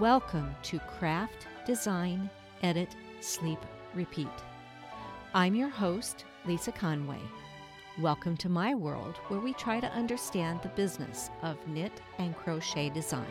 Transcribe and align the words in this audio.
Welcome 0.00 0.56
to 0.62 0.78
Craft, 0.78 1.46
Design, 1.66 2.30
Edit, 2.62 2.96
Sleep, 3.20 3.58
Repeat. 3.94 4.28
I'm 5.34 5.54
your 5.54 5.68
host, 5.68 6.24
Lisa 6.46 6.72
Conway. 6.72 7.20
Welcome 7.98 8.38
to 8.38 8.48
my 8.48 8.74
world 8.74 9.18
where 9.28 9.40
we 9.40 9.52
try 9.52 9.78
to 9.78 9.92
understand 9.92 10.60
the 10.62 10.70
business 10.70 11.28
of 11.42 11.58
knit 11.68 11.92
and 12.16 12.34
crochet 12.34 12.88
design. 12.88 13.26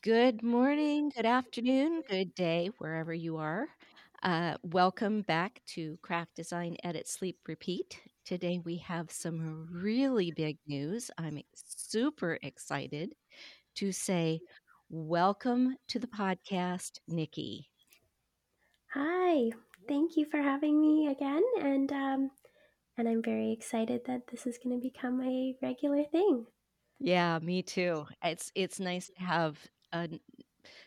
Good 0.00 0.44
morning, 0.44 1.08
good 1.08 1.26
afternoon, 1.26 2.04
good 2.08 2.36
day, 2.36 2.70
wherever 2.78 3.12
you 3.12 3.36
are. 3.36 3.66
Uh, 4.22 4.58
welcome 4.62 5.22
back 5.22 5.60
to 5.66 5.98
Craft 6.02 6.36
Design 6.36 6.76
Edit 6.84 7.08
Sleep 7.08 7.36
Repeat. 7.48 8.00
Today 8.24 8.58
we 8.64 8.78
have 8.78 9.10
some 9.10 9.68
really 9.70 10.30
big 10.30 10.56
news. 10.66 11.10
I'm 11.18 11.42
super 11.54 12.38
excited 12.42 13.12
to 13.74 13.92
say 13.92 14.40
welcome 14.88 15.76
to 15.88 15.98
the 15.98 16.06
podcast, 16.06 17.00
Nicky. 17.06 17.68
Hi, 18.94 19.50
thank 19.88 20.16
you 20.16 20.24
for 20.24 20.38
having 20.38 20.80
me 20.80 21.08
again, 21.08 21.42
and 21.60 21.92
um, 21.92 22.30
and 22.96 23.06
I'm 23.06 23.22
very 23.22 23.52
excited 23.52 24.00
that 24.06 24.22
this 24.30 24.46
is 24.46 24.56
going 24.56 24.74
to 24.74 24.82
become 24.82 25.20
a 25.20 25.54
regular 25.60 26.04
thing. 26.04 26.46
Yeah, 27.00 27.38
me 27.42 27.60
too. 27.62 28.06
It's 28.22 28.50
it's 28.54 28.80
nice 28.80 29.10
to 29.18 29.22
have 29.22 29.58
an, 29.92 30.18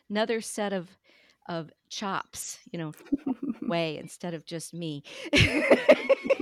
another 0.10 0.42
set 0.42 0.74
of 0.74 0.90
of 1.48 1.70
chops, 1.90 2.58
you 2.72 2.80
know, 2.80 2.94
way 3.62 4.00
instead 4.00 4.34
of 4.34 4.44
just 4.44 4.74
me. 4.74 5.04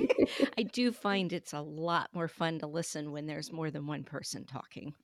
I 0.58 0.62
do 0.62 0.92
find 0.92 1.32
it's 1.32 1.52
a 1.52 1.60
lot 1.60 2.10
more 2.12 2.28
fun 2.28 2.58
to 2.60 2.66
listen 2.66 3.12
when 3.12 3.26
there's 3.26 3.52
more 3.52 3.70
than 3.70 3.86
one 3.86 4.04
person 4.04 4.44
talking. 4.44 4.94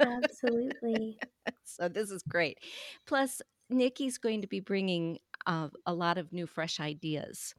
Absolutely. 0.00 1.18
so 1.64 1.88
this 1.88 2.10
is 2.10 2.22
great. 2.22 2.58
Plus, 3.06 3.40
Nicky's 3.70 4.18
going 4.18 4.40
to 4.42 4.46
be 4.48 4.60
bringing 4.60 5.18
uh, 5.46 5.68
a 5.86 5.94
lot 5.94 6.18
of 6.18 6.32
new, 6.32 6.46
fresh 6.46 6.80
ideas. 6.80 7.54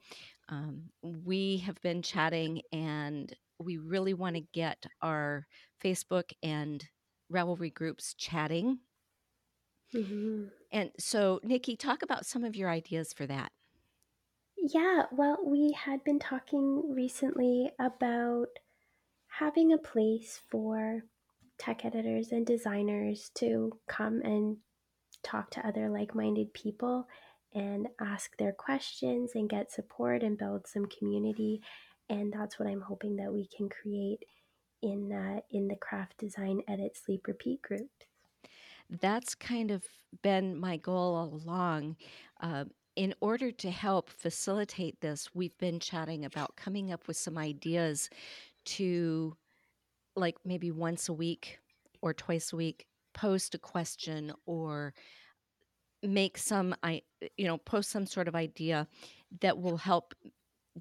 Um, 0.50 0.84
we 1.04 1.58
have 1.58 1.82
been 1.82 2.02
chatting, 2.02 2.62
and 2.72 3.34
we 3.60 3.78
really 3.78 4.14
want 4.14 4.36
to 4.36 4.42
get 4.54 4.86
our 5.02 5.46
Facebook 5.84 6.32
and 6.44 6.86
Ravelry 7.32 7.74
groups 7.74 8.14
chatting. 8.16 8.80
hmm 9.94 10.50
And 10.72 10.92
so, 11.00 11.40
Nicky, 11.44 11.76
talk 11.76 12.02
about 12.04 12.26
some 12.26 12.44
of 12.44 12.56
your 12.56 12.70
ideas 12.70 13.14
for 13.14 13.26
that. 13.28 13.52
Yeah, 14.72 15.04
well, 15.12 15.40
we 15.44 15.72
had 15.72 16.04
been 16.04 16.20
talking 16.20 16.94
recently 16.94 17.72
about 17.80 18.50
having 19.28 19.74
a 19.74 19.80
place 19.80 20.42
for 20.52 21.02
tech 21.58 21.86
editors 21.86 22.32
and 22.32 22.46
designers 22.46 23.32
to 23.36 23.72
come 23.88 24.22
and 24.22 24.58
talk 25.24 25.50
to 25.52 25.68
other 25.68 25.90
like 25.90 26.14
minded 26.14 26.54
people 26.54 27.08
and 27.56 27.88
ask 28.00 28.38
their 28.38 28.52
questions 28.52 29.32
and 29.34 29.50
get 29.50 29.72
support 29.72 30.22
and 30.22 30.38
build 30.38 30.68
some 30.68 30.86
community. 30.86 31.62
And 32.08 32.32
that's 32.32 32.60
what 32.60 32.70
I'm 32.70 32.82
hoping 32.82 33.16
that 33.16 33.34
we 33.34 33.48
can 33.48 33.70
create 33.70 34.24
in 34.84 35.12
uh, 35.12 35.42
in 35.50 35.68
the 35.68 35.78
craft 35.78 36.20
design 36.20 36.62
edit 36.68 36.96
sleep 36.96 37.26
repeat 37.28 37.64
groups. 37.64 38.06
That's 39.02 39.34
kind 39.34 39.72
of 39.72 39.84
been 40.22 40.60
my 40.60 40.78
goal 40.78 41.16
all 41.16 41.42
along. 41.44 41.96
Uh, 42.40 42.66
in 42.96 43.14
order 43.22 43.52
to 43.52 43.72
help 43.72 44.10
facilitate 44.10 45.00
this, 45.02 45.30
we've 45.34 45.58
been 45.58 45.80
chatting 45.80 46.26
about 46.26 46.56
coming 46.58 46.92
up 46.92 47.08
with 47.08 47.18
some 47.18 47.38
ideas 47.38 48.10
to, 48.66 49.36
like, 50.16 50.38
maybe 50.46 50.72
once 50.72 51.10
a 51.10 51.14
week 51.14 51.60
or 52.02 52.14
twice 52.14 52.54
a 52.54 52.56
week, 52.58 52.86
post 53.14 53.56
a 53.56 53.60
question 53.60 54.34
or 54.46 54.94
make 56.04 56.38
some, 56.38 56.76
I, 56.84 57.02
you 57.38 57.46
know, 57.46 57.58
post 57.58 57.90
some 57.90 58.06
sort 58.06 58.28
of 58.28 58.36
idea 58.36 58.88
that 59.42 59.60
will 59.60 59.78
help 59.78 60.14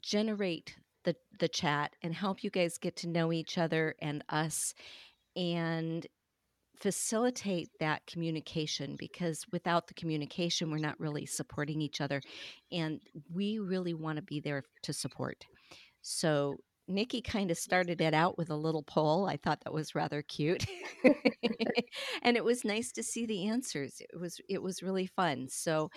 generate 0.01 0.77
the 1.05 1.17
the 1.41 1.49
chat 1.49 1.95
and 2.03 2.15
help 2.15 2.45
you 2.45 2.51
guys 2.51 2.79
get 2.79 2.97
to 2.97 3.09
know 3.09 3.33
each 3.33 3.59
other 3.59 3.95
and 4.01 4.25
us. 4.29 4.75
And 5.37 6.07
facilitate 6.81 7.71
that 7.81 8.06
communication 8.06 8.97
because 8.99 9.44
without 9.53 9.87
the 9.87 9.94
communication 9.94 10.71
we're 10.71 10.78
not 10.78 10.99
really 11.00 11.27
supporting 11.27 11.81
each 11.81 12.00
other 12.00 12.21
and 12.72 13.00
we 13.33 13.59
really 13.59 13.94
want 13.94 14.16
to 14.16 14.22
be 14.22 14.41
there 14.41 14.62
to 14.83 14.93
support. 14.93 15.44
So 16.03 16.56
nicky 16.91 17.21
kind 17.21 17.50
of 17.50 17.59
started 17.59 18.00
it 18.00 18.15
out 18.15 18.39
with 18.39 18.49
a 18.49 18.56
little 18.56 18.83
poll 18.83 19.28
i 19.28 19.37
thought 19.37 19.61
that 19.62 19.75
was 19.75 19.94
rather 19.94 20.22
cute 20.22 20.65
and 22.22 22.34
it 22.34 22.43
was 22.43 22.65
nice 22.65 22.91
to 22.93 23.03
see 23.03 23.27
the 23.27 23.47
answers 23.47 24.00
it 24.00 24.19
was 24.19 24.41
it 24.49 24.62
was 24.62 24.83
really 24.83 25.06
fun. 25.06 25.49
So 25.49 25.91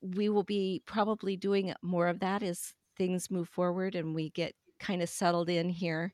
we 0.00 0.28
will 0.28 0.44
be 0.44 0.82
probably 0.86 1.36
doing 1.36 1.74
more 1.82 2.08
of 2.08 2.20
that 2.20 2.42
as 2.42 2.74
things 2.96 3.30
move 3.30 3.48
forward 3.48 3.94
and 3.94 4.14
we 4.14 4.30
get 4.30 4.54
kind 4.78 5.02
of 5.02 5.08
settled 5.08 5.48
in 5.48 5.68
here. 5.68 6.12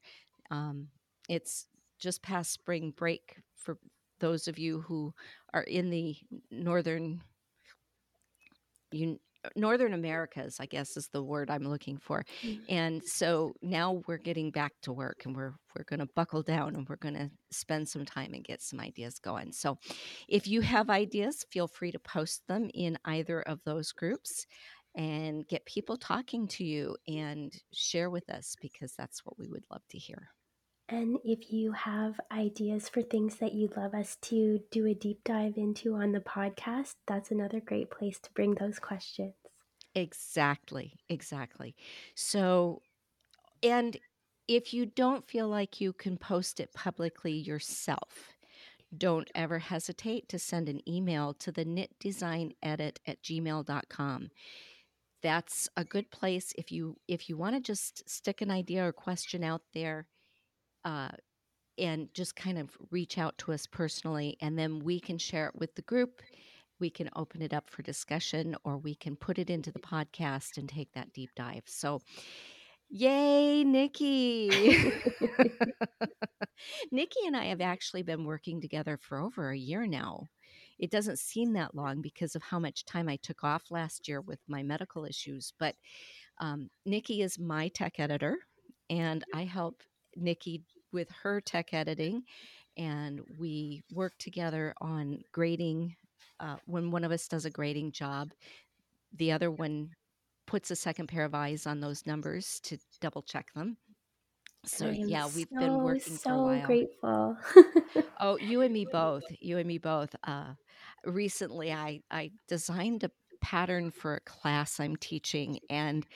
Um, 0.51 0.89
it's 1.29 1.67
just 1.99 2.23
past 2.23 2.53
spring 2.53 2.93
break 2.97 3.37
for 3.65 3.79
those 4.21 4.47
of 4.49 4.59
you 4.59 4.81
who 4.81 5.13
are 5.53 5.63
in 5.63 5.91
the 5.91 6.17
northern 6.51 7.21
you 8.93 9.19
northern 9.57 9.93
americas 9.93 10.57
i 10.61 10.67
guess 10.67 10.97
is 10.97 11.09
the 11.09 11.23
word 11.23 11.51
i'm 11.51 11.69
looking 11.69 11.99
for. 11.99 12.25
Mm. 12.43 12.61
and 12.69 13.05
so 13.05 13.53
now 13.61 14.03
we're 14.07 14.17
getting 14.17 14.51
back 14.51 14.73
to 14.83 14.93
work 14.93 15.23
and 15.25 15.37
we're 15.37 15.55
we're 15.77 15.85
going 15.85 16.01
to 16.01 16.09
buckle 16.15 16.43
down 16.43 16.75
and 16.77 16.89
we're 16.89 16.97
going 16.97 17.15
to 17.15 17.31
spend 17.51 17.89
some 17.89 18.05
time 18.05 18.33
and 18.33 18.45
get 18.45 18.63
some 18.63 18.81
ideas 18.81 19.19
going. 19.19 19.53
So 19.53 19.77
if 20.29 20.47
you 20.47 20.61
have 20.61 20.89
ideas 20.89 21.45
feel 21.51 21.67
free 21.67 21.93
to 21.93 21.99
post 21.99 22.43
them 22.47 22.71
in 22.75 22.97
either 23.05 23.43
of 23.43 23.61
those 23.65 23.93
groups 23.93 24.47
and 24.95 25.47
get 25.49 25.67
people 25.67 25.97
talking 25.97 26.47
to 26.47 26.65
you 26.65 26.97
and 27.09 27.53
share 27.73 28.11
with 28.11 28.31
us 28.31 28.55
because 28.61 28.95
that's 28.97 29.25
what 29.25 29.39
we 29.39 29.49
would 29.49 29.65
love 29.71 29.83
to 29.91 29.99
hear 29.99 30.29
And 30.89 31.19
if 31.25 31.51
you 31.51 31.73
have 31.73 32.21
ideas 32.31 32.91
for 32.91 33.01
things 33.01 33.37
that 33.37 33.55
you'd 33.55 33.77
love 33.77 33.95
us 33.95 34.17
to 34.23 34.61
do 34.71 34.87
a 34.87 34.95
deep 34.95 35.25
dive 35.25 35.57
into 35.57 35.95
on 35.95 36.13
the 36.13 36.21
podcast, 36.21 36.95
that's 37.07 37.31
another 37.31 37.61
great 37.61 37.91
place 37.91 38.19
to 38.21 38.33
bring 38.35 38.55
those 38.55 38.79
questions. 38.79 39.33
Exactly, 39.95 40.99
exactly. 41.09 41.75
So, 42.15 42.83
and 43.63 43.97
if 44.47 44.75
you 44.75 44.85
don't 44.85 45.27
feel 45.27 45.49
like 45.49 45.81
you 45.81 45.95
can 45.95 46.19
post 46.19 46.61
it 46.61 46.75
publicly 46.75 47.33
yourself, 47.33 48.35
don't 48.97 49.31
ever 49.35 49.59
hesitate 49.59 50.29
to 50.29 50.39
send 50.39 50.69
an 50.69 50.87
email 50.89 51.33
to 51.35 51.51
the 51.51 51.65
knitdesignedit 51.65 52.97
at 53.07 53.23
gmail.com. 53.23 54.31
That's 55.23 55.69
a 55.77 55.85
good 55.85 56.11
place 56.11 56.53
if 56.59 56.71
you 56.71 56.99
if 57.09 57.31
you 57.31 57.39
want 57.39 57.55
to 57.55 57.61
just 57.61 58.09
stick 58.09 58.43
an 58.43 58.51
idea 58.51 58.87
or 58.87 58.93
question 58.93 59.43
out 59.43 59.63
there 59.73 60.07
uh, 60.85 61.11
and 61.79 62.09
just 62.15 62.37
kind 62.37 62.59
of 62.59 62.71
reach 62.91 63.19
out 63.19 63.37
to 63.39 63.53
us 63.53 63.67
personally, 63.67 64.37
and 64.41 64.59
then 64.59 64.81
we 64.81 65.01
can 65.01 65.19
share 65.19 65.49
it 65.49 65.57
with 65.57 65.75
the 65.75 65.83
group. 65.83 66.23
We 66.81 66.91
can 66.91 67.09
open 67.17 67.43
it 67.43 67.53
up 67.53 67.71
for 67.71 67.83
discussion, 67.83 68.57
or 68.65 68.79
we 68.79 68.95
can 68.95 69.17
put 69.17 69.39
it 69.39 69.51
into 69.51 69.73
the 69.73 69.81
podcast 69.81 70.57
and 70.59 70.69
take 70.69 70.93
that 70.93 71.13
deep 71.13 71.31
dive. 71.35 71.63
So, 71.67 72.03
yay, 72.89 73.65
Nicky! 73.65 74.51
Nicky 76.93 77.21
and 77.27 77.37
I 77.37 77.47
have 77.47 77.61
actually 77.61 78.03
been 78.03 78.25
working 78.25 78.61
together 78.61 78.99
for 79.01 79.19
over 79.19 79.51
a 79.51 79.57
year 79.57 79.87
now. 79.87 80.29
It 80.79 80.91
doesn't 80.91 81.19
seem 81.19 81.53
that 81.53 81.75
long 81.75 82.03
because 82.03 82.35
of 82.35 82.43
how 82.43 82.59
much 82.59 82.85
time 82.85 83.09
I 83.09 83.17
took 83.17 83.45
off 83.45 83.71
last 83.71 84.09
year 84.09 84.21
with 84.21 84.41
my 84.49 84.63
medical 84.63 85.05
issues, 85.05 85.53
but 85.59 85.77
um, 86.41 86.69
Nicky 86.85 87.23
is 87.23 87.39
my 87.39 87.69
tech 87.69 88.01
editor, 88.01 88.39
and 88.91 89.25
I 89.33 89.45
help 89.45 89.83
Nicky 90.17 90.63
with 90.95 91.11
her 91.23 91.41
tech 91.43 91.75
editing, 91.75 92.23
and 92.79 93.21
we 93.39 93.83
work 93.93 94.15
together 94.19 94.75
on 94.81 95.21
grading. 95.33 95.97
Uh, 96.41 96.57
when 96.67 96.91
one 96.91 97.05
of 97.05 97.13
us 97.13 97.29
does 97.29 97.45
a 97.45 97.51
grading 97.51 97.93
job, 97.93 98.31
the 99.17 99.31
other 99.31 99.51
one 99.51 99.91
puts 100.47 100.71
a 100.71 100.77
second 100.77 101.09
pair 101.09 101.25
of 101.25 101.35
eyes 101.35 101.67
on 101.67 101.81
those 101.81 102.07
numbers 102.07 102.61
to 102.65 102.79
double 103.01 103.23
check 103.23 103.53
them. 103.55 103.77
So 104.67 104.89
yeah, 104.89 105.29
we've 105.35 105.49
so, 105.53 105.59
been 105.59 105.83
working 105.83 106.01
for 106.01 106.15
a 106.15 106.19
so 106.19 106.43
while. 106.43 106.67
grateful. 106.67 107.37
Oh, 108.21 108.39
you 108.39 108.63
and 108.63 108.73
me 108.73 108.87
both. 108.91 109.25
You 109.41 109.59
and 109.59 109.69
me 109.69 109.79
both. 109.79 110.15
Uh, 110.25 110.55
recently, 111.05 111.73
I 111.73 112.01
I 112.11 112.31
designed 112.49 113.05
a 113.05 113.11
pattern 113.41 113.91
for 113.91 114.15
a 114.15 114.21
class 114.21 114.81
I'm 114.81 114.97
teaching, 114.97 115.59
and 115.69 116.07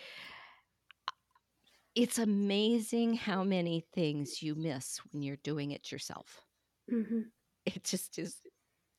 it's 1.94 2.19
amazing 2.19 3.14
how 3.14 3.44
many 3.44 3.85
things 3.94 4.43
you 4.43 4.55
miss 4.55 4.99
when 5.12 5.23
you're 5.23 5.37
doing 5.37 5.73
it 5.73 5.90
yourself. 5.93 6.44
hmm 6.90 7.31
It 7.67 7.85
just 7.85 8.19
is 8.19 8.43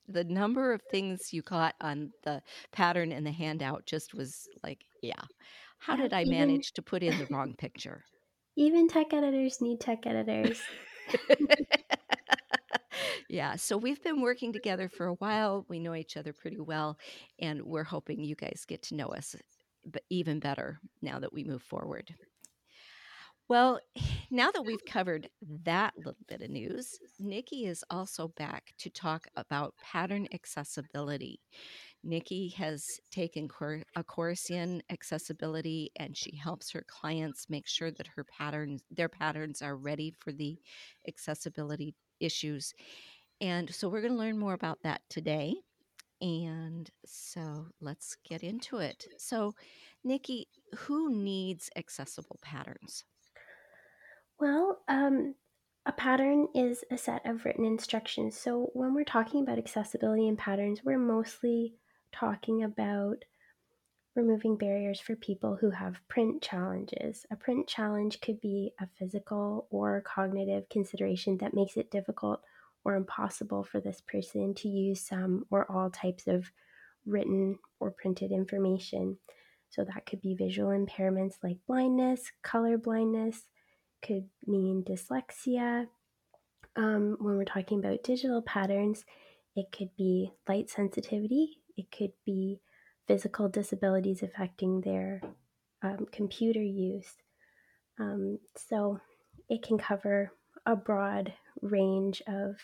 the 0.07 0.23
number 0.23 0.73
of 0.73 0.81
things 0.83 1.33
you 1.33 1.43
caught 1.43 1.75
on 1.81 2.13
the 2.23 2.41
pattern 2.71 3.11
and 3.11 3.25
the 3.25 3.31
handout 3.31 3.85
just 3.85 4.13
was 4.13 4.49
like, 4.63 4.85
yeah. 5.01 5.21
How 5.79 5.95
did 5.95 6.13
I 6.13 6.25
manage 6.25 6.73
to 6.73 6.81
put 6.81 7.03
in 7.03 7.17
the 7.17 7.27
wrong 7.27 7.55
picture? 7.55 8.05
Even 8.55 8.87
tech 8.87 9.13
editors 9.13 9.61
need 9.61 9.79
tech 9.79 10.05
editors. 10.05 10.61
Yeah, 13.29 13.55
so 13.55 13.77
we've 13.77 14.01
been 14.01 14.21
working 14.21 14.51
together 14.51 14.89
for 14.89 15.07
a 15.07 15.13
while, 15.15 15.65
we 15.69 15.79
know 15.79 15.95
each 15.95 16.17
other 16.17 16.33
pretty 16.33 16.59
well, 16.59 16.97
and 17.39 17.61
we're 17.63 17.83
hoping 17.83 18.23
you 18.23 18.35
guys 18.35 18.65
get 18.67 18.81
to 18.83 18.95
know 18.95 19.07
us 19.07 19.35
even 20.09 20.39
better 20.39 20.79
now 21.01 21.19
that 21.19 21.33
we 21.33 21.43
move 21.43 21.61
forward. 21.61 22.13
Well, 23.49 23.79
now 24.31 24.51
that 24.51 24.61
we've 24.65 24.85
covered 24.85 25.29
mm-hmm. 25.43 25.55
that 25.63 25.93
little 25.97 26.15
bit 26.27 26.41
of 26.41 26.49
news, 26.51 26.99
Nicky 27.19 27.65
is 27.65 27.83
also 27.89 28.29
back 28.29 28.73
to 28.77 28.89
talk 28.89 29.25
about 29.35 29.73
pattern 29.81 30.27
accessibility. 30.33 31.41
Nicky 32.03 32.49
has 32.49 32.85
taken 33.11 33.49
a 33.95 34.03
course 34.03 34.49
in 34.49 34.81
accessibility, 34.89 35.91
and 35.97 36.15
she 36.15 36.35
helps 36.37 36.71
her 36.71 36.85
clients 36.87 37.49
make 37.49 37.67
sure 37.67 37.91
that 37.91 38.07
her 38.15 38.23
patterns 38.23 38.83
their 38.91 39.09
patterns 39.09 39.61
are 39.61 39.75
ready 39.75 40.13
for 40.19 40.31
the 40.31 40.57
accessibility 41.07 41.95
issues, 42.21 42.73
and 43.41 43.73
so 43.73 43.89
we're 43.89 44.01
gonna 44.01 44.15
learn 44.15 44.37
more 44.37 44.53
about 44.53 44.79
that 44.83 45.01
today, 45.09 45.55
and 46.21 46.89
so 47.05 47.67
let's 47.81 48.15
get 48.29 48.43
into 48.43 48.77
it. 48.77 49.07
So, 49.17 49.53
Nicky, 50.03 50.47
who 50.77 51.13
needs 51.13 51.69
accessible 51.75 52.39
patterns? 52.41 53.05
Well, 54.39 54.79
um, 54.87 55.35
a 55.85 55.91
pattern 55.91 56.47
is 56.55 56.85
a 56.91 56.97
set 56.97 57.25
of 57.25 57.43
written 57.43 57.65
instructions. 57.65 58.37
So 58.37 58.69
when 58.73 58.93
we're 58.93 59.03
talking 59.03 59.43
about 59.43 59.57
accessibility 59.57 60.27
and 60.27 60.37
patterns, 60.37 60.81
we're 60.83 60.97
mostly 60.97 61.73
talking 62.13 62.63
about 62.63 63.25
removing 64.15 64.57
barriers 64.57 64.99
for 64.99 65.15
people 65.15 65.57
who 65.59 65.71
have 65.71 65.99
print 66.07 66.41
challenges. 66.41 67.25
A 67.31 67.35
print 67.35 67.67
challenge 67.67 68.21
could 68.21 68.39
be 68.39 68.71
a 68.79 68.87
physical 68.97 69.67
or 69.71 70.01
cognitive 70.01 70.69
consideration 70.69 71.37
that 71.39 71.53
makes 71.53 71.75
it 71.75 71.91
difficult 71.91 72.41
or 72.85 72.95
impossible 72.95 73.63
for 73.63 73.81
this 73.81 74.01
person 74.01 74.53
to 74.55 74.69
use 74.69 75.01
some 75.01 75.45
or 75.51 75.69
all 75.69 75.89
types 75.89 76.27
of 76.27 76.49
written 77.05 77.59
or 77.79 77.91
printed 77.91 78.31
information. 78.31 79.17
So 79.69 79.83
that 79.83 80.05
could 80.05 80.21
be 80.21 80.33
visual 80.33 80.69
impairments 80.69 81.35
like 81.43 81.57
blindness, 81.67 82.31
color 82.41 82.77
blindness, 82.77 83.43
could 84.01 84.29
mean 84.45 84.83
dyslexia. 84.83 85.87
Um, 86.75 87.17
when 87.19 87.35
we're 87.35 87.45
talking 87.45 87.79
about 87.79 88.03
digital 88.03 88.41
patterns, 88.41 89.03
it 89.55 89.71
could 89.71 89.89
be 89.97 90.31
light 90.47 90.69
sensitivity, 90.69 91.57
it 91.75 91.87
could 91.91 92.13
be 92.25 92.59
physical 93.07 93.49
disabilities 93.49 94.21
affecting 94.21 94.81
their 94.81 95.21
um, 95.81 96.05
computer 96.11 96.61
use. 96.61 97.13
Um, 97.99 98.39
so 98.55 98.99
it 99.49 99.63
can 99.63 99.77
cover 99.77 100.31
a 100.65 100.75
broad 100.75 101.33
range 101.61 102.21
of, 102.27 102.55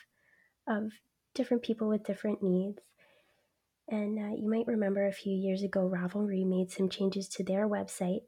of 0.67 0.91
different 1.33 1.63
people 1.63 1.89
with 1.89 2.05
different 2.05 2.43
needs. 2.43 2.79
And 3.89 4.17
uh, 4.17 4.35
you 4.35 4.49
might 4.49 4.67
remember 4.67 5.05
a 5.05 5.11
few 5.11 5.35
years 5.35 5.63
ago, 5.63 5.89
Ravelry 5.91 6.45
made 6.45 6.71
some 6.71 6.89
changes 6.89 7.27
to 7.29 7.43
their 7.43 7.67
website 7.67 8.21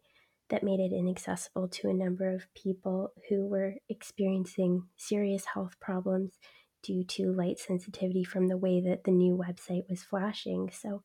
that 0.50 0.64
made 0.64 0.80
it 0.80 0.94
inaccessible 0.94 1.68
to 1.68 1.90
a 1.90 1.94
number 1.94 2.34
of 2.34 2.54
people 2.54 3.12
who 3.30 3.46
were 3.46 3.76
experiencing 3.90 4.84
serious 4.96 5.46
health 5.54 5.76
problems 5.80 6.40
due 6.84 7.04
to 7.04 7.34
light 7.34 7.60
sensitivity 7.60 8.24
from 8.24 8.48
the 8.48 8.58
way 8.58 8.82
that 8.82 9.04
the 9.04 9.12
new 9.12 9.36
website 9.36 9.84
was 9.90 10.04
flashing. 10.04 10.70
So, 10.72 11.04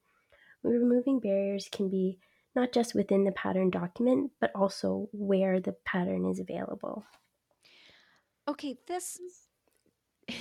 removing 0.62 1.18
barriers 1.18 1.68
can 1.72 1.88
be 1.88 2.18
not 2.54 2.72
just 2.72 2.94
within 2.94 3.24
the 3.24 3.32
pattern 3.32 3.70
document, 3.70 4.30
but 4.40 4.52
also 4.54 5.08
where 5.12 5.58
the 5.58 5.74
pattern 5.84 6.24
is 6.26 6.38
available. 6.38 7.04
Okay, 8.46 8.76
this 8.86 9.18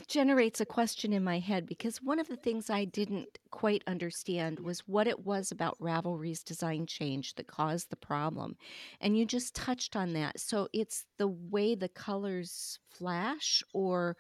generates 0.07 0.61
a 0.61 0.65
question 0.65 1.13
in 1.13 1.23
my 1.23 1.39
head 1.39 1.65
because 1.65 2.01
one 2.01 2.19
of 2.19 2.27
the 2.27 2.37
things 2.37 2.69
I 2.69 2.85
didn't 2.85 3.39
quite 3.51 3.83
understand 3.87 4.59
was 4.59 4.81
what 4.81 5.07
it 5.07 5.25
was 5.25 5.51
about 5.51 5.77
Ravelry's 5.79 6.43
design 6.43 6.85
change 6.85 7.35
that 7.35 7.47
caused 7.47 7.89
the 7.89 7.95
problem, 7.95 8.55
and 8.99 9.17
you 9.17 9.25
just 9.25 9.55
touched 9.55 9.95
on 9.95 10.13
that. 10.13 10.39
So 10.39 10.67
it's 10.73 11.05
the 11.17 11.27
way 11.27 11.75
the 11.75 11.89
colors 11.89 12.79
flash 12.89 13.63
or 13.73 14.17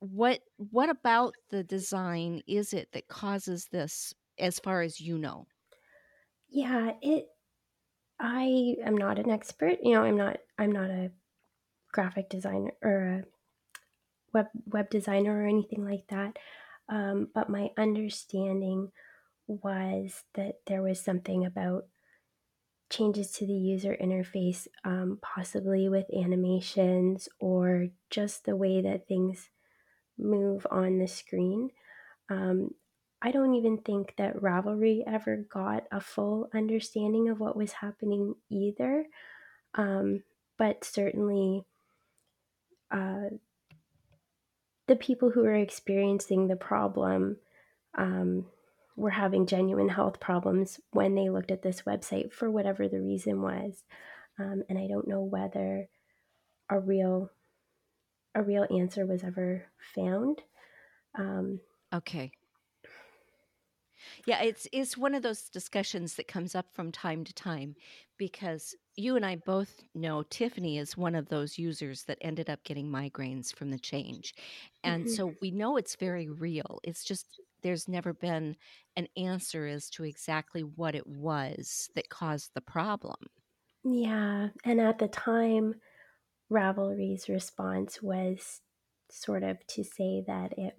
what 0.00 0.42
what 0.56 0.90
about 0.90 1.34
the 1.50 1.64
design 1.64 2.42
is 2.46 2.72
it 2.72 2.92
that 2.92 3.08
causes 3.08 3.68
this 3.72 4.14
as 4.38 4.58
far 4.60 4.82
as 4.82 5.00
you 5.00 5.18
know? 5.18 5.46
Yeah, 6.48 6.92
it 7.02 7.28
I 8.20 8.76
am 8.82 8.96
not 8.96 9.18
an 9.18 9.30
expert. 9.30 9.80
You 9.82 9.94
know, 9.94 10.04
I'm 10.04 10.16
not 10.16 10.38
I'm 10.58 10.72
not 10.72 10.90
a 10.90 11.12
graphic 11.92 12.30
designer 12.30 12.72
or 12.82 13.06
a 13.06 13.24
web 14.32 14.46
web 14.66 14.90
designer 14.90 15.42
or 15.42 15.46
anything 15.46 15.84
like 15.84 16.06
that. 16.08 16.36
Um, 16.88 17.28
but 17.34 17.50
my 17.50 17.70
understanding 17.76 18.90
was 19.46 20.24
that 20.34 20.60
there 20.66 20.82
was 20.82 21.00
something 21.00 21.44
about 21.44 21.86
changes 22.90 23.32
to 23.32 23.46
the 23.46 23.52
user 23.52 23.96
interface, 24.00 24.66
um, 24.84 25.18
possibly 25.20 25.88
with 25.88 26.06
animations 26.14 27.28
or 27.38 27.88
just 28.10 28.44
the 28.44 28.56
way 28.56 28.80
that 28.80 29.06
things 29.06 29.50
move 30.16 30.66
on 30.70 30.98
the 30.98 31.06
screen. 31.06 31.70
Um, 32.30 32.70
I 33.20 33.30
don't 33.32 33.54
even 33.54 33.78
think 33.78 34.14
that 34.16 34.36
Ravelry 34.36 35.02
ever 35.06 35.44
got 35.50 35.84
a 35.90 36.00
full 36.00 36.48
understanding 36.54 37.28
of 37.28 37.40
what 37.40 37.56
was 37.56 37.72
happening 37.72 38.34
either. 38.48 39.06
Um, 39.74 40.22
but 40.56 40.84
certainly, 40.84 41.64
uh, 42.90 43.30
the 44.88 44.96
people 44.96 45.30
who 45.30 45.42
were 45.42 45.54
experiencing 45.54 46.48
the 46.48 46.56
problem 46.56 47.36
um, 47.96 48.46
were 48.96 49.10
having 49.10 49.46
genuine 49.46 49.88
health 49.88 50.18
problems 50.18 50.80
when 50.90 51.14
they 51.14 51.28
looked 51.28 51.50
at 51.50 51.62
this 51.62 51.82
website 51.82 52.32
for 52.32 52.50
whatever 52.50 52.88
the 52.88 53.00
reason 53.00 53.42
was. 53.42 53.84
Um, 54.38 54.64
and 54.68 54.78
I 54.78 54.86
don't 54.88 55.08
know 55.08 55.20
whether 55.20 55.88
a 56.68 56.78
real 56.78 57.30
a 58.34 58.42
real 58.42 58.66
answer 58.70 59.06
was 59.06 59.24
ever 59.24 59.64
found. 59.94 60.42
Um, 61.16 61.60
Okay. 61.92 62.32
Yeah, 64.26 64.42
it's 64.42 64.68
it's 64.72 64.96
one 64.96 65.14
of 65.14 65.22
those 65.22 65.48
discussions 65.48 66.14
that 66.14 66.28
comes 66.28 66.54
up 66.54 66.66
from 66.72 66.92
time 66.92 67.24
to 67.24 67.32
time 67.32 67.74
because 68.16 68.74
you 68.98 69.14
and 69.14 69.24
I 69.24 69.36
both 69.36 69.82
know 69.94 70.24
Tiffany 70.24 70.78
is 70.78 70.96
one 70.96 71.14
of 71.14 71.28
those 71.28 71.56
users 71.56 72.02
that 72.04 72.18
ended 72.20 72.50
up 72.50 72.64
getting 72.64 72.90
migraines 72.90 73.54
from 73.54 73.70
the 73.70 73.78
change. 73.78 74.34
And 74.82 75.06
mhm. 75.06 75.10
so 75.10 75.34
we 75.40 75.52
know 75.52 75.76
it's 75.76 75.94
very 75.94 76.28
real. 76.28 76.80
It's 76.82 77.04
just 77.04 77.40
there's 77.62 77.88
never 77.88 78.12
been 78.12 78.56
an 78.96 79.06
answer 79.16 79.66
as 79.66 79.88
to 79.90 80.04
exactly 80.04 80.62
what 80.62 80.96
it 80.96 81.06
was 81.06 81.88
that 81.94 82.08
caused 82.08 82.50
the 82.54 82.60
problem. 82.60 83.16
Yeah, 83.84 84.48
and 84.64 84.80
at 84.80 84.98
the 84.98 85.08
time, 85.08 85.76
Ravelry's 86.50 87.28
response 87.28 88.02
was 88.02 88.60
sort 89.10 89.44
of 89.44 89.64
to 89.68 89.84
say 89.84 90.24
that 90.26 90.58
it 90.58 90.74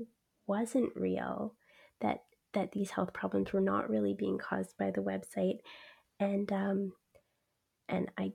wasn't 0.45 0.95
real, 0.95 1.55
that 2.01 2.23
that 2.53 2.73
these 2.73 2.91
health 2.91 3.13
problems 3.13 3.53
were 3.53 3.61
not 3.61 3.89
really 3.89 4.13
being 4.13 4.37
caused 4.37 4.77
by 4.77 4.91
the 4.91 5.01
website, 5.01 5.59
and 6.19 6.51
um, 6.51 6.93
and 7.89 8.11
I 8.17 8.33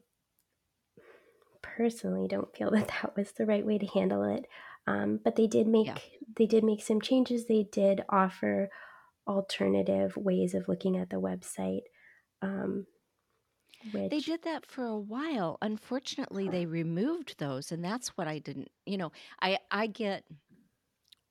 personally 1.62 2.28
don't 2.28 2.54
feel 2.56 2.70
that 2.70 2.88
that 3.02 3.16
was 3.16 3.32
the 3.32 3.46
right 3.46 3.64
way 3.64 3.78
to 3.78 3.87
handle 3.87 4.25
it. 4.25 4.46
Um, 4.87 5.18
but 5.23 5.37
they 5.37 5.46
did 5.46 5.66
Yeah. 5.82 5.99
make 5.99 6.20
they 6.37 6.46
did 6.46 6.64
make 6.64 6.82
some 6.82 7.00
changes. 7.00 7.46
They 7.46 7.62
did 7.64 8.04
offer 8.08 8.70
alternative 9.26 10.16
ways 10.16 10.54
of 10.54 10.68
looking 10.68 10.96
at 10.96 11.11
the 11.11 11.20
website, 11.20 11.82
um, 12.42 12.87
They 14.08 14.20
did 14.23 14.42
that 14.42 14.64
for 14.64 14.87
a 14.87 14.99
while. 14.99 15.58
Unfortunately, 15.61 16.49
they 16.49 16.64
removed 16.66 17.38
those 17.38 17.70
and 17.73 17.84
that's 17.84 18.16
what 18.16 18.26
I 18.28 18.38
didn't, 18.38 18.70
you 18.87 18.96
know, 18.96 19.12
I 19.42 19.58
I 19.70 19.87
get 19.88 20.25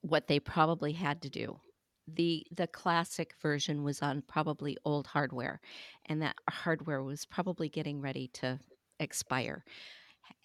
what 0.01 0.27
they 0.27 0.39
probably 0.39 0.91
had 0.93 1.21
to 1.23 1.29
do. 1.29 1.59
The 2.07 2.45
the 2.51 2.67
classic 2.67 3.33
version 3.41 3.83
was 3.83 4.01
on 4.01 4.23
probably 4.27 4.77
old 4.83 5.07
hardware, 5.07 5.61
and 6.05 6.21
that 6.21 6.35
hardware 6.49 7.03
was 7.03 7.25
probably 7.25 7.69
getting 7.69 8.01
ready 8.01 8.29
to 8.33 8.59
expire. 8.99 9.63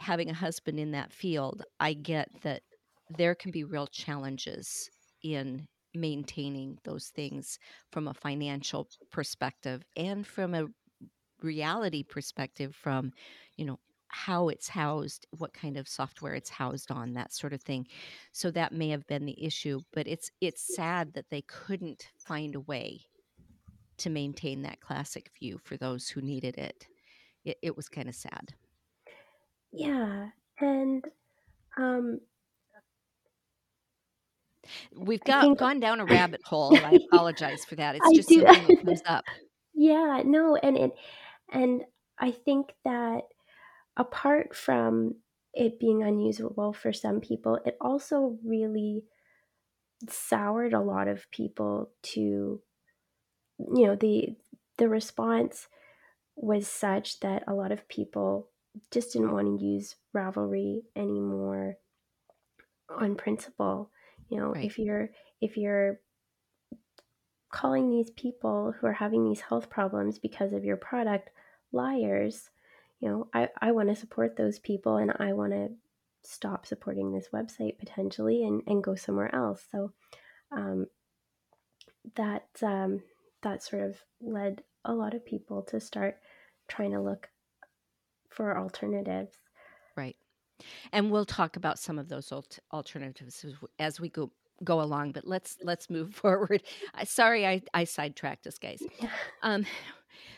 Having 0.01 0.31
a 0.31 0.35
husband 0.35 0.79
in 0.79 0.93
that 0.93 1.13
field, 1.13 1.65
I 1.81 1.95
get 1.95 2.29
that 2.43 2.63
there 3.11 3.35
can 3.35 3.51
be 3.51 3.65
real 3.65 3.87
challenges 3.87 4.91
in 5.23 5.67
maintaining 5.95 6.79
those 6.85 7.09
things 7.09 7.59
from 7.91 8.07
a 8.07 8.15
financial 8.15 8.89
perspective 9.11 9.83
and 9.97 10.27
from 10.27 10.55
a 10.55 10.67
reality 11.43 12.03
perspective 12.03 12.75
from, 12.75 13.13
you 13.57 13.65
know, 13.65 13.79
how 14.09 14.49
it's 14.49 14.69
housed, 14.69 15.27
what 15.37 15.53
kind 15.53 15.77
of 15.77 15.89
software 15.89 16.35
it's 16.35 16.51
housed 16.51 16.91
on, 16.91 17.13
that 17.15 17.33
sort 17.33 17.53
of 17.53 17.63
thing. 17.63 17.87
So 18.33 18.51
that 18.53 18.73
may 18.73 18.89
have 18.91 19.07
been 19.07 19.27
the 19.27 19.45
issue, 19.45 19.81
but 19.93 20.07
it's 20.07 20.31
it's 20.41 20.75
sad 20.75 21.13
that 21.15 21.31
they 21.31 21.43
couldn't 21.43 22.09
find 22.19 22.55
a 22.55 22.61
way 22.61 23.03
to 23.99 24.11
maintain 24.11 24.63
that 24.63 24.81
classic 24.81 25.31
view 25.39 25.59
for 25.65 25.77
those 25.77 26.09
who 26.09 26.21
needed 26.21 26.57
it. 26.57 26.87
It, 27.45 27.59
it 27.63 27.77
was 27.77 27.89
kind 27.89 28.09
of 28.09 28.15
sad. 28.15 28.55
Yeah, 29.73 30.29
and, 30.61 31.05
um 31.77 32.21
We've 34.97 35.23
got 35.25 35.57
gone 35.59 35.81
down 35.81 36.01
a 36.01 36.05
rabbit 36.07 36.41
hole, 36.45 36.85
I 36.85 36.95
apologize 36.95 37.65
for 37.65 37.75
that, 37.77 37.97
it's 37.97 38.11
just 38.11 38.29
do 38.29 38.41
something 38.43 38.67
that 38.77 38.85
comes 38.85 39.03
up. 39.07 39.25
Yeah, 39.81 40.23
no, 40.25 40.57
and 40.57 40.77
it 40.77 40.93
and 41.53 41.83
I 42.19 42.33
think 42.33 42.71
that 42.85 43.21
apart 43.99 44.57
from 44.57 45.17
it 45.55 45.81
being 45.81 46.03
unusable 46.03 46.73
for 46.73 46.93
some 46.93 47.21
people, 47.21 47.59
it 47.67 47.77
also 47.81 48.39
really 48.45 49.05
soured 50.09 50.73
a 50.73 50.81
lot 50.81 51.09
of 51.09 51.31
people 51.31 51.91
to 52.03 52.63
you 53.59 53.87
know, 53.87 53.97
the 53.97 54.37
the 54.77 54.89
response 54.89 55.69
was 56.37 56.69
such 56.69 57.21
that 57.21 57.45
a 57.49 57.55
lot 57.55 57.73
of 57.73 57.89
people 57.89 58.51
just 58.93 59.13
didn't 59.13 59.33
wanna 59.33 59.57
use 59.59 59.97
Ravelry 60.15 60.83
anymore 60.97 61.79
on 62.89 63.17
principle. 63.17 63.91
You 64.29 64.39
know, 64.39 64.53
Right. 64.53 64.65
if 64.65 64.79
you're 64.79 65.11
if 65.41 65.57
you're 65.57 66.01
calling 67.51 67.91
these 67.91 68.11
people 68.11 68.73
who 68.73 68.87
are 68.87 68.93
having 68.93 69.25
these 69.25 69.41
health 69.41 69.71
problems 69.71 70.19
because 70.19 70.53
of 70.53 70.65
your 70.65 70.77
product 70.77 71.31
liars, 71.73 72.51
you 73.01 73.09
know, 73.09 73.29
I 73.35 73.49
I 73.61 73.73
wanna 73.73 73.97
support 73.97 74.37
those 74.37 74.59
people, 74.59 74.97
and 74.97 75.13
I 75.19 75.33
wanna 75.33 75.69
stop 76.23 76.67
supporting 76.67 77.13
this 77.13 77.29
website 77.33 77.79
potentially 77.79 78.45
and 78.45 78.63
and 78.67 78.83
go 78.83 78.95
somewhere 78.95 79.35
else, 79.35 79.67
so, 79.71 79.93
um 80.53 80.87
that, 82.17 82.49
um 82.63 83.03
that 83.43 83.63
sort 83.63 83.83
of 83.83 83.97
led 84.21 84.63
a 84.85 84.93
lot 84.95 85.15
of 85.15 85.25
people 85.25 85.63
to 85.63 85.81
start 85.81 86.19
trying 86.69 86.93
to 86.93 87.01
look 87.01 87.29
for 88.31 88.57
alternatives. 88.59 89.37
Right. 89.97 90.17
And 90.93 91.11
we'll 91.11 91.25
talk 91.25 91.57
about 91.57 91.79
some 91.79 91.99
of 91.99 92.09
those 92.09 92.33
alt 92.33 92.59
alternatives 92.73 93.45
as 93.79 94.01
we 94.01 94.09
go 94.09 94.31
go 94.65 94.81
along, 94.81 95.13
but 95.13 95.27
let's 95.27 95.57
let's 95.63 95.89
move 95.89 96.15
forward. 96.15 96.63
I 96.95 97.05
sorry 97.05 97.47
I 97.47 97.63
I 97.75 97.85
sidetracked 97.85 98.47
us, 98.47 98.59
guys. 98.59 98.83
Um, 99.43 99.67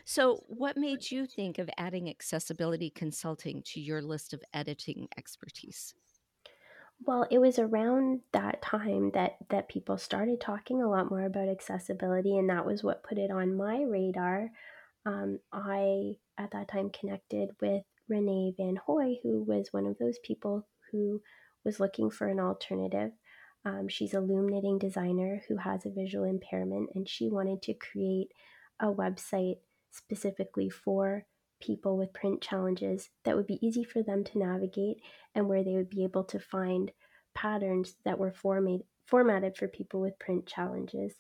so 0.05 0.45
what 0.49 0.77
made 0.77 1.11
you 1.11 1.27
think 1.27 1.59
of 1.59 1.71
adding 1.77 2.09
accessibility 2.09 2.91
consulting 2.91 3.63
to 3.67 3.81
your 3.81 4.03
list 4.03 4.33
of 4.33 4.43
editing 4.53 5.09
expertise? 5.17 5.95
Well, 7.07 7.27
it 7.31 7.39
was 7.39 7.59
around 7.59 8.21
that 8.33 8.61
time 8.61 9.11
that 9.15 9.37
that 9.49 9.69
people 9.69 9.97
started 9.97 10.41
talking 10.41 10.83
a 10.83 10.89
lot 10.89 11.11
more 11.11 11.25
about 11.25 11.49
accessibility, 11.49 12.37
and 12.37 12.51
that 12.51 12.67
was 12.67 12.85
what 12.85 13.03
put 13.03 13.17
it 13.17 13.31
on 13.31 13.57
my 13.57 13.83
radar. 13.83 14.51
Um, 15.07 15.39
I, 15.51 16.17
at 16.37 16.51
that 16.51 16.69
time, 16.69 16.91
connected 16.91 17.51
with 17.61 17.85
Renee 18.09 18.55
Van 18.59 18.77
Hoy, 18.77 19.15
who 19.23 19.43
was 19.43 19.73
one 19.73 19.87
of 19.87 19.97
those 19.99 20.19
people 20.23 20.67
who 20.93 21.23
was 21.65 21.81
looking 21.81 22.11
for 22.11 22.27
an 22.27 22.39
alternative. 22.39 23.13
Um, 23.65 23.89
she's 23.89 24.15
a 24.15 24.21
loom 24.21 24.49
knitting 24.49 24.79
designer 24.79 25.43
who 25.49 25.57
has 25.57 25.87
a 25.87 25.91
visual 25.91 26.25
impairment, 26.25 26.91
and 26.95 27.09
she 27.09 27.31
wanted 27.31 27.63
to 27.63 27.75
create 27.75 28.29
a 28.79 28.87
website 28.87 29.57
specifically 29.91 30.71
for 30.71 31.25
people 31.61 31.97
with 31.97 32.13
print 32.13 32.41
challenges 32.41 33.11
that 33.25 33.37
would 33.37 33.47
be 33.47 33.65
easy 33.67 33.85
for 33.85 34.03
them 34.03 34.25
to 34.25 34.39
navigate 34.39 34.97
and 35.35 35.49
where 35.49 35.63
they 35.63 35.75
would 35.75 35.91
be 35.91 36.05
able 36.05 36.25
to 36.25 36.39
find 36.39 36.91
patterns 37.35 37.97
that 38.05 38.19
were 38.19 38.33
format- 38.33 38.87
formatted 39.07 39.57
for 39.57 39.69
people 39.69 40.01
with 40.01 40.19
print 40.19 40.47
challenges. 40.47 41.15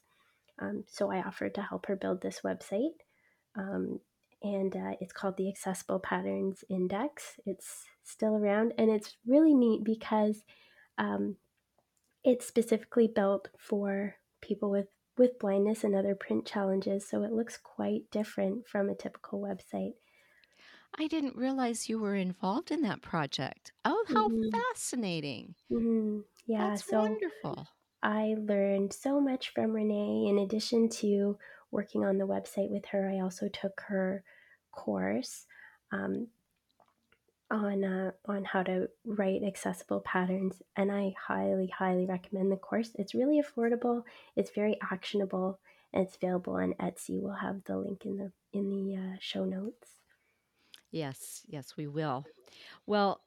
Um, 0.58 0.84
so 0.86 1.10
I 1.10 1.22
offered 1.22 1.54
to 1.54 1.62
help 1.62 1.86
her 1.86 1.96
build 1.96 2.22
this 2.22 2.40
website. 2.44 2.94
Um, 3.56 4.00
and 4.42 4.74
uh, 4.74 4.92
it's 5.00 5.12
called 5.12 5.36
the 5.36 5.48
Accessible 5.48 5.98
Patterns 5.98 6.64
Index. 6.70 7.38
It's 7.44 7.84
still 8.02 8.36
around, 8.36 8.72
and 8.78 8.90
it's 8.90 9.16
really 9.26 9.54
neat 9.54 9.84
because 9.84 10.42
um, 10.96 11.36
it's 12.24 12.46
specifically 12.46 13.06
built 13.06 13.48
for 13.58 14.16
people 14.40 14.70
with 14.70 14.86
with 15.20 15.38
blindness 15.38 15.84
and 15.84 15.94
other 15.94 16.16
print 16.16 16.46
challenges, 16.48 17.08
so 17.08 17.22
it 17.22 17.32
looks 17.32 17.58
quite 17.58 18.10
different 18.10 18.66
from 18.68 18.90
a 18.90 18.96
typical 18.96 19.40
website. 19.40 19.94
I 20.96 21.08
didn't 21.08 21.34
realize 21.34 21.88
you 21.88 21.98
were 21.98 22.14
involved 22.14 22.70
in 22.70 22.82
that 22.82 23.02
project. 23.02 23.72
Oh, 23.84 24.04
how 24.06 24.28
Mhm. 24.28 24.50
fascinating. 24.52 25.56
Mhm. 25.70 26.24
Yeah, 26.46 26.76
That's 26.76 26.80
so 26.80 26.96
wonderful. 26.96 27.66
I 28.02 28.36
learned 28.38 28.92
so 28.94 29.20
much 29.20 29.50
from 29.50 29.72
Renee. 29.72 30.26
In 30.28 30.38
addition 30.38 30.88
to 31.00 31.38
working 31.70 32.04
on 32.04 32.18
the 32.18 32.26
website 32.26 32.70
with 32.70 32.86
her, 32.86 33.08
I 33.10 33.20
also 33.20 33.48
took 33.48 33.80
her 33.82 34.24
course 34.72 35.46
um, 35.92 36.28
on 37.50 37.84
uh, 37.84 38.12
on 38.26 38.44
how 38.44 38.62
to 38.62 38.88
write 39.04 39.42
accessible 39.42 40.00
patterns, 40.00 40.62
and 40.76 40.90
I 40.92 41.14
highly, 41.26 41.66
highly 41.66 42.06
recommend 42.06 42.52
the 42.52 42.56
course. 42.56 42.92
It's 42.94 43.14
really 43.14 43.42
affordable. 43.42 44.04
It's 44.36 44.50
very 44.50 44.76
actionable, 44.90 45.58
and 45.92 46.06
it's 46.06 46.16
available 46.16 46.54
on 46.54 46.74
Etsy. 46.74 47.20
We'll 47.20 47.34
have 47.34 47.64
the 47.64 47.76
link 47.76 48.04
in 48.04 48.16
the 48.16 48.32
in 48.52 48.70
the 48.70 48.96
uh, 48.96 49.16
show 49.20 49.44
notes. 49.44 49.88
Yes, 50.90 51.42
yes, 51.48 51.76
we 51.76 51.86
will. 51.86 52.24
Well, 52.86 53.20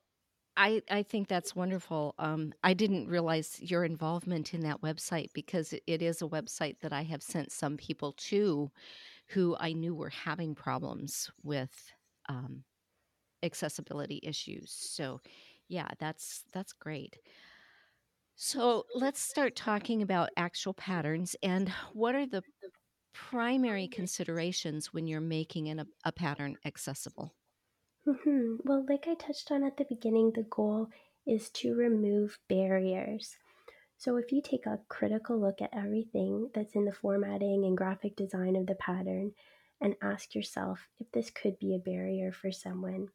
I 0.56 0.82
I 0.89 1.03
think 1.03 1.27
that's 1.27 1.56
wonderful. 1.56 2.15
Um, 2.18 2.53
I 2.63 2.74
didn't 2.74 3.08
realize 3.08 3.60
your 3.62 3.84
involvement 3.84 4.53
in 4.53 4.62
that 4.62 4.82
website 4.82 5.30
because 5.34 5.74
it 5.88 6.01
is 6.01 6.22
a 6.22 6.27
website 6.27 6.77
that 6.82 6.94
I 6.94 7.03
have 7.03 7.24
sent 7.24 7.51
some 7.51 7.77
people 7.77 8.13
to 8.30 8.72
who 9.27 9.56
I 9.60 9.74
knew 9.74 9.96
were 9.96 10.10
having 10.10 10.53
problems 10.56 11.32
with 11.44 11.72
um, 12.30 12.63
accessibility 13.43 14.19
issues. 14.23 14.71
So, 14.71 15.21
yeah, 15.67 15.89
that's 16.00 16.45
that's 16.53 16.73
great. 16.73 17.17
So, 18.35 18.85
let's 18.93 19.19
start 19.19 19.55
talking 19.55 20.01
about 20.03 20.29
actual 20.38 20.73
patterns 20.75 21.35
and 21.41 21.69
what 21.93 22.13
are 22.15 22.25
the 22.27 22.43
primary 23.13 23.88
considerations 23.88 24.93
when 24.93 25.07
you're 25.07 25.21
making 25.21 25.69
an, 25.69 25.88
a, 26.05 26.12
pattern 26.12 26.57
accessible? 26.65 27.35
hmm 28.05 28.55
Well, 28.63 28.85
like 28.88 29.07
I 29.09 29.13
touched 29.15 29.51
on 29.51 29.62
at 29.63 29.75
the 29.75 29.83
beginning, 29.83 30.31
the 30.31 30.43
goal 30.43 30.88
is 31.25 31.50
to 31.51 31.75
remove 31.75 32.39
barriers. 32.47 33.38
So 33.97 34.17
if 34.17 34.31
you 34.31 34.41
take 34.41 34.65
a 34.65 34.83
critical 34.89 35.39
look 35.39 35.62
at 35.62 35.73
everything 35.73 36.51
that's 36.53 36.75
in 36.75 36.85
the 36.85 36.93
formatting 36.93 37.65
and 37.65 37.77
graphic 37.77 38.15
design 38.15 38.55
of 38.57 38.67
the 38.67 38.75
pattern 38.75 39.33
and 39.81 39.95
ask 40.01 40.35
yourself 40.35 40.89
if 41.00 41.12
this 41.12 41.31
could 41.31 41.59
be 41.59 41.75
a 41.75 41.79
barrier 41.79 42.31
for 42.31 42.51
someone. 42.51 43.09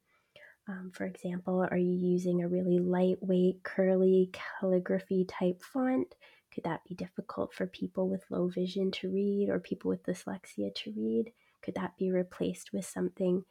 Um, 0.68 0.90
for 0.92 1.06
example, 1.06 1.66
are 1.70 1.78
you 1.78 1.94
using 1.94 2.42
a 2.42 2.48
really 2.48 2.78
lightweight, 2.78 3.62
curly 3.62 4.30
calligraphy 4.32 5.24
type 5.24 5.62
font? 5.62 6.14
Could 6.52 6.64
that 6.64 6.84
be 6.86 6.94
difficult 6.94 7.54
for 7.54 7.66
people 7.66 8.08
with 8.08 8.30
low 8.30 8.48
vision 8.48 8.90
to 8.92 9.10
read 9.10 9.48
or 9.48 9.60
people 9.60 9.88
with 9.88 10.02
dyslexia 10.02 10.74
to 10.74 10.92
read? 10.94 11.32
Could 11.62 11.74
that 11.76 11.96
be 11.96 12.10
replaced 12.10 12.72
with 12.72 12.84
something 12.84 13.44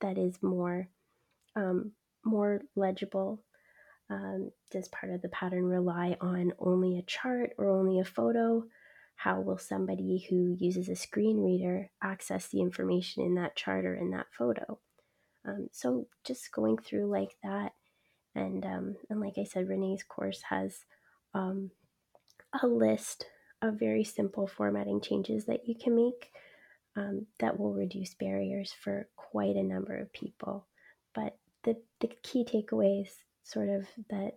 that 0.00 0.18
is 0.18 0.42
more 0.42 0.88
um, 1.56 1.92
more 2.24 2.62
legible 2.74 3.44
um, 4.10 4.50
does 4.70 4.88
part 4.88 5.12
of 5.12 5.22
the 5.22 5.28
pattern 5.28 5.64
rely 5.64 6.16
on 6.20 6.52
only 6.58 6.98
a 6.98 7.02
chart 7.02 7.52
or 7.58 7.68
only 7.68 8.00
a 8.00 8.04
photo? 8.04 8.64
How 9.16 9.40
will 9.40 9.58
somebody 9.58 10.26
who 10.28 10.56
uses 10.58 10.88
a 10.88 10.96
screen 10.96 11.38
reader 11.42 11.90
access 12.02 12.48
the 12.48 12.60
information 12.60 13.22
in 13.22 13.34
that 13.36 13.56
chart 13.56 13.84
or 13.84 13.94
in 13.94 14.10
that 14.10 14.26
photo? 14.36 14.78
Um, 15.46 15.68
so 15.72 16.06
just 16.24 16.52
going 16.52 16.78
through 16.78 17.06
like 17.06 17.36
that, 17.42 17.72
and 18.34 18.64
um, 18.64 18.96
and 19.10 19.20
like 19.20 19.34
I 19.38 19.44
said, 19.44 19.68
Renee's 19.68 20.02
course 20.02 20.42
has 20.48 20.84
um, 21.34 21.70
a 22.62 22.66
list 22.66 23.26
of 23.62 23.78
very 23.78 24.04
simple 24.04 24.46
formatting 24.46 25.00
changes 25.00 25.46
that 25.46 25.68
you 25.68 25.74
can 25.74 25.94
make 25.94 26.30
um, 26.96 27.26
that 27.40 27.58
will 27.58 27.72
reduce 27.72 28.14
barriers 28.14 28.72
for 28.72 29.08
quite 29.16 29.56
a 29.56 29.62
number 29.62 29.96
of 29.96 30.12
people. 30.12 30.66
But 31.14 31.36
the, 31.64 31.76
the 32.00 32.10
key 32.22 32.44
takeaway 32.44 33.02
is 33.02 33.10
sort 33.42 33.68
of 33.68 33.86
that 34.10 34.32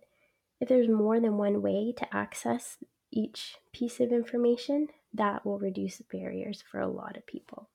if 0.60 0.68
there's 0.68 0.88
more 0.88 1.20
than 1.20 1.36
one 1.36 1.62
way 1.62 1.92
to 1.96 2.16
access 2.16 2.78
each 3.12 3.56
piece 3.72 4.00
of 4.00 4.12
information, 4.12 4.88
that 5.14 5.46
will 5.46 5.58
reduce 5.58 6.02
barriers 6.10 6.62
for 6.70 6.80
a 6.80 6.88
lot 6.88 7.16
of 7.16 7.26
people. 7.26 7.68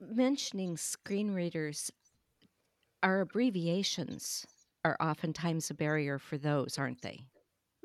Mentioning 0.00 0.76
screen 0.76 1.32
readers, 1.32 1.92
our 3.02 3.20
abbreviations 3.20 4.46
are 4.84 4.96
oftentimes 5.00 5.70
a 5.70 5.74
barrier 5.74 6.18
for 6.18 6.38
those, 6.38 6.78
aren't 6.78 7.02
they? 7.02 7.26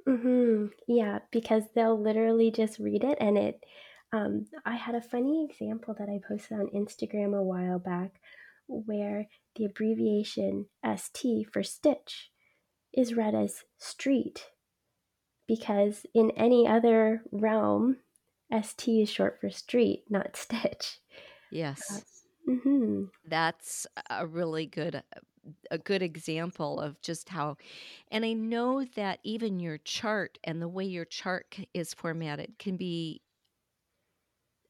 hmm 0.07 0.67
Yeah, 0.87 1.19
because 1.31 1.63
they'll 1.73 1.99
literally 1.99 2.51
just 2.51 2.79
read 2.79 3.03
it, 3.03 3.17
and 3.19 3.37
it. 3.37 3.63
Um, 4.11 4.47
I 4.65 4.75
had 4.75 4.95
a 4.95 5.01
funny 5.01 5.45
example 5.49 5.95
that 5.97 6.09
I 6.09 6.19
posted 6.25 6.59
on 6.59 6.67
Instagram 6.67 7.37
a 7.37 7.43
while 7.43 7.79
back, 7.79 8.21
where 8.67 9.27
the 9.55 9.65
abbreviation 9.65 10.67
ST 10.83 11.45
for 11.51 11.63
stitch 11.63 12.31
is 12.93 13.15
read 13.15 13.35
as 13.35 13.63
street, 13.77 14.51
because 15.47 16.05
in 16.13 16.31
any 16.31 16.67
other 16.67 17.23
realm, 17.31 17.97
ST 18.51 19.01
is 19.01 19.09
short 19.09 19.39
for 19.39 19.49
street, 19.49 20.05
not 20.09 20.35
stitch. 20.35 20.99
Uh, 21.89 21.99
Mhm. 22.47 23.11
That's 23.27 23.87
a 24.09 24.27
really 24.27 24.67
good 24.67 25.01
a 25.71 25.77
good 25.77 26.01
example 26.01 26.79
of 26.79 27.01
just 27.01 27.29
how 27.29 27.57
and 28.09 28.25
I 28.25 28.33
know 28.33 28.83
that 28.85 29.19
even 29.23 29.59
your 29.59 29.77
chart 29.79 30.37
and 30.43 30.61
the 30.61 30.67
way 30.67 30.85
your 30.85 31.05
chart 31.05 31.47
c 31.55 31.69
is 31.73 31.93
formatted 31.93 32.59
can 32.59 32.77
be 32.77 33.21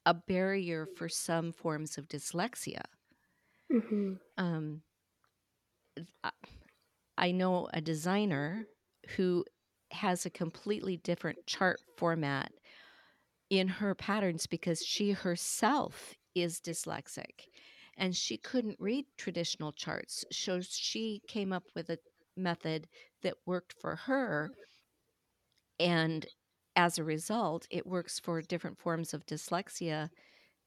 a 0.05 0.13
barrier 0.13 0.85
for 0.85 1.07
some 1.09 1.51
forms 1.51 1.97
of 1.97 2.07
dyslexia. 2.07 2.81
Mhm. 3.69 4.19
Um 4.37 4.83
I 7.17 7.31
know 7.31 7.67
a 7.73 7.81
designer 7.81 8.67
who 9.15 9.45
has 9.91 10.25
a 10.25 10.29
completely 10.29 10.97
different 10.97 11.45
chart 11.45 11.81
format 11.97 12.51
in 13.49 13.67
her 13.67 13.95
patterns 13.95 14.47
because 14.47 14.83
she 14.83 15.11
herself 15.11 16.15
is 16.35 16.59
dyslexic, 16.61 17.47
and 17.97 18.15
she 18.15 18.37
couldn't 18.37 18.79
read 18.79 19.05
traditional 19.17 19.71
charts, 19.71 20.25
so 20.31 20.61
she 20.61 21.21
came 21.27 21.53
up 21.53 21.65
with 21.75 21.89
a 21.89 21.99
method 22.37 22.87
that 23.21 23.35
worked 23.45 23.73
for 23.73 23.95
her 23.95 24.51
and 25.79 26.25
as 26.75 26.97
a 26.97 27.03
result, 27.03 27.67
it 27.69 27.87
works 27.87 28.19
for 28.19 28.41
different 28.41 28.77
forms 28.79 29.13
of 29.13 29.25
dyslexia 29.25 30.09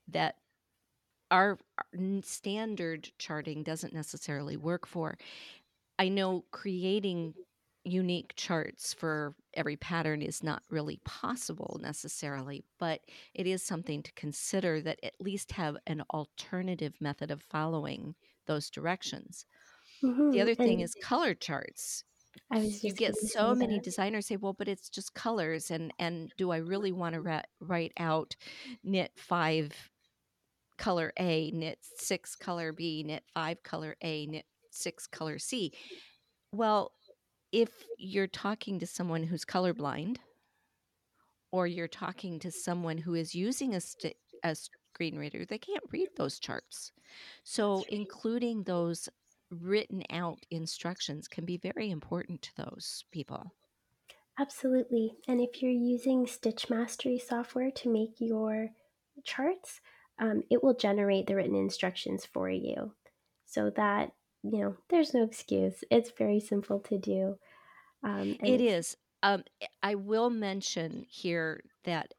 that 0.08 0.37
our 1.30 1.58
standard 2.23 3.11
charting 3.18 3.62
doesn't 3.62 3.94
necessarily 3.94 4.56
work 4.56 4.87
for. 4.87 5.18
I 5.99 6.08
know 6.08 6.44
creating 6.52 7.35
unique 7.85 8.35
charts 8.37 8.92
for 8.94 9.35
every 9.54 9.76
pattern 9.76 10.23
is 10.23 10.42
not 10.42 10.62
really 10.70 10.99
possible 11.04 11.78
necessarily, 11.82 12.64
but 12.78 13.02
it 13.35 13.47
is 13.47 13.62
something 13.62 14.02
to 14.02 14.12
consider 14.12 14.80
that 14.82 14.99
at 15.02 15.20
least 15.20 15.52
have 15.52 15.76
an 15.87 16.02
alternative 16.12 16.94
method 17.00 17.30
of 17.30 17.42
following 17.42 18.14
those 18.47 18.70
directions. 18.70 19.47
The 20.32 20.40
Mhm, 20.42 20.42
other 20.42 20.54
thing 20.54 20.80
and 20.80 20.82
is 20.82 20.94
color 20.94 21.35
charts. 21.35 22.04
I 22.50 22.58
was 22.61 22.82
You 22.82 22.94
get 22.94 23.16
so 23.16 23.54
many 23.54 23.78
that. 23.78 23.80
designers 23.80 24.26
say, 24.28 24.37
"Well, 24.37 24.52
but 24.54 24.68
it's 24.68 24.90
just 24.90 25.14
colors, 25.14 25.70
and 25.70 25.92
and 25.99 26.32
do 26.37 26.50
I 26.50 26.58
really 26.58 26.92
wanna 26.92 27.20
ra 27.23 27.42
write 27.61 27.92
out 27.99 28.37
knit 28.82 29.12
5 29.18 29.90
color 30.78 31.12
A, 31.18 31.50
knit 31.52 31.78
6 31.82 32.37
color 32.37 32.73
B, 32.73 33.02
knit 33.04 33.25
5 33.35 33.62
color 33.64 33.97
A, 34.02 34.26
knit 34.26 34.47
6 34.70 35.06
color 35.08 35.38
C?" 35.38 35.73
Well, 36.52 36.94
if 37.52 37.87
you're 37.99 38.26
talking 38.26 38.78
to 38.81 38.87
someone 38.87 39.23
who's 39.25 39.45
colorblind 39.45 40.19
or 41.50 41.67
you're 41.67 41.88
talking 41.88 42.38
to 42.40 42.50
someone 42.50 42.99
who 42.99 43.14
is 43.14 43.35
using 43.35 43.75
a 43.75 43.81
st 43.81 44.14
a 44.45 44.55
screen 44.55 45.19
reader, 45.19 45.45
they 45.45 45.59
can't 45.59 45.85
read 45.90 46.09
those 46.17 46.38
charts. 46.38 46.93
So, 47.45 47.85
including 47.88 48.62
those 48.64 49.09
written 49.50 50.05
out 50.11 50.45
instructions 50.50 51.26
can 51.28 51.45
be 51.45 51.57
very 51.59 51.90
important 51.90 52.43
to 52.43 52.57
those 52.57 53.05
people. 53.11 53.52
Absolutely, 54.38 55.17
and 55.26 55.40
if 55.40 55.61
you're 55.61 55.71
using 55.71 56.26
Stitch 56.26 56.71
Mastery 56.71 57.19
software 57.19 57.71
to 57.73 57.90
make 57.90 58.21
your 58.21 58.71
charts, 59.25 59.81
um, 60.19 60.45
it 60.50 60.62
will 60.62 60.75
generate 60.75 61.26
the 61.26 61.35
written 61.35 61.55
instructions 61.57 62.25
for 62.25 62.49
you, 62.49 62.95
so 63.45 63.71
that 63.71 64.12
you 64.52 64.61
know, 64.61 64.76
there's 64.90 65.14
no 65.14 65.25
excuse, 65.25 65.85
it's 65.90 66.11
very 66.12 66.40
simple 66.40 66.81
to 66.81 66.99
do, 66.99 67.38
um, 68.05 68.37
it's. 68.45 68.78
Um, 69.23 69.43
eh, 69.61 69.67
I 69.83 69.95
will 69.97 70.31
mention 70.31 71.04
here 71.08 71.63
that 71.84 72.15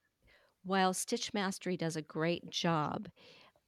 while 0.64 0.94
Stitch 0.94 1.34
Mastery 1.34 1.78
does 1.78 1.96
a 1.96 2.02
great 2.04 2.50
job 2.50 3.10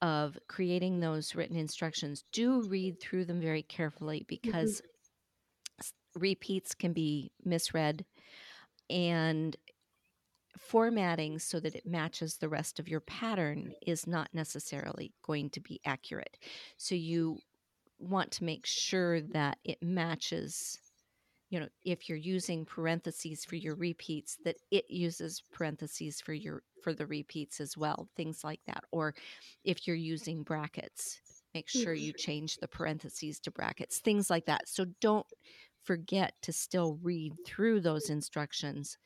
of 0.01 0.39
creating 0.49 0.99
those 1.01 1.35
written 1.35 1.57
instructions, 1.57 2.25
do 2.33 2.61
read 2.63 2.99
through 3.01 3.25
them 3.25 3.41
very 3.41 3.63
carefully 3.63 4.25
Mhm. 4.43 4.75
because 4.75 4.81
s 5.81 5.93
repeats 6.15 6.75
can 6.75 6.93
be 6.93 7.31
misread, 7.45 8.05
and 8.89 9.57
formatting 10.59 11.39
so 11.39 11.59
that 11.59 11.75
it 11.75 11.85
matches 11.85 12.37
the 12.37 12.49
rest 12.49 12.79
of 12.79 12.87
your 12.89 13.01
pattern 13.01 13.73
is 13.85 14.07
not 14.07 14.33
necessarily 14.33 15.13
going 15.23 15.49
to 15.51 15.61
be 15.61 15.79
accurate. 15.85 16.37
So, 16.77 16.95
you 16.95 17.43
want 18.01 18.31
to 18.33 18.43
make 18.43 18.65
sure 18.65 19.21
that 19.21 19.59
it 19.63 19.81
matches 19.83 20.79
you 21.49 21.59
know, 21.59 21.67
if 21.83 22.07
you're 22.07 22.17
using 22.17 22.65
parentheses 22.65 23.43
for 23.45 23.55
your 23.55 23.75
repeats, 23.75 24.37
that 24.45 24.57
it 24.71 24.85
uses 24.89 25.43
parentheses 25.51 26.21
for 26.21 26.33
your 26.33 26.63
for 26.81 26.93
the 26.93 27.05
repeats 27.05 27.59
as 27.59 27.77
well, 27.77 28.09
things 28.15 28.43
like 28.43 28.61
that. 28.67 28.83
Or 28.91 29.13
if 29.63 29.85
you're 29.85 29.95
using 29.97 30.43
brackets, 30.43 31.21
make 31.53 31.67
sure 31.69 31.93
you 31.93 32.13
Mhm. 32.13 32.13
change 32.13 32.57
the 32.57 32.67
parentheses 32.69 33.39
to 33.41 33.51
brackets, 33.51 33.99
things 33.99 34.29
like 34.29 34.45
that. 34.45 34.69
So 34.69 34.85
don't 35.01 35.27
forget 35.83 36.35
to 36.43 36.53
still 36.53 36.95
read 37.01 37.33
through 37.45 37.81
those 37.81 38.09
instructions. 38.09 38.97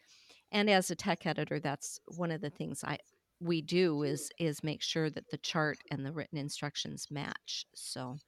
And 0.52 0.70
as 0.70 0.90
a 0.92 0.96
tech 0.96 1.26
editor, 1.26 1.60
that's 1.60 2.00
one 2.08 2.32
of 2.32 2.42
the 2.42 2.50
things 2.50 2.84
I 2.84 3.00
we 3.40 3.62
do 3.62 4.04
is 4.04 4.32
is 4.40 4.64
make 4.64 4.82
sure 4.82 5.10
that 5.10 5.30
the 5.30 5.38
chart 5.38 5.80
and 5.92 6.06
the 6.06 6.14
written 6.14 6.38
instructions 6.38 7.12
match. 7.12 7.66
So 7.76 8.20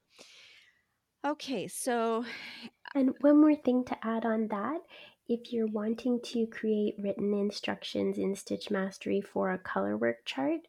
Okay, 1.27 1.67
so 1.67 2.23
And 2.95 3.13
one 3.21 3.41
more 3.41 3.55
thing 3.55 3.83
to 3.85 3.97
add 4.01 4.25
on 4.25 4.47
that, 4.47 4.79
if 5.27 5.51
you're 5.51 5.67
wanting 5.67 6.21
to 6.23 6.47
create 6.47 6.95
written 6.97 7.33
instructions 7.33 8.17
in 8.17 8.33
Stitch 8.35 8.71
Mastery 8.71 9.21
for 9.21 9.51
a 9.51 9.59
color 9.59 9.97
work 9.97 10.25
chart, 10.25 10.61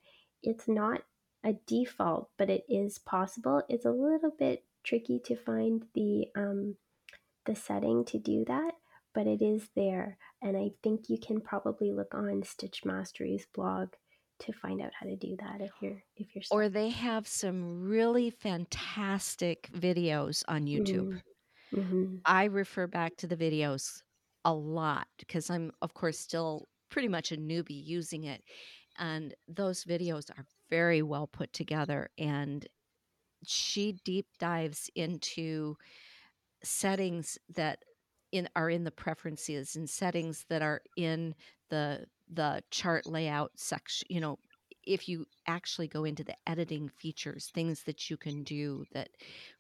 it's 0.43 0.67
not 0.67 1.03
a 1.45 1.55
default, 1.67 2.31
but 2.37 2.51
it 2.51 2.65
is 2.69 2.99
possible. 2.99 3.63
It's 3.69 3.85
a 3.85 3.91
little 3.91 4.33
bit 4.37 4.65
tricky 4.83 5.21
to 5.27 5.37
find 5.37 5.85
the, 5.95 6.27
um, 6.37 6.77
the 7.47 7.55
setting 7.55 8.05
to 8.07 8.19
do 8.19 8.45
that, 8.49 8.73
but 9.15 9.27
it 9.27 9.41
is 9.41 9.69
there, 9.77 10.19
and 10.43 10.57
I 10.57 10.73
think 10.83 11.09
you 11.09 11.19
can 11.19 11.41
probably 11.41 11.93
look 11.93 12.15
on 12.15 12.43
Stitch 12.43 12.85
Mastery's 12.85 13.47
blog 13.55 13.91
to 14.41 14.53
find 14.53 14.81
out 14.81 14.93
how 14.95 15.07
to 15.07 15.17
do 15.17 15.37
that 15.41 15.61
if 15.61 15.73
you're 15.83 16.03
if 16.17 16.35
you're. 16.35 16.45
Or 16.51 16.69
they 16.69 16.89
have 16.91 17.27
some 17.27 17.83
really 17.83 18.31
fantastic 18.31 19.69
videos 19.73 20.43
on 20.49 20.67
YouTube. 20.67 21.09
Mm. 21.09 21.21
Mhm. 21.73 22.25
I 22.25 22.45
refer 22.45 22.87
back 22.87 23.17
to 23.17 23.27
the 23.27 23.37
videos 23.37 24.03
a 24.45 24.55
lot 24.55 25.09
because 25.19 25.51
I'm, 25.51 25.73
of 25.83 25.95
course, 25.95 26.19
still 26.19 26.69
pretty 26.91 27.09
much 27.09 27.33
a 27.33 27.37
newbie 27.37 27.85
using 27.85 28.25
it, 28.25 28.43
and 28.99 29.35
those 29.47 29.85
videos 29.85 30.31
are 30.37 30.45
very 30.71 31.03
well 31.03 31.27
put 31.27 31.53
together, 31.53 32.11
and 32.19 32.67
she 33.47 33.95
deep 34.05 34.29
dives 34.39 34.91
into 34.97 35.77
settings 36.65 37.39
that 37.51 37.85
in 38.33 38.49
are 38.57 38.71
in 38.71 38.85
the 38.85 38.93
preferences 38.93 39.77
and 39.77 39.91
settings 39.91 40.47
that 40.51 40.63
are 40.63 40.83
in 40.97 41.35
the 41.71 42.07
the 42.31 42.63
chart 42.71 43.07
layout 43.07 43.53
section 43.59 44.07
you 44.11 44.21
know, 44.21 44.39
if 44.85 45.09
you 45.09 45.27
actually 45.47 45.89
go 45.89 46.05
into 46.05 46.25
the 46.25 46.37
editing 46.47 46.89
features, 46.89 47.51
things 47.51 47.85
that 47.85 48.11
you 48.11 48.17
can 48.17 48.45
do 48.45 48.85
that 48.93 49.11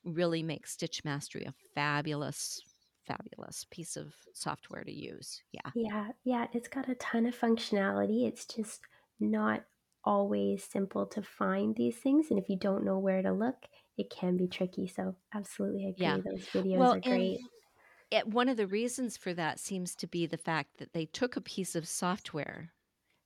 really 0.04 0.42
make 0.42 0.66
Stitch 0.66 1.04
Mastery 1.04 1.44
a 1.44 1.54
fabulous, 1.74 2.60
fabulous 3.06 3.64
piece 3.70 3.96
of 3.96 4.14
software 4.32 4.84
to 4.84 4.92
use, 4.92 5.42
yeah. 5.52 5.72
Yeah, 5.74 6.12
yeah, 6.24 6.48
it's 6.52 6.68
got 6.68 6.88
a 6.88 6.94
ton 6.94 7.26
of 7.26 7.38
functionality, 7.38 8.26
it's 8.26 8.46
just 8.46 8.80
not 9.20 9.66
always 10.04 10.64
simple 10.64 11.06
to 11.08 11.22
find 11.22 11.76
these 11.76 11.98
things, 12.00 12.30
and 12.30 12.38
if 12.38 12.48
you 12.48 12.56
don't 12.56 12.84
know 12.84 12.98
where 12.98 13.22
to 13.22 13.32
look, 13.32 13.66
it 13.96 14.10
can 14.10 14.36
be 14.36 14.48
tricky, 14.48 14.86
so 14.86 15.16
absolutely 15.34 15.86
Yeah. 15.96 16.18
agree, 16.18 16.22
those 16.22 16.48
videos 16.48 16.94
Well, 16.94 16.96
are 16.96 17.00
great. 17.00 17.42
One 18.24 18.48
of 18.48 18.56
the 18.56 18.66
reasons 18.66 19.16
for 19.16 19.34
that 19.34 19.60
seems 19.60 19.94
to 19.96 20.06
be 20.06 20.26
the 20.26 20.38
fact 20.38 20.78
that 20.78 20.92
they 20.92 21.06
took 21.06 21.36
a 21.36 21.40
piece 21.40 21.74
of 21.74 21.86
software 21.86 22.72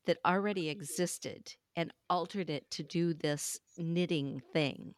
that 0.06 0.18
already 0.24 0.68
existed 0.68 1.54
and 1.76 1.92
altered 2.10 2.50
it 2.50 2.70
to 2.72 2.82
do 2.82 3.14
this 3.14 3.58
knitting 3.78 4.42
thing. 4.52 4.94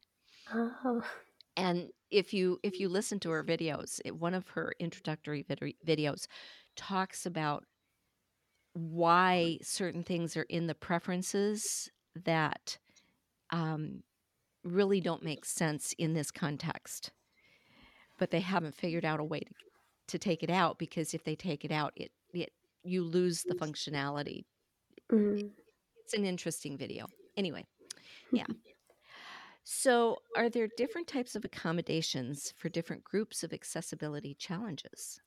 Oh. 0.52 1.02
And 1.56 1.90
if 2.10 2.34
you 2.34 2.58
if 2.62 2.80
you 2.80 2.88
listen 2.88 3.20
to 3.20 3.30
her 3.30 3.44
videos, 3.44 4.00
eh, 4.04 4.10
one 4.10 4.34
of 4.34 4.48
her 4.50 4.72
introductory 4.80 5.42
vid 5.42 5.60
videos 5.86 6.26
talks 6.76 7.26
about 7.26 7.64
why 8.72 9.58
certain 9.62 10.02
things 10.02 10.36
are 10.36 10.46
in 10.48 10.66
the 10.66 10.74
preferences 10.74 11.88
that, 12.24 12.78
um, 13.50 14.02
really 14.64 15.00
don't 15.00 15.22
make 15.22 15.44
sense 15.44 15.94
in 15.98 16.14
this 16.14 16.30
context. 16.30 17.12
But 18.18 18.30
they 18.30 18.40
haven't 18.40 18.74
figured 18.74 19.04
out 19.04 19.20
a 19.20 19.24
way 19.24 19.40
to 19.40 19.54
to 20.08 20.18
take 20.18 20.42
it 20.42 20.50
out 20.50 20.78
because 20.78 21.14
if 21.14 21.24
they 21.24 21.36
take 21.36 21.64
it 21.64 21.72
out, 21.72 21.92
it 21.96 22.12
it 22.32 22.52
you 22.82 23.04
lose 23.04 23.44
the 23.44 23.54
functionality. 23.54 24.44
I 25.10 25.12
Mm. 25.12 25.54
it's 26.04 26.14
an 26.14 26.24
interesting 26.24 26.76
video. 26.78 27.08
Anyway, 27.36 27.66
yeah. 28.32 28.46
So, 29.64 30.22
are 30.36 30.48
there 30.48 30.68
different 30.68 31.08
types 31.08 31.34
of 31.34 31.44
accommodations 31.44 32.52
for 32.56 32.68
different 32.68 33.02
groups 33.02 33.42
of 33.42 33.52
accessibility 33.52 34.32
challenges? 34.34 35.20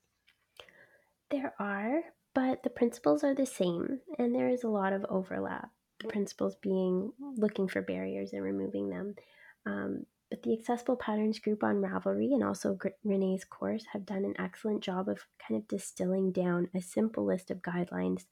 There 1.30 1.54
are, 1.58 2.02
but 2.34 2.62
the 2.62 2.70
principles 2.70 3.22
are 3.24 3.34
the 3.34 3.46
same, 3.46 4.00
and 4.18 4.34
there 4.34 4.48
is 4.48 4.62
a 4.64 4.68
lot 4.68 4.92
of 4.92 5.04
overlap. 5.08 5.70
The 6.00 6.06
principles 6.08 6.54
being 6.56 7.12
looking 7.18 7.66
for 7.68 7.82
barriers 7.82 8.32
and 8.32 8.42
removing 8.42 8.88
them. 8.90 9.14
Um 9.66 10.06
but 10.30 10.42
the 10.42 10.52
Accessible 10.52 10.96
Patterns 10.96 11.38
group 11.38 11.64
on 11.64 11.76
Ravelry 11.76 12.34
and 12.34 12.44
also 12.44 12.76
Renee's 13.04 13.44
course 13.44 13.84
have 13.92 14.04
done 14.04 14.24
an 14.24 14.34
excellent 14.38 14.82
job 14.82 15.08
of 15.08 15.24
kind 15.46 15.60
of 15.60 15.66
distilling 15.68 16.32
down 16.32 16.68
a 16.74 16.82
simple 16.82 17.24
list 17.24 17.50
of 17.50 17.62
guidelines 17.62 18.26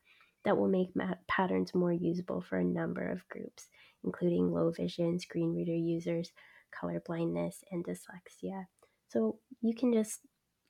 that 0.44 0.56
will 0.56 0.68
make 0.68 0.90
patterns 1.26 1.74
more 1.74 1.92
usable 1.92 2.40
for 2.40 2.58
a 2.58 2.64
number 2.64 3.08
of 3.10 3.26
groups, 3.28 3.68
including 4.04 4.52
low 4.52 4.70
vision, 4.70 5.18
screen 5.18 5.54
reader 5.54 5.74
users, 5.74 6.32
color 6.70 7.02
blindness, 7.04 7.64
and 7.72 7.84
dyslexia. 7.84 8.66
So 9.08 9.38
you 9.62 9.74
can 9.74 9.92
just, 9.92 10.20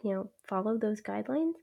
you 0.02 0.14
know, 0.14 0.30
follow 0.48 0.78
those 0.78 1.02
guidelines. 1.02 1.54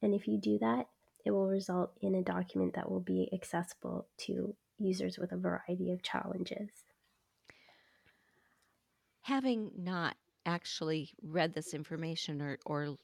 And 0.00 0.14
if 0.14 0.26
you 0.26 0.38
do 0.38 0.58
that, 0.60 0.86
it 1.24 1.30
will 1.30 1.46
result 1.46 1.92
in 2.00 2.14
a 2.14 2.22
document 2.22 2.74
that 2.74 2.90
will 2.90 3.00
be 3.00 3.28
accessible 3.32 4.08
to 4.18 4.56
users 4.78 5.18
with 5.18 5.32
a 5.32 5.36
variety 5.36 5.92
of 5.92 6.02
challenges. 6.02 6.70
Having 9.22 9.70
not 9.76 10.16
actually 10.44 11.10
read 11.22 11.54
this 11.54 11.74
information 11.74 12.42
or, 12.42 12.58
or 12.66 12.96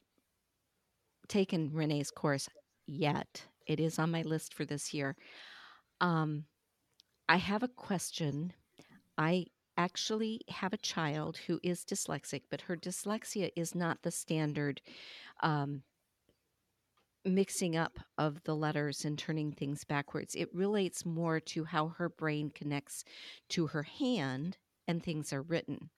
taken 1.27 1.71
Renee's 1.71 2.11
course 2.11 2.49
yet, 2.85 3.45
it 3.67 3.79
is 3.79 3.99
on 3.99 4.11
my 4.11 4.21
list 4.23 4.53
for 4.53 4.65
this 4.65 4.93
year. 4.93 5.15
Um, 6.01 6.45
I 7.29 7.37
have 7.37 7.63
a 7.63 7.67
question. 7.69 8.53
I 9.17 9.45
actually 9.77 10.41
have 10.49 10.73
a 10.73 10.77
child 10.77 11.37
who 11.47 11.59
is 11.63 11.85
dyslexic, 11.85 12.41
but 12.49 12.61
her 12.61 12.75
dyslexia 12.75 13.49
is 13.55 13.73
not 13.73 14.01
the 14.01 14.11
standard 14.11 14.81
um, 15.41 15.83
mixing 17.23 17.77
up 17.77 17.99
of 18.17 18.43
the 18.43 18.55
letters 18.55 19.05
and 19.05 19.17
turning 19.17 19.51
things 19.51 19.83
backwards. 19.85 20.35
It 20.35 20.53
relates 20.53 21.05
more 21.05 21.39
to 21.41 21.63
how 21.63 21.89
her 21.89 22.09
brain 22.09 22.49
connects 22.53 23.05
to 23.49 23.67
her 23.67 23.83
hand 23.83 24.57
and 24.89 25.03
things 25.03 25.31
are 25.31 25.43
written. 25.43 25.89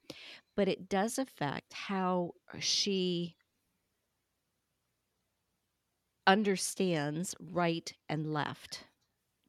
But 0.55 0.67
it 0.67 0.89
does 0.89 1.17
affect 1.17 1.73
how 1.73 2.33
uh, 2.53 2.57
she 2.59 3.35
understands 6.27 7.33
right 7.39 7.91
and 8.09 8.33
left, 8.33 8.83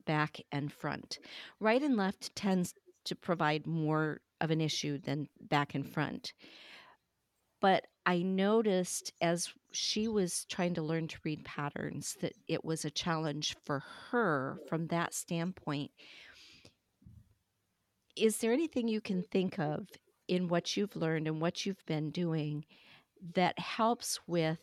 back 0.06 0.40
and 0.52 0.72
front. 0.72 1.18
Right 1.60 1.82
and 1.82 1.96
left 1.96 2.34
tends 2.36 2.72
to 3.04 3.16
provide 3.16 3.66
more 3.66 4.20
of 4.40 4.52
an 4.52 4.60
issue 4.60 4.98
than 4.98 5.28
back 5.40 5.74
and 5.74 5.86
front. 5.86 6.32
But 7.60 7.86
I 8.06 8.22
noticed 8.22 9.12
as 9.20 9.52
she 9.72 10.06
was 10.06 10.44
trying 10.48 10.74
to 10.74 10.82
learn 10.82 11.08
to 11.08 11.18
read 11.24 11.44
patterns 11.44 12.16
that 12.20 12.34
it 12.46 12.64
was 12.64 12.84
a 12.84 12.90
challenge 12.90 13.56
for 13.64 13.82
her 14.10 14.58
from 14.68 14.86
that 14.88 15.14
standpoint. 15.14 15.90
Is 18.16 18.38
there 18.38 18.52
anything 18.52 18.88
you 18.88 19.00
can 19.00 19.22
think 19.22 19.58
of 19.58 19.88
in 20.28 20.48
what 20.48 20.76
you've 20.76 20.96
learned 20.96 21.26
and 21.26 21.40
what 21.40 21.66
you've 21.66 21.84
been 21.86 22.10
doing 22.10 22.64
that 23.34 23.58
helps 23.58 24.20
with 24.26 24.60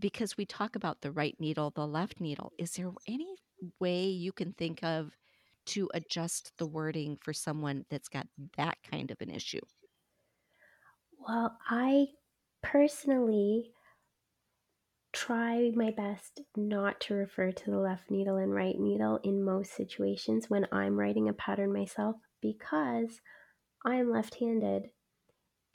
because 0.00 0.36
we 0.36 0.46
talk 0.46 0.76
about 0.76 1.02
the 1.02 1.12
right 1.12 1.38
needle, 1.40 1.70
the 1.70 1.86
left 1.86 2.20
needle. 2.20 2.52
Is 2.58 2.72
there 2.72 2.92
any 3.08 3.36
way 3.80 4.06
you 4.06 4.32
can 4.32 4.54
think 4.54 4.82
of 4.84 5.16
to 5.66 5.90
adjust 5.94 6.52
the 6.58 6.66
wording 6.66 7.18
for 7.22 7.32
someone 7.32 7.86
that's 7.90 8.08
got 8.08 8.28
that 8.56 8.78
kind 8.82 9.10
of 9.10 9.20
an 9.20 9.30
issue? 9.30 9.60
Well, 11.18 11.56
I 11.68 12.14
personally 12.62 13.72
try 15.12 15.70
my 15.74 15.90
best 15.92 16.40
not 16.56 17.00
to 17.00 17.14
refer 17.14 17.52
to 17.52 17.70
the 17.70 17.78
left 17.78 18.10
needle 18.10 18.36
and 18.36 18.52
right 18.52 18.78
needle 18.78 19.18
in 19.22 19.42
most 19.44 19.72
situations 19.72 20.50
when 20.50 20.66
I'm 20.72 20.98
writing 20.98 21.28
a 21.28 21.32
pattern 21.32 21.72
myself 21.72 22.16
because 22.40 23.20
I'm 23.84 24.10
left 24.10 24.36
handed 24.36 24.90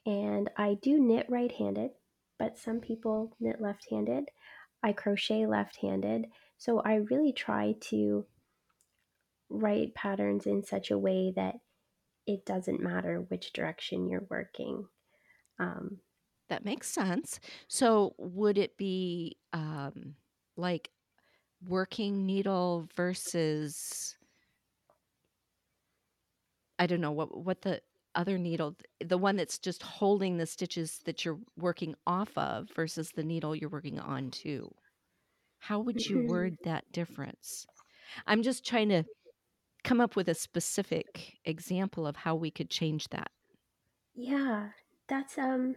and 0.06 0.50
I 0.58 0.78
do 0.82 1.00
knit 1.00 1.26
right 1.30 1.52
handed, 1.52 1.92
but 2.38 2.58
some 2.58 2.80
people 2.80 3.36
knit 3.40 3.60
left 3.60 3.88
handed. 3.90 4.26
I 4.84 4.94
crochet 4.94 5.48
left 5.48 5.78
handed. 5.78 6.28
So 6.58 6.80
I 6.80 6.96
really 6.96 7.34
try 7.34 7.76
to 7.90 8.26
write 9.50 9.96
patterns 9.96 10.46
in 10.46 10.64
such 10.64 10.92
a 10.92 10.98
way 10.98 11.34
that 11.36 11.56
it 12.28 12.46
doesn't 12.46 12.82
matter 12.82 13.26
which 13.30 13.54
direction 13.54 14.08
you're 14.08 14.28
working. 14.30 14.88
Um, 15.60 16.00
that 16.50 16.66
makes 16.66 16.88
sense. 16.88 17.40
So 17.68 18.16
would 18.18 18.58
it 18.58 18.78
be 18.78 19.38
um, 19.54 20.16
like 20.58 20.90
working 21.68 22.26
needle 22.26 22.88
versus 22.96 24.16
I 26.80 26.88
don't 26.88 27.02
know 27.02 27.12
what 27.12 27.38
what 27.38 27.62
the 27.62 27.82
other 28.16 28.38
needle 28.38 28.76
the 29.04 29.18
one 29.18 29.36
that's 29.36 29.58
just 29.58 29.84
holding 29.84 30.38
the 30.38 30.46
stitches 30.46 31.00
that 31.06 31.26
you're 31.26 31.40
working 31.58 31.96
off 32.08 32.38
of 32.38 32.70
versus 32.76 33.12
the 33.12 33.24
needle 33.24 33.56
you're 33.56 33.70
working 33.70 34.00
on 34.00 34.32
too. 34.32 34.74
How 35.60 35.80
would 35.80 36.06
you 36.06 36.26
word 36.28 36.54
mm-hmm. 36.54 36.70
that 36.70 36.92
difference? 36.92 37.66
I'm 38.28 38.44
just 38.44 38.66
trying 38.66 38.90
to 38.90 39.04
come 39.84 40.00
up 40.00 40.16
with 40.16 40.30
a 40.30 40.34
specific 40.34 41.38
example 41.46 42.08
of 42.08 42.16
how 42.16 42.36
we 42.36 42.52
could 42.52 42.70
change 42.70 43.10
that. 43.10 43.32
Yeah, 44.16 44.70
that's 45.08 45.38
um 45.38 45.76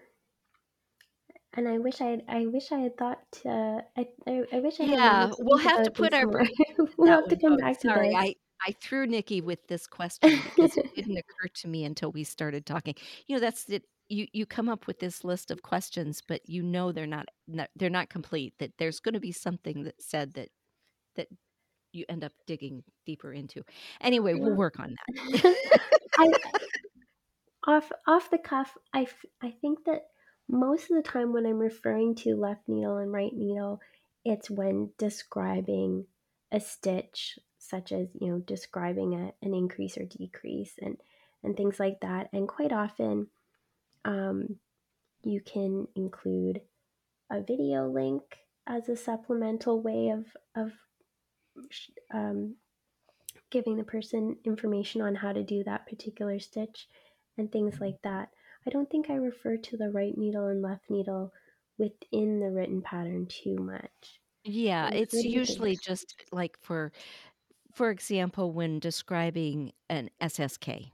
and 1.54 1.66
I 1.68 1.78
wish 1.78 2.00
I 2.00 2.04
had, 2.04 2.22
I 2.28 2.46
wish 2.46 2.70
I 2.72 2.78
had 2.78 2.96
thought 2.96 3.20
to, 3.42 3.82
I, 3.96 4.06
I, 4.26 4.42
I 4.52 4.60
wish 4.60 4.78
I 4.80 4.84
had 4.84 4.92
Yeah, 4.92 5.30
we'll 5.38 5.58
have 5.58 5.82
to 5.82 5.90
put 5.90 6.12
our 6.12 6.26
we'll 6.98 7.10
have 7.10 7.28
to 7.28 7.36
come 7.36 7.56
back 7.56 7.80
to 7.80 7.88
Sorry. 7.88 8.14
I 8.14 8.34
I 8.66 8.72
threw 8.80 9.06
Nicky 9.06 9.40
with 9.40 9.66
this 9.68 9.86
question 9.86 10.40
because 10.44 10.76
it 10.76 10.94
didn't 10.96 11.18
occur 11.18 11.48
to 11.54 11.68
me 11.68 11.84
until 11.84 12.10
we 12.12 12.24
started 12.24 12.66
talking. 12.66 12.94
You 13.26 13.36
know, 13.36 13.40
that's 13.40 13.68
it. 13.68 13.84
You 14.08 14.26
you 14.32 14.46
come 14.46 14.68
up 14.68 14.86
with 14.86 15.00
this 15.00 15.22
list 15.22 15.50
of 15.50 15.62
questions, 15.62 16.22
but 16.26 16.40
you 16.48 16.62
know 16.62 16.92
they're 16.92 17.06
not, 17.06 17.26
not 17.46 17.68
they're 17.76 17.90
not 17.90 18.08
complete. 18.08 18.54
That 18.58 18.72
there's 18.78 19.00
going 19.00 19.14
to 19.14 19.20
be 19.20 19.32
something 19.32 19.84
that 19.84 20.02
said 20.02 20.34
that 20.34 20.48
that 21.16 21.28
you 21.92 22.04
end 22.08 22.24
up 22.24 22.32
digging 22.46 22.82
deeper 23.06 23.32
into. 23.32 23.62
Anyway, 24.00 24.34
we'll 24.34 24.54
work 24.54 24.78
on 24.80 24.94
that. 24.94 25.56
I, 26.18 26.32
off 27.66 27.92
off 28.06 28.30
the 28.30 28.38
cuff, 28.38 28.76
I, 28.94 29.02
f- 29.02 29.26
I 29.42 29.50
think 29.60 29.84
that 29.84 30.06
most 30.48 30.90
of 30.90 30.96
the 30.96 31.08
time 31.08 31.32
when 31.32 31.46
I'm 31.46 31.58
referring 31.58 32.14
to 32.16 32.34
left 32.34 32.68
needle 32.68 32.96
and 32.96 33.12
right 33.12 33.32
needle, 33.34 33.80
it's 34.24 34.50
when 34.50 34.90
describing 34.98 36.06
a 36.52 36.60
stitch, 36.60 37.38
such 37.58 37.92
as 37.92 38.08
you 38.20 38.28
know 38.28 38.38
describing 38.38 39.14
a, 39.14 39.32
an 39.44 39.54
increase 39.54 39.96
or 39.98 40.04
decrease 40.04 40.74
and 40.80 40.96
and 41.42 41.56
things 41.56 41.78
like 41.78 42.00
that. 42.00 42.28
And 42.32 42.48
quite 42.48 42.72
often, 42.72 43.28
um, 44.04 44.56
you 45.22 45.40
can 45.40 45.86
include 45.94 46.60
a 47.30 47.42
video 47.42 47.88
link 47.88 48.22
as 48.66 48.88
a 48.88 48.96
supplemental 48.96 49.80
way 49.80 50.10
of 50.10 50.24
of 50.54 50.72
um, 52.12 52.56
giving 53.50 53.76
the 53.76 53.84
person 53.84 54.36
information 54.44 55.00
on 55.00 55.14
how 55.14 55.32
to 55.32 55.42
do 55.42 55.64
that 55.64 55.86
particular 55.86 56.38
stitch 56.38 56.86
and 57.36 57.50
things 57.50 57.80
like 57.80 58.00
that. 58.02 58.28
I 58.66 58.70
don't 58.70 58.90
think 58.90 59.08
I 59.08 59.14
refer 59.14 59.56
to 59.56 59.76
the 59.76 59.90
right 59.90 60.16
needle 60.16 60.46
and 60.46 60.60
left 60.62 60.90
needle 60.90 61.32
within 61.78 62.40
the 62.40 62.50
written 62.50 62.82
pattern 62.82 63.26
too 63.26 63.56
much. 63.56 64.20
Yeah, 64.44 64.88
it's 64.90 65.24
usually 65.24 65.76
just 65.76 66.24
like 66.32 66.56
for 66.60 66.92
for 67.72 67.90
example, 67.90 68.52
when 68.52 68.78
describing 68.80 69.72
an 69.88 70.10
SSK, 70.20 70.92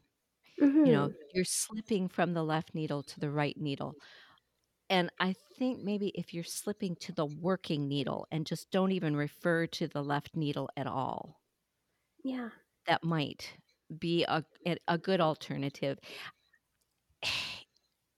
mm-hmm. 0.61 0.85
you 0.87 0.93
know, 0.93 1.11
you're 1.33 1.45
slipping 1.45 2.09
from 2.09 2.35
the 2.35 2.45
left 2.45 2.75
needle 2.75 3.03
to 3.05 3.21
the 3.21 3.31
right 3.31 3.57
needle. 3.61 3.97
And 4.91 5.11
I 5.21 5.35
think 5.59 5.83
maybe 5.83 6.09
if 6.11 6.35
you're 6.35 6.45
slipping 6.45 6.97
to 6.97 7.13
the 7.13 7.27
working 7.27 7.89
needle 7.89 8.27
and 8.31 8.47
just 8.47 8.71
don't 8.71 8.93
even 8.93 9.17
refer 9.17 9.67
to 9.69 9.89
the 9.89 10.03
left 10.05 10.37
needle 10.37 10.69
at 10.77 10.87
all. 10.87 11.41
Yeah. 12.25 12.51
That 12.87 13.05
might 13.05 13.53
be 13.99 14.25
a 14.25 14.45
a 14.89 14.99
good 14.99 15.21
alternative. 15.21 15.99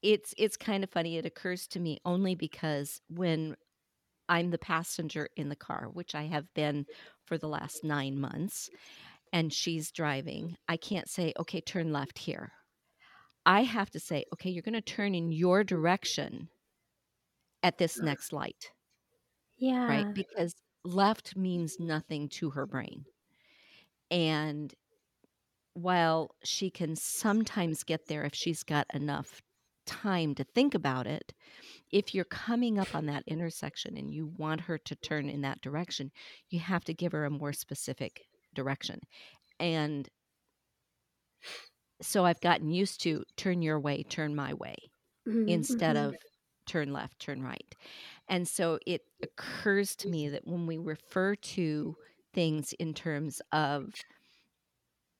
It's 0.03 0.35
it's 0.39 0.57
kind 0.57 0.85
of 0.85 0.91
funny. 0.91 1.17
It 1.17 1.27
occurs 1.27 1.67
to 1.69 1.81
me 1.81 1.99
only 2.05 2.35
because 2.37 3.01
when 3.09 3.57
I'm 4.29 4.51
the 4.51 4.59
passenger 4.59 5.29
in 5.37 5.49
the 5.49 5.57
car, 5.57 5.89
which 5.93 6.15
I 6.15 6.25
have 6.25 6.53
been 6.55 6.87
for 7.25 7.39
the 7.39 7.49
last 7.49 7.85
9 7.85 8.19
months, 8.19 8.71
and 9.33 9.53
she's 9.53 9.93
driving, 9.93 10.57
I 10.69 10.77
can't 10.79 11.09
say, 11.11 11.35
"Okay, 11.39 11.61
turn 11.63 11.93
left 11.93 12.19
here." 12.21 12.53
I 13.47 13.63
have 13.65 13.91
to 13.93 14.01
say, 14.01 14.25
"Okay, 14.35 14.51
you're 14.51 14.63
gonna 14.63 14.83
turn 14.83 15.15
in 15.15 15.33
your 15.33 15.65
direction 15.65 16.51
at 17.63 17.79
this 17.79 18.03
next 18.03 18.33
light." 18.33 18.73
Yeah. 19.59 19.87
Right? 19.89 20.09
Because 20.15 20.55
left 20.85 21.37
means 21.37 21.79
nothing 21.79 22.29
to 22.31 22.51
her 22.51 22.67
brain. 22.67 23.07
And 24.11 24.75
while 25.75 26.35
she 26.43 26.71
can 26.71 26.97
sometimes 26.97 27.85
get 27.85 28.07
there 28.07 28.25
if 28.25 28.35
she's 28.35 28.63
got 28.63 28.87
enough 28.95 29.43
time 29.87 30.35
to 30.37 30.45
think 30.45 30.75
about 30.75 31.07
it, 31.07 31.35
if 31.93 32.15
you're 32.15 32.25
coming 32.27 32.79
up 32.79 32.95
on 32.95 33.07
that 33.07 33.25
intersection 33.27 33.97
and 33.97 34.13
you 34.13 34.27
want 34.27 34.63
her 34.63 34.79
to 34.79 34.97
turn 34.97 35.29
in 35.31 35.43
that 35.43 35.63
direction, 35.63 36.13
you 36.51 36.61
have 36.61 36.85
to 36.85 36.95
give 36.95 37.13
her 37.13 37.25
a 37.25 37.31
more 37.31 37.53
specific 37.55 38.27
direction. 38.55 39.01
And 39.61 40.09
so 42.03 42.25
I've 42.25 42.41
gotten 42.41 42.71
used 42.71 43.01
to 43.03 43.25
turn 43.37 43.63
your 43.63 43.81
way, 43.81 44.03
turn 44.03 44.35
my 44.35 44.55
way 44.55 44.77
Mhm, 45.27 45.47
instead 45.47 45.97
mhm. 45.97 45.97
of 45.97 46.17
turn 46.67 46.93
left, 46.93 47.21
turn 47.21 47.43
right. 47.43 47.75
And 48.29 48.49
so 48.49 48.79
it 48.87 49.03
occurs 49.23 49.97
to 49.97 50.09
me 50.09 50.29
that 50.31 50.47
when 50.47 50.67
we 50.67 50.79
refer 50.79 51.37
to 51.37 51.97
things 52.35 52.75
in 52.75 52.95
terms 52.95 53.43
of 53.53 54.05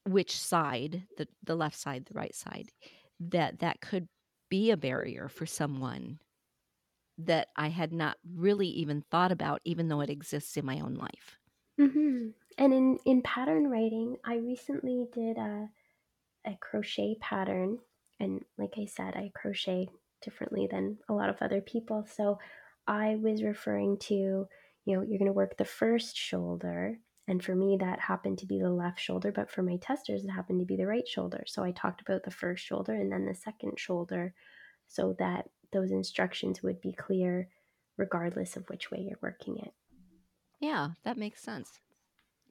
which 0.05 0.39
side, 0.39 1.07
the 1.17 1.29
the 1.43 1.57
left 1.57 1.77
side, 1.77 2.05
the 2.07 2.15
right 2.15 2.35
side, 2.35 2.71
that 3.21 3.59
that 3.61 3.81
could 3.81 4.09
be 4.49 4.71
a 4.71 4.77
barrier 4.77 5.29
for 5.29 5.47
someone 5.47 6.21
that 7.19 7.49
I 7.57 7.69
had 7.69 7.93
not 7.93 8.19
really 8.25 8.69
even 8.69 9.03
thought 9.03 9.33
about, 9.33 9.61
even 9.65 9.89
though 9.89 10.01
it 10.01 10.11
exists 10.11 10.57
in 10.57 10.67
my 10.67 10.81
own 10.81 10.95
life. 10.95 11.41
Mhm. 11.79 12.35
And 12.59 12.73
in 12.75 12.99
in 13.05 13.23
pattern 13.23 13.69
writing, 13.69 14.19
I 14.25 14.37
recently 14.37 15.07
did 15.13 15.37
a 15.39 15.71
a 16.45 16.57
crochet 16.59 17.17
pattern, 17.21 17.81
and 18.21 18.45
like 18.59 18.79
I 18.79 18.87
said, 18.87 19.17
I 19.17 19.31
crochet 19.35 19.89
differently 20.23 20.67
than 20.69 21.01
a 21.09 21.15
lot 21.15 21.31
of 21.31 21.43
other 21.43 21.61
people, 21.63 22.07
so 22.07 22.39
I 22.87 23.17
was 23.17 23.43
referring 23.45 23.99
to, 24.01 24.15
you 24.87 24.97
know, 24.97 25.03
you're 25.03 25.19
gonna 25.21 25.33
work 25.33 25.57
the 25.59 25.65
first 25.67 26.17
shoulder, 26.17 27.01
and 27.29 27.45
for 27.45 27.55
me, 27.55 27.77
that 27.81 28.01
happened 28.01 28.39
to 28.39 28.47
be 28.47 28.59
the 28.59 28.71
left 28.71 29.01
shoulder, 29.01 29.33
but 29.33 29.51
for 29.51 29.63
my 29.63 29.77
testers, 29.77 30.25
it 30.25 30.31
happened 30.31 30.61
to 30.61 30.67
be 30.67 30.77
the 30.77 30.87
right 30.87 31.07
shoulder, 31.07 31.45
so 31.47 31.65
I 31.65 31.73
talked 31.73 32.01
about 32.01 32.23
the 32.25 32.31
first 32.31 32.65
shoulder 32.65 32.95
and 32.95 33.11
then 33.11 33.27
the 33.27 33.35
second 33.35 33.79
shoulder 33.79 34.35
so 34.89 35.17
that 35.19 35.49
those 35.73 35.91
instructions 35.91 36.63
would 36.63 36.81
be 36.81 36.93
clear 36.93 37.49
regardless 37.97 38.57
of 38.57 38.69
which 38.69 38.91
way 38.91 39.01
you're 39.01 39.19
working 39.21 39.59
it. 39.59 39.73
Yeah, 40.61 40.91
that 41.05 41.19
makes 41.19 41.43
sense. 41.43 41.81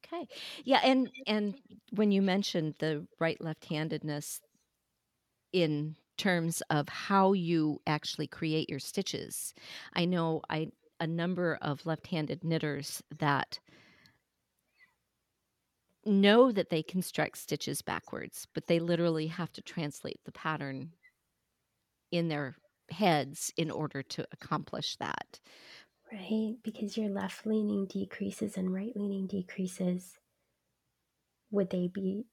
Okay. 0.05 0.27
Yeah, 0.63 0.81
and 0.83 1.09
and 1.25 1.55
when 1.91 2.11
you 2.11 2.21
mentioned 2.21 2.75
the 2.79 3.07
right 3.19 3.39
left-handedness 3.41 4.41
in 5.53 5.95
terms 6.17 6.61
of 6.69 6.87
how 6.89 7.33
you 7.33 7.81
actually 7.87 8.27
create 8.27 8.69
your 8.69 8.79
stitches, 8.79 9.53
I 9.93 10.05
know 10.05 10.41
I 10.49 10.67
a 10.99 11.07
number 11.07 11.57
of 11.61 11.85
left-handed 11.85 12.43
knitters 12.43 13.01
that 13.17 13.59
know 16.05 16.51
that 16.51 16.69
they 16.69 16.83
construct 16.83 17.37
stitches 17.37 17.81
backwards, 17.81 18.47
but 18.53 18.67
they 18.67 18.79
literally 18.79 19.27
have 19.27 19.51
to 19.53 19.61
translate 19.61 20.19
the 20.25 20.31
pattern 20.31 20.91
in 22.11 22.27
their 22.27 22.55
heads 22.89 23.51
in 23.57 23.71
order 23.71 24.03
to 24.03 24.27
accomplish 24.31 24.95
that. 24.97 25.39
Right, 26.11 26.55
because 26.63 26.97
your 26.97 27.09
left 27.09 27.45
leaning 27.45 27.85
decreases 27.87 28.57
and 28.57 28.73
right 28.73 28.95
leaning 28.95 29.27
decreases. 29.27 30.19
Would 31.51 31.69
they 31.71 31.87
be 31.87 32.25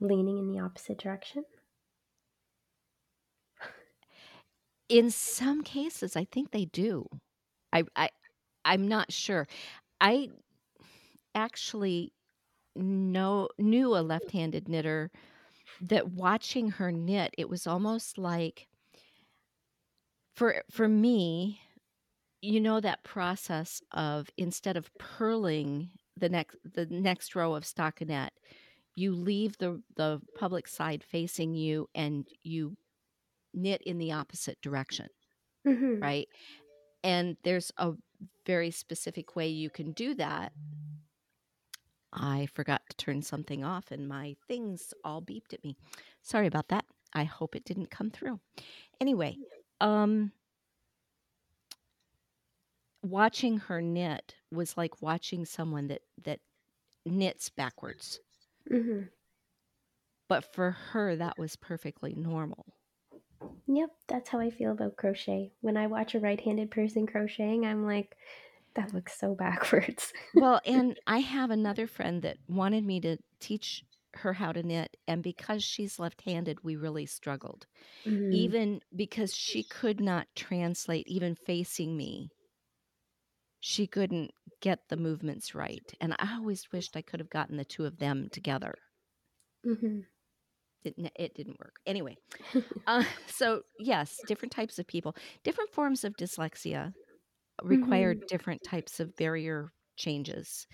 leaning 0.00 0.38
in 0.38 0.52
the 0.52 0.60
opposite 0.60 0.98
direction? 0.98 1.44
In 4.88 5.10
some 5.10 5.62
cases, 5.62 6.16
I 6.16 6.24
think 6.24 6.50
they 6.50 6.66
do. 6.66 7.06
I 7.72 7.84
I 7.96 8.10
I'm 8.64 8.86
not 8.88 9.12
sure. 9.12 9.46
I 10.00 10.28
actually 11.34 12.12
know 12.76 13.48
knew 13.58 13.96
a 13.96 14.00
left-handed 14.02 14.68
knitter 14.68 15.10
that 15.80 16.10
watching 16.12 16.70
her 16.72 16.92
knit, 16.92 17.34
it 17.38 17.48
was 17.48 17.66
almost 17.66 18.18
like 18.18 18.68
for 20.34 20.62
for 20.70 20.88
me, 20.88 21.60
you 22.42 22.60
know 22.60 22.80
that 22.80 23.04
process 23.04 23.82
of 23.92 24.30
instead 24.36 24.76
of 24.76 24.90
purling 24.98 25.90
the 26.16 26.28
next 26.28 26.56
the 26.64 26.86
next 26.86 27.34
row 27.36 27.54
of 27.54 27.64
stockinette, 27.64 28.30
you 28.96 29.14
leave 29.14 29.58
the 29.58 29.82
the 29.96 30.20
public 30.36 30.68
side 30.68 31.04
facing 31.04 31.54
you 31.54 31.88
and 31.94 32.28
you 32.42 32.76
knit 33.54 33.82
in 33.82 33.98
the 33.98 34.12
opposite 34.12 34.60
direction, 34.62 35.08
Mhm. 35.64 36.02
right? 36.02 36.28
And 37.04 37.36
there's 37.44 37.72
a 37.78 37.94
very 38.46 38.70
specific 38.72 39.36
way 39.36 39.48
you 39.48 39.70
can 39.70 39.92
do 39.92 40.14
that. 40.16 40.52
I 42.12 42.46
forgot 42.46 42.82
to 42.90 42.96
turn 42.96 43.22
something 43.22 43.64
off 43.64 43.90
and 43.90 44.08
my 44.08 44.36
things 44.46 44.92
all 45.04 45.22
beeped 45.22 45.52
at 45.52 45.64
me. 45.64 45.76
Sorry 46.22 46.46
about 46.46 46.68
that. 46.68 46.84
I 47.14 47.24
hope 47.24 47.56
it 47.56 47.64
didn't 47.64 47.90
come 47.90 48.10
through. 48.10 48.40
Anyway, 49.00 49.38
um 49.80 50.32
watching 53.02 53.58
her 53.58 53.80
knit 53.82 54.34
was 54.50 54.76
like 54.76 55.02
watching 55.02 55.44
someone 55.44 55.88
that 55.88 56.02
that 56.22 56.40
knits 57.06 57.50
backwards. 57.50 58.20
Mhm. 58.70 59.10
But 60.26 60.52
for 60.52 60.72
her, 60.72 61.14
that 61.14 61.38
was 61.38 61.54
perfectly 61.54 62.12
normal. 62.12 62.74
Yep, 63.66 63.90
that's 64.06 64.28
how 64.28 64.38
I 64.40 64.50
feel 64.50 64.72
about 64.72 64.96
crochet. 64.96 65.52
When 65.60 65.76
I 65.76 65.86
watch 65.88 66.14
a 66.14 66.20
right-handed 66.20 66.70
person 66.70 67.06
crocheting, 67.06 67.66
I'm 67.66 67.84
like, 67.84 68.16
"That 68.74 68.92
looks 68.94 69.18
so 69.18 69.34
backwards." 69.34 70.12
Well, 70.34 70.60
and 70.66 70.98
I 71.06 71.18
have 71.20 71.50
another 71.50 71.86
friend 71.86 72.22
that 72.22 72.38
wanted 72.48 72.84
me 72.84 73.00
to 73.00 73.16
teach 73.40 73.84
her 74.14 74.34
how 74.34 74.52
to 74.52 74.62
knit, 74.62 74.96
and 75.06 75.22
because 75.22 75.62
she's 75.64 75.98
left-handed, 75.98 76.62
we 76.62 76.76
really 76.76 77.06
struggled. 77.06 77.66
Mhm. 78.04 78.52
Even 78.52 78.80
because 78.94 79.34
she 79.34 79.64
could 79.64 80.00
not 80.00 80.28
translate 80.36 81.08
even 81.08 81.34
facing 81.36 81.96
me. 81.96 82.32
She 83.60 83.86
couldn't 83.86 84.32
get 84.60 84.90
the 84.90 84.96
movements 84.98 85.54
right, 85.54 85.90
and 85.98 86.12
I 86.18 86.34
always 86.36 86.70
wished 86.70 86.98
I 86.98 87.00
could 87.00 87.18
have 87.18 87.30
gotten 87.30 87.56
the 87.56 87.64
2 87.64 87.86
of 87.86 87.96
them 87.96 88.28
together. 88.28 88.74
Mhm. 89.64 90.06
It 90.84 90.94
n 90.98 91.10
it 91.16 91.34
didn't 91.34 91.60
work. 91.60 91.76
Anyway, 91.86 92.18
uh, 92.86 93.04
so 93.26 93.64
yes, 93.78 94.22
different 94.24 94.52
types 94.52 94.78
of 94.78 94.86
people. 94.86 95.16
Different 95.44 95.70
forms 95.70 96.04
of 96.04 96.16
dyslexia 96.16 96.94
require 97.62 98.14
Mhm. 98.14 98.28
different 98.28 98.62
types 98.64 99.00
of 99.00 99.16
barrier 99.16 99.72
changes. 99.96 100.66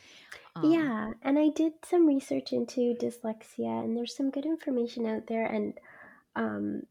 Um 0.57 0.91
Yeah, 0.91 1.13
and 1.23 1.39
I 1.39 1.51
did 1.51 1.85
some 1.85 2.07
research 2.07 2.53
into 2.53 2.95
dyslexia, 2.95 3.85
and 3.85 3.97
there's 3.97 4.17
some 4.17 4.31
good 4.31 4.45
information 4.47 5.07
out 5.07 5.27
there, 5.29 5.47
and, 5.47 5.79
um, 6.37 6.87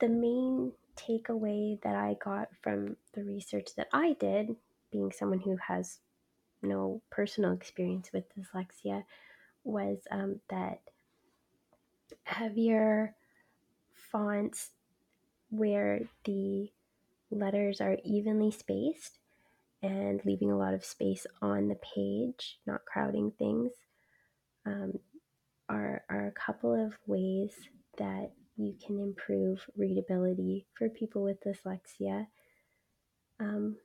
the 0.00 0.08
main 0.08 0.74
takeaway 0.96 1.80
that 1.82 1.96
I 1.96 2.14
got 2.14 2.54
from 2.56 2.96
the 3.14 3.24
research 3.24 3.74
that 3.76 3.88
I 3.92 4.14
did, 4.14 4.56
being 4.92 5.12
someone 5.12 5.40
who 5.40 5.56
has 5.56 6.00
no 6.62 7.02
personal 7.10 7.52
experience 7.52 8.12
with 8.12 8.34
dyslexia, 8.34 9.04
was, 9.64 10.06
um, 10.10 10.40
that 10.50 10.90
heavier 12.24 13.14
fonts 13.92 14.72
where 15.50 16.08
the 16.24 16.72
letters 17.30 17.80
are 17.80 17.98
evenly 18.04 18.50
spaced 18.50 19.18
and 19.82 20.20
leaving 20.24 20.50
a 20.50 20.58
lot 20.58 20.74
of 20.74 20.84
space 20.84 21.26
on 21.40 21.68
the 21.68 21.76
page, 21.76 22.58
not 22.66 22.84
crowding 22.84 23.32
things, 23.38 23.72
um, 24.66 24.94
are, 25.68 26.02
are 26.08 26.26
a 26.26 26.32
couple 26.32 26.74
of 26.74 26.94
ways 27.06 27.52
that 27.98 28.32
you 28.56 28.74
can 28.84 28.98
improve 28.98 29.64
readability 29.76 30.66
for 30.74 30.88
people 30.88 31.22
with 31.22 31.38
dyslexia. 31.42 32.26
Um, 33.40 33.76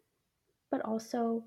but 0.71 0.81
also 0.81 1.43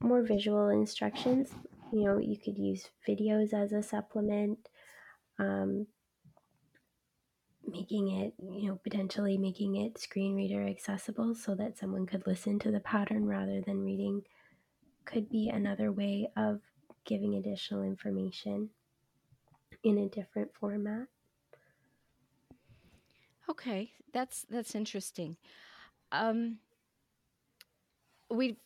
more 0.00 0.22
visual 0.22 0.68
instructions. 0.68 1.50
You 1.92 2.04
know, 2.04 2.18
you 2.18 2.36
could 2.36 2.56
use 2.56 2.88
videos 3.08 3.52
as 3.52 3.72
a 3.72 3.82
supplement, 3.82 4.58
um, 5.40 5.88
making 7.68 8.08
it, 8.10 8.34
you 8.38 8.68
know, 8.68 8.76
potentially 8.76 9.38
making 9.38 9.76
it 9.76 9.98
screen 9.98 10.34
reader 10.34 10.66
accessible 10.66 11.34
so 11.34 11.54
that 11.54 11.78
someone 11.78 12.06
could 12.06 12.26
listen 12.26 12.58
to 12.60 12.70
the 12.70 12.80
pattern 12.80 13.26
rather 13.26 13.60
than 13.60 13.84
reading 13.84 14.22
could 15.04 15.28
be 15.30 15.48
another 15.48 15.92
way 15.92 16.28
of 16.36 16.62
giving 17.04 17.34
additional 17.34 17.82
information 17.82 18.70
in 19.82 19.98
a 19.98 20.08
different 20.08 20.54
format. 20.54 21.08
Okay, 23.48 23.94
that's 24.12 24.42
that's 24.48 24.74
interesting. 24.74 25.36
Um 26.12 26.60
we've 28.30 28.60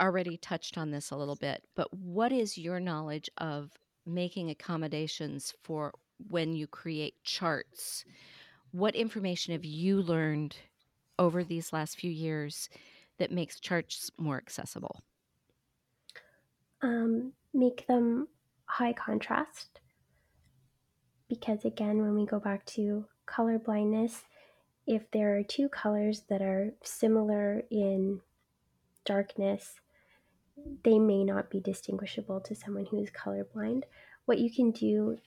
already 0.00 0.36
touched 0.36 0.76
on 0.78 0.90
this 0.90 1.10
a 1.10 1.16
little 1.16 1.36
bit, 1.36 1.66
but 1.74 1.92
what 1.92 2.32
is 2.32 2.58
your 2.58 2.80
knowledge 2.80 3.30
of 3.38 3.72
making 4.04 4.50
accommodations 4.50 5.52
for 5.62 5.92
when 6.28 6.54
you 6.54 6.66
create 6.66 7.22
charts? 7.22 8.04
What 8.72 8.94
information 8.94 9.52
have 9.52 9.66
you 9.66 10.00
learned 10.00 10.56
over 11.18 11.44
these 11.44 11.72
last 11.72 11.98
few 11.98 12.10
years 12.10 12.70
that 13.18 13.30
makes 13.30 13.60
charts 13.60 14.10
more 14.16 14.38
accessible? 14.38 15.02
Um, 16.80 17.34
make 17.52 17.86
them 17.86 18.28
high 18.64 18.94
contrast 18.94 19.80
because, 21.28 21.64
again, 21.66 22.00
when 22.00 22.14
we 22.14 22.24
go 22.24 22.40
back 22.40 22.64
to 22.66 23.04
color 23.26 23.58
blindness, 23.58 24.24
if 24.86 25.02
there 25.12 25.36
are 25.36 25.42
two 25.42 25.68
colors 25.68 26.22
that 26.30 26.40
are 26.40 26.72
similar 26.82 27.62
in 27.70 28.20
darkness, 29.04 29.74
they 30.82 30.98
may 30.98 31.24
not 31.24 31.50
be 31.50 31.60
distinguishable 31.60 32.40
to 32.40 32.54
someone 32.54 32.86
who 32.86 33.02
is 33.02 33.10
colorblind. 33.10 33.82
What 34.24 34.38
you 34.38 34.50
can 34.50 34.70
do 34.70 35.18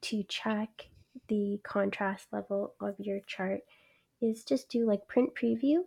to 0.00 0.22
check 0.24 0.88
the 1.28 1.60
contrast 1.64 2.26
level 2.32 2.74
of 2.80 2.94
your 2.98 3.20
chart 3.26 3.60
is 4.20 4.44
just 4.44 4.68
do 4.68 4.86
like 4.86 5.06
print 5.08 5.30
preview 5.34 5.78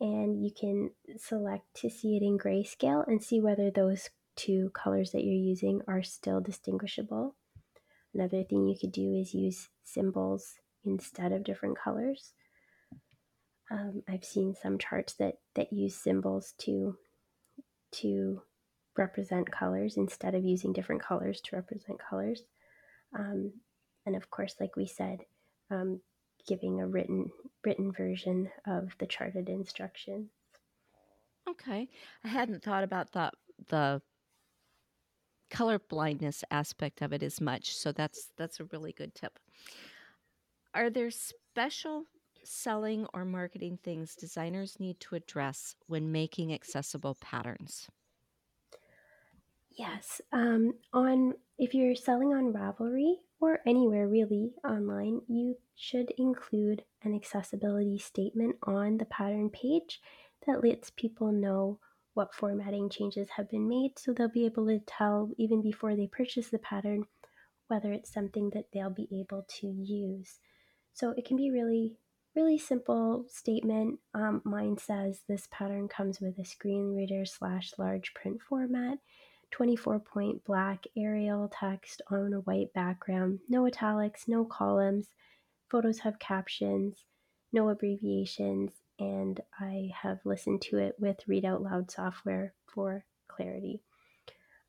and 0.00 0.44
you 0.44 0.50
can 0.58 0.90
select 1.16 1.64
to 1.74 1.88
see 1.88 2.16
it 2.16 2.22
in 2.22 2.38
grayscale 2.38 3.06
and 3.06 3.22
see 3.22 3.40
whether 3.40 3.70
those 3.70 4.10
two 4.34 4.70
colors 4.74 5.12
that 5.12 5.22
you're 5.22 5.32
using 5.32 5.80
are 5.86 6.02
still 6.02 6.40
distinguishable. 6.40 7.36
Another 8.14 8.42
thing 8.42 8.66
you 8.66 8.76
could 8.78 8.92
do 8.92 9.14
is 9.14 9.32
use 9.32 9.68
symbols 9.84 10.54
instead 10.84 11.32
of 11.32 11.44
different 11.44 11.78
colors. 11.78 12.32
Um, 13.70 14.02
I've 14.08 14.24
seen 14.24 14.54
some 14.60 14.78
charts 14.78 15.14
that, 15.14 15.34
that 15.54 15.72
use 15.72 15.94
symbols 15.94 16.54
to, 16.62 16.96
to 17.92 18.42
represent 18.98 19.50
colors 19.50 19.96
instead 19.96 20.34
of 20.34 20.44
using 20.44 20.72
different 20.72 21.02
colors 21.02 21.40
to 21.42 21.56
represent 21.56 21.98
colors. 21.98 22.42
Um, 23.16 23.52
and 24.06 24.16
of 24.16 24.30
course, 24.30 24.56
like 24.60 24.76
we 24.76 24.86
said, 24.86 25.20
um, 25.70 26.00
giving 26.46 26.80
a 26.80 26.86
written 26.86 27.30
written 27.64 27.92
version 27.92 28.50
of 28.66 28.90
the 28.98 29.06
charted 29.06 29.48
instructions. 29.48 30.30
Okay. 31.48 31.88
I 32.24 32.28
hadn't 32.28 32.62
thought 32.62 32.84
about 32.84 33.12
the 33.12 33.30
the 33.68 34.02
color 35.50 35.78
blindness 35.78 36.44
aspect 36.50 37.02
of 37.02 37.12
it 37.12 37.22
as 37.22 37.40
much, 37.40 37.76
so 37.76 37.92
that's 37.92 38.30
that's 38.36 38.60
a 38.60 38.64
really 38.64 38.92
good 38.92 39.14
tip. 39.14 39.38
Are 40.74 40.90
there 40.90 41.10
special 41.10 42.04
selling 42.44 43.06
or 43.14 43.24
marketing 43.24 43.78
things 43.84 44.16
designers 44.16 44.80
need 44.80 44.98
to 45.00 45.14
address 45.14 45.76
when 45.86 46.10
making 46.10 46.52
accessible 46.52 47.16
patterns? 47.20 47.88
Yes, 49.78 50.20
um, 50.32 50.74
on 50.92 51.34
if 51.58 51.74
you're 51.74 51.94
selling 51.94 52.34
on 52.34 52.52
Ravelry 52.52 53.14
or 53.40 53.60
anywhere 53.66 54.06
really 54.06 54.52
online, 54.68 55.22
you 55.28 55.56
should 55.76 56.12
include 56.18 56.82
an 57.02 57.14
accessibility 57.14 57.98
statement 57.98 58.56
on 58.64 58.98
the 58.98 59.06
pattern 59.06 59.48
page 59.48 60.00
that 60.46 60.62
lets 60.62 60.90
people 60.90 61.32
know 61.32 61.78
what 62.14 62.34
formatting 62.34 62.90
changes 62.90 63.28
have 63.36 63.48
been 63.48 63.66
made 63.66 63.98
so 63.98 64.12
they'll 64.12 64.28
be 64.28 64.44
able 64.44 64.66
to 64.66 64.78
tell 64.80 65.30
even 65.38 65.62
before 65.62 65.96
they 65.96 66.06
purchase 66.06 66.48
the 66.48 66.58
pattern 66.58 67.04
whether 67.68 67.90
it's 67.90 68.12
something 68.12 68.50
that 68.50 68.66
they'll 68.72 68.90
be 68.90 69.08
able 69.18 69.46
to 69.48 69.66
use. 69.66 70.40
So 70.92 71.14
it 71.16 71.24
can 71.24 71.36
be 71.36 71.50
really 71.50 71.96
really 72.34 72.58
simple 72.58 73.26
statement. 73.28 73.98
Um, 74.14 74.40
mine 74.44 74.76
says 74.78 75.20
this 75.28 75.48
pattern 75.50 75.88
comes 75.88 76.20
with 76.20 76.38
a 76.38 76.44
screen 76.44 76.94
reader 76.94 77.24
slash 77.24 77.72
large 77.78 78.14
print 78.14 78.40
format 78.46 78.98
24 79.52 80.00
point 80.00 80.44
black 80.44 80.84
Arial 80.96 81.48
text 81.48 82.02
on 82.10 82.32
a 82.32 82.40
white 82.40 82.72
background, 82.72 83.38
no 83.48 83.66
italics, 83.66 84.26
no 84.26 84.44
columns. 84.44 85.08
Photos 85.70 86.00
have 86.00 86.18
captions, 86.18 87.04
no 87.52 87.68
abbreviations, 87.68 88.72
and 88.98 89.40
I 89.60 89.90
have 90.02 90.18
listened 90.24 90.62
to 90.62 90.78
it 90.78 90.96
with 90.98 91.26
Read 91.26 91.44
Out 91.44 91.62
Loud 91.62 91.90
software 91.90 92.54
for 92.66 93.04
clarity. 93.28 93.80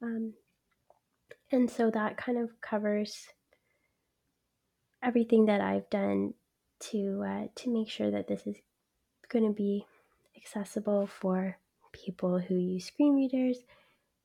Um, 0.02 0.34
and 1.52 1.70
so 1.70 1.90
that 1.92 2.18
kind 2.18 2.38
of 2.38 2.60
covers 2.62 3.28
everything 5.02 5.46
that 5.46 5.62
I've 5.62 5.90
done 5.90 6.34
to 6.92 7.24
uh, 7.26 7.48
to 7.56 7.74
make 7.74 7.90
sure 7.90 8.12
that 8.12 8.28
this 8.28 8.46
is 8.46 8.58
going 9.30 9.46
to 9.46 9.54
be 9.56 9.86
accessible 10.36 11.08
for 11.08 11.58
people 11.92 12.40
who 12.40 12.56
use 12.56 12.86
screen 12.86 13.16
readers, 13.16 13.60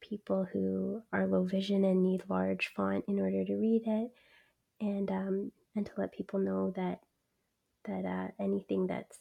people 0.00 0.46
who 0.52 1.02
are 1.12 1.26
low 1.26 1.44
vision 1.44 1.84
and 1.84 2.02
need 2.02 2.22
large 2.28 2.68
font 2.74 3.04
in 3.08 3.20
order 3.20 3.44
to 3.44 3.54
read 3.54 3.82
it, 3.87 4.11
and 4.80 5.11
um, 5.11 5.52
and 5.76 5.87
to 5.87 5.92
let 5.96 6.12
people 6.12 6.38
know 6.40 6.72
that 6.76 7.00
that 7.84 8.04
uh, 8.04 8.28
anything 8.42 8.87
that's 8.87 9.18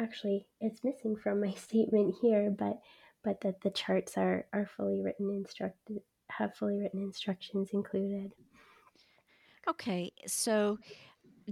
actually 0.00 0.46
it's 0.60 0.84
missing 0.84 1.16
from 1.16 1.40
my 1.40 1.52
statement 1.56 2.14
here, 2.20 2.54
but 2.56 2.80
but 3.24 3.40
that 3.42 3.60
the 3.62 3.70
charts 3.70 4.16
are 4.16 4.46
are 4.52 4.68
fully 4.76 5.00
written 5.00 5.30
instructed 5.30 6.00
have 6.30 6.54
fully 6.54 6.78
written 6.78 7.02
instructions 7.02 7.70
included. 7.72 8.32
Okay, 9.68 10.12
so 10.26 10.78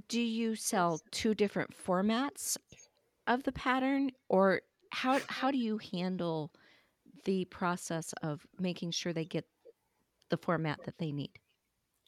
do 0.09 0.21
you 0.21 0.57
sell 0.57 1.01
two 1.11 1.35
different 1.35 1.71
formats 1.77 2.57
of 3.27 3.43
the 3.45 3.53
pattern, 3.53 4.11
or 4.29 4.63
how 4.91 5.21
how 5.29 5.51
do 5.51 5.59
you 5.59 5.79
handle 5.93 6.51
the 7.25 7.45
process 7.47 8.13
of 8.23 8.47
making 8.59 8.93
sure 8.93 9.13
they 9.13 9.25
get 9.25 9.47
the 10.31 10.37
format 10.37 10.81
that 10.85 10.99
they 10.99 11.13
need? 11.13 11.39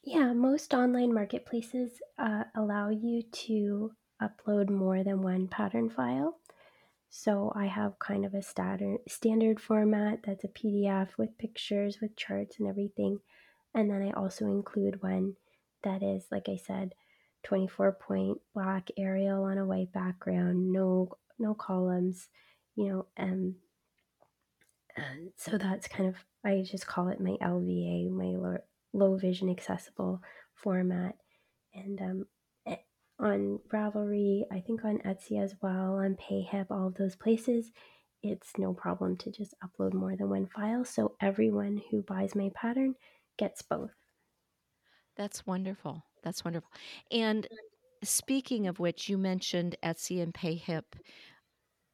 Yeah, 0.03 0.33
most 0.33 0.73
online 0.73 1.13
marketplaces 1.13 2.01
uh, 2.17 2.43
allow 2.55 2.89
you 2.89 3.21
to 3.21 3.91
upload 4.21 4.69
more 4.69 5.03
than 5.03 5.21
one 5.21 5.47
pattern 5.47 5.89
file. 5.89 6.37
So 7.09 7.53
I 7.55 7.67
have 7.67 7.99
kind 7.99 8.25
of 8.25 8.33
a 8.33 8.41
standard 8.41 8.97
standard 9.07 9.61
format 9.61 10.21
that's 10.25 10.43
a 10.43 10.47
PDF 10.47 11.09
with 11.17 11.37
pictures, 11.37 11.99
with 12.01 12.15
charts 12.15 12.59
and 12.59 12.67
everything. 12.67 13.19
And 13.75 13.89
then 13.89 14.01
I 14.01 14.11
also 14.11 14.45
include 14.47 15.01
one 15.01 15.35
that 15.83 16.01
is, 16.01 16.25
like 16.31 16.49
I 16.49 16.55
said, 16.55 16.95
24 17.43 17.93
point 17.93 18.39
black 18.53 18.89
Arial 18.97 19.43
on 19.43 19.57
a 19.57 19.65
white 19.65 19.91
background, 19.93 20.71
no 20.71 21.09
no 21.39 21.53
columns, 21.53 22.29
you 22.75 22.89
know, 22.89 23.05
um, 23.17 23.55
and 24.95 25.31
so 25.35 25.57
that's 25.57 25.87
kind 25.87 26.09
of 26.09 26.15
I 26.45 26.63
just 26.65 26.87
call 26.87 27.07
it 27.07 27.21
my 27.21 27.37
LVA, 27.41 28.09
my 28.09 28.57
low, 28.93 29.17
vision 29.17 29.49
accessible 29.49 30.21
format. 30.55 31.15
And 31.73 32.01
um, 32.01 32.25
eh, 32.67 32.75
on 33.19 33.59
Ravelry, 33.73 34.43
I 34.51 34.59
think 34.59 34.83
on 34.83 34.99
Etsy 34.99 35.41
as 35.41 35.55
well, 35.61 35.95
on 35.95 36.17
Payhip, 36.17 36.67
all 36.69 36.87
of 36.87 36.95
those 36.95 37.15
places, 37.15 37.71
it's 38.21 38.51
no 38.57 38.73
problem 38.73 39.17
to 39.17 39.31
just 39.31 39.53
upload 39.63 39.93
more 39.93 40.15
than 40.15 40.29
one 40.29 40.47
file. 40.47 40.85
So 40.85 41.15
everyone 41.21 41.81
who 41.89 42.03
buys 42.03 42.35
my 42.35 42.51
pattern 42.53 42.95
gets 43.37 43.61
both. 43.61 43.91
That's 45.15 45.45
wonderful. 45.45 46.03
That's 46.23 46.43
wonderful. 46.43 46.69
And 47.11 47.47
speaking 48.03 48.67
of 48.67 48.79
which, 48.79 49.09
you 49.09 49.17
mentioned 49.17 49.75
Etsy 49.83 50.21
and 50.21 50.33
Payhip. 50.33 50.83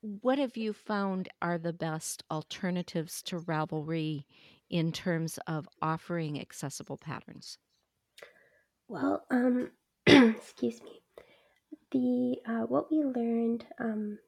What 0.01 0.39
have 0.39 0.55
you 0.55 0.71
found 0.71 1.27
are 1.41 1.57
the 1.57 1.73
best 1.73 2.23
alternatives 2.31 3.21
to 3.23 3.39
Ravelry 3.39 4.23
in 4.69 4.91
terms 4.91 5.39
of 5.45 5.67
offering 5.81 6.39
accessible 6.39 6.97
patterns? 6.97 7.57
Well, 8.87 9.25
um, 9.29 9.71
excuse 10.05 10.81
me. 10.81 11.01
The 11.91 12.37
uh, 12.49 12.65
what 12.67 12.91
we 12.91 13.03
learned 13.03 13.65
um, 13.79 14.19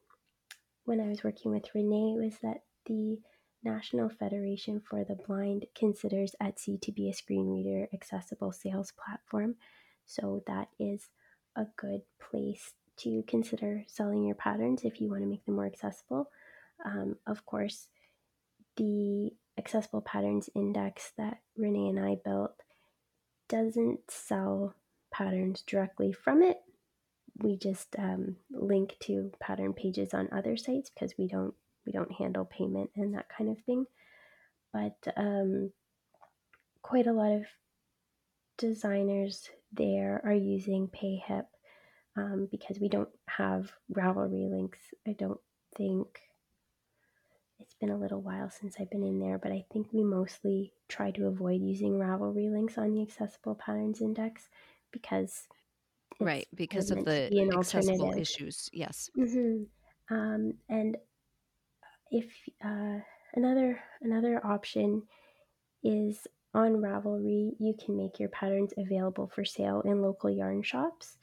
when 0.85 0.99
I 0.99 1.07
was 1.07 1.23
working 1.23 1.51
with 1.51 1.73
Renee 1.73 2.15
was 2.17 2.35
that 2.41 2.63
the 2.85 3.19
National 3.63 4.09
Federation 4.09 4.81
for 4.89 5.03
the 5.03 5.15
Blind 5.15 5.67
considers 5.77 6.35
Etsy 6.41 6.81
to 6.81 6.91
be 6.91 7.09
a 7.09 7.13
screen 7.13 7.47
reader 7.47 7.87
accessible 7.93 8.51
sales 8.51 8.91
platform. 8.91 9.55
So 10.05 10.43
that 10.47 10.67
is 10.79 11.09
a 11.55 11.65
good 11.77 12.01
place 12.19 12.73
to 12.97 13.23
consider 13.27 13.83
selling 13.87 14.23
your 14.23 14.35
patterns 14.35 14.83
if 14.83 15.01
you 15.01 15.09
want 15.09 15.21
to 15.21 15.27
make 15.27 15.45
them 15.45 15.55
more 15.55 15.65
accessible. 15.65 16.29
Um, 16.85 17.17
of 17.27 17.45
course, 17.45 17.87
the 18.77 19.31
accessible 19.57 20.01
patterns 20.01 20.49
index 20.55 21.11
that 21.17 21.39
Renee 21.57 21.89
and 21.89 21.99
I 21.99 22.17
built 22.23 22.53
doesn't 23.49 23.99
sell 24.09 24.75
patterns 25.11 25.63
directly 25.65 26.11
from 26.11 26.41
it. 26.41 26.57
We 27.37 27.57
just 27.57 27.95
um, 27.97 28.37
link 28.51 28.95
to 29.01 29.31
pattern 29.39 29.73
pages 29.73 30.13
on 30.13 30.29
other 30.31 30.57
sites 30.57 30.89
because 30.89 31.13
we 31.17 31.27
don't 31.27 31.53
we 31.85 31.91
don't 31.91 32.11
handle 32.11 32.45
payment 32.45 32.91
and 32.95 33.15
that 33.15 33.27
kind 33.35 33.49
of 33.49 33.57
thing. 33.65 33.85
But 34.71 35.13
um, 35.17 35.71
quite 36.81 37.07
a 37.07 37.13
lot 37.13 37.31
of 37.31 37.45
designers 38.57 39.49
there 39.73 40.21
are 40.23 40.33
using 40.33 40.87
PayHip 40.87 41.45
um, 42.15 42.47
because 42.51 42.79
we 42.79 42.89
don't 42.89 43.09
have 43.27 43.71
Ravelry 43.93 44.49
links. 44.49 44.79
I 45.07 45.13
don't 45.13 45.39
think 45.75 46.07
it's 47.59 47.75
been 47.75 47.91
a 47.91 47.97
little 47.97 48.21
while 48.21 48.49
since 48.49 48.75
I've 48.79 48.89
been 48.89 49.03
in 49.03 49.19
there, 49.19 49.37
but 49.37 49.51
I 49.51 49.63
think 49.71 49.87
we 49.93 50.03
mostly 50.03 50.73
try 50.87 51.11
to 51.11 51.27
avoid 51.27 51.61
using 51.61 51.93
Ravelry 51.93 52.51
links 52.51 52.77
on 52.77 52.93
the 52.93 53.01
Accessible 53.01 53.55
Patterns 53.55 54.01
Index 54.01 54.49
because 54.91 55.43
right 56.19 56.47
because 56.55 56.91
of 56.91 57.05
the 57.05 57.27
be 57.31 57.49
accessible 57.49 58.17
issues. 58.17 58.69
Yes. 58.73 59.09
Mm-hmm. 59.17 59.63
Um, 60.13 60.53
and 60.69 60.97
if 62.11 62.25
uh, 62.63 62.99
another 63.35 63.79
another 64.01 64.45
option 64.45 65.03
is 65.83 66.27
on 66.53 66.73
Ravelry, 66.73 67.51
you 67.59 67.73
can 67.83 67.95
make 67.95 68.19
your 68.19 68.29
patterns 68.29 68.73
available 68.77 69.31
for 69.33 69.45
sale 69.45 69.81
in 69.85 70.01
local 70.01 70.29
yarn 70.29 70.63
shops. 70.63 71.17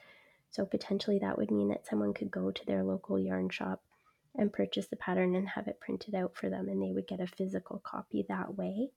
So 0.50 0.64
potentially 0.64 1.18
that 1.20 1.36
would 1.38 1.50
mean 1.50 1.68
that 1.68 1.86
someone 1.86 2.14
could 2.14 2.30
go 2.30 2.50
to 2.50 2.66
their 2.66 2.82
local 2.82 3.18
yarn 3.18 3.50
shop 3.50 3.82
and 4.36 4.52
purchase 4.52 4.86
the 4.86 4.96
pattern 4.96 5.34
and 5.34 5.48
have 5.48 5.68
it 5.68 5.80
printed 5.80 6.14
out 6.14 6.36
for 6.36 6.48
them, 6.48 6.68
and 6.68 6.82
they 6.82 6.92
would 6.92 7.06
get 7.06 7.20
a 7.20 7.26
physical 7.26 7.80
copy 7.84 8.24
that 8.28 8.56
way. 8.56 8.90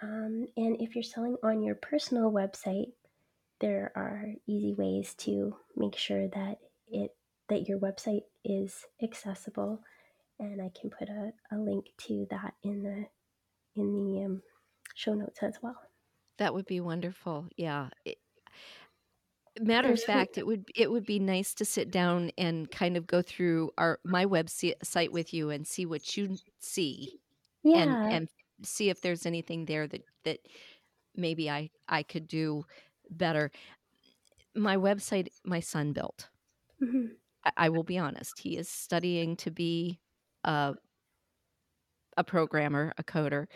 Um, 0.00 0.46
and 0.56 0.80
if 0.80 0.94
you're 0.94 1.04
selling 1.04 1.36
on 1.42 1.62
your 1.62 1.76
personal 1.76 2.30
website, 2.30 2.92
there 3.60 3.92
are 3.94 4.32
easy 4.46 4.74
ways 4.74 5.14
to 5.18 5.56
make 5.76 5.96
sure 5.96 6.28
that 6.28 6.58
it 6.88 7.14
that 7.48 7.68
your 7.68 7.78
website 7.78 8.22
is 8.44 8.84
accessible 9.02 9.80
and 10.38 10.60
I 10.60 10.70
can 10.78 10.90
put 10.90 11.08
a, 11.08 11.32
a 11.54 11.56
link 11.56 11.86
to 12.06 12.26
that 12.30 12.54
in 12.62 12.82
the 12.82 13.80
in 13.80 13.94
the 13.94 14.24
um, 14.24 14.42
show 14.94 15.14
notes 15.14 15.38
as 15.42 15.58
well. 15.62 15.76
That 16.38 16.54
would 16.54 16.66
be 16.66 16.80
wonderful. 16.80 17.48
Yeah. 17.56 17.88
It, 18.04 18.18
matter 19.60 19.92
of 19.92 20.00
fact, 20.00 20.38
it 20.38 20.46
would 20.46 20.70
it 20.74 20.90
would 20.90 21.04
be 21.06 21.18
nice 21.18 21.54
to 21.56 21.64
sit 21.64 21.90
down 21.90 22.30
and 22.38 22.70
kind 22.70 22.96
of 22.96 23.06
go 23.06 23.22
through 23.22 23.70
our 23.78 24.00
my 24.04 24.24
website 24.26 25.10
with 25.10 25.34
you 25.34 25.50
and 25.50 25.66
see 25.66 25.86
what 25.86 26.16
you 26.16 26.38
see 26.60 27.20
yeah, 27.62 27.74
and 27.74 27.98
and 28.10 28.28
see 28.62 28.88
if 28.90 29.00
there's 29.02 29.26
anything 29.26 29.66
there 29.66 29.86
that 29.88 30.02
that 30.24 30.40
maybe 31.16 31.50
I 31.50 31.70
I 31.88 32.02
could 32.04 32.28
do 32.28 32.64
better. 33.10 33.50
My 34.54 34.76
website 34.78 35.28
my 35.44 35.60
son 35.60 35.92
built. 35.92 36.30
mhm. 36.80 37.16
I, 37.44 37.52
I 37.56 37.68
will 37.68 37.84
be 37.84 37.98
honest. 37.98 38.38
He 38.40 38.56
is 38.56 38.68
studying 38.68 39.36
to 39.38 39.50
be 39.50 40.00
a 40.44 40.74
a 42.16 42.24
programmer, 42.24 42.92
a 42.98 43.04
coder, 43.04 43.46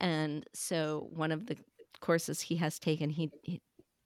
and 0.00 0.46
so 0.54 1.08
one 1.12 1.32
of 1.32 1.46
the 1.46 1.58
courses 2.00 2.40
he 2.40 2.56
has 2.56 2.78
taken, 2.78 3.10
he 3.10 3.32
he, 3.42 3.62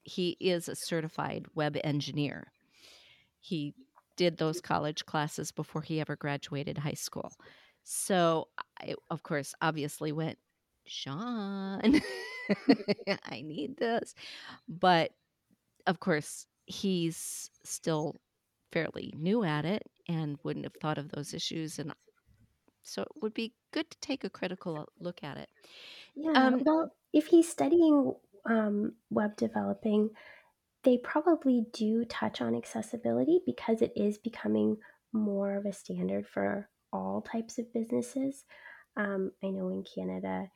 he 0.09 0.37
is 0.41 0.69
a 0.69 0.75
certified 0.75 1.47
web 1.55 1.77
engineer. 1.85 2.51
He 3.41 3.75
did 4.17 4.39
those 4.39 4.61
college 4.61 5.05
classes 5.07 5.53
before 5.53 5.83
he 5.83 6.01
ever 6.01 6.17
graduated 6.17 6.79
high 6.79 6.95
school. 6.95 7.33
So 7.85 8.49
I, 8.81 8.95
of 9.11 9.23
course, 9.23 9.55
obviously 9.61 10.13
went, 10.13 10.39
Sean, 10.87 11.81
I 13.25 13.43
need 13.43 13.77
this. 13.77 14.15
But 14.69 15.13
of 15.87 16.01
course, 16.01 16.47
he's 16.67 17.51
still 17.65 18.17
fairly 18.73 19.15
new 19.17 19.45
at 19.45 19.65
it 19.65 19.83
and 20.09 20.39
wouldn't 20.43 20.65
have 20.65 20.77
thought 20.81 20.99
of 20.99 21.11
those 21.11 21.35
issues. 21.35 21.79
And 21.79 21.93
so 22.83 23.03
it 23.03 23.09
would 23.21 23.35
be 23.35 23.53
good 23.73 23.91
to 23.91 23.99
take 24.01 24.25
a 24.25 24.31
critical 24.31 24.89
look 24.99 25.23
at 25.23 25.37
it. 25.37 25.49
yeah. 26.15 26.33
Um, 26.33 26.63
well, 26.65 26.93
if 27.13 27.27
he's 27.27 27.49
studying 27.49 28.15
um, 28.47 28.93
web 29.11 29.37
developing, 29.37 30.11
they 30.85 30.99
probably 30.99 31.67
do 31.73 32.05
touch 32.05 32.41
on 32.41 32.55
accessibility 32.55 33.41
because 33.45 33.83
it 33.83 33.93
is 33.97 34.19
becoming 34.19 34.77
more 35.13 35.57
of 35.57 35.67
a 35.67 35.73
standard 35.73 36.27
for 36.27 36.69
all 36.93 37.21
types 37.21 37.59
of 37.59 37.73
businesses. 37.73 38.45
Um, 38.97 39.33
I 39.43 39.49
know 39.49 39.69
in 39.69 39.85
Canada, 39.85 40.51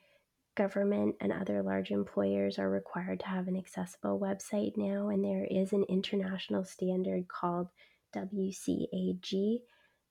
government 0.55 1.15
and 1.19 1.33
other 1.33 1.63
large 1.63 1.91
employers 1.91 2.59
are 2.59 2.69
required 2.69 3.19
to 3.21 3.27
have 3.27 3.47
an 3.47 3.57
accessible 3.57 4.19
website 4.19 4.73
now, 4.77 5.09
and 5.09 5.23
there 5.23 5.47
is 5.49 5.73
an 5.73 5.83
international 5.89 6.63
standard 6.63 7.27
called 7.27 7.67
WCAG 8.15 9.59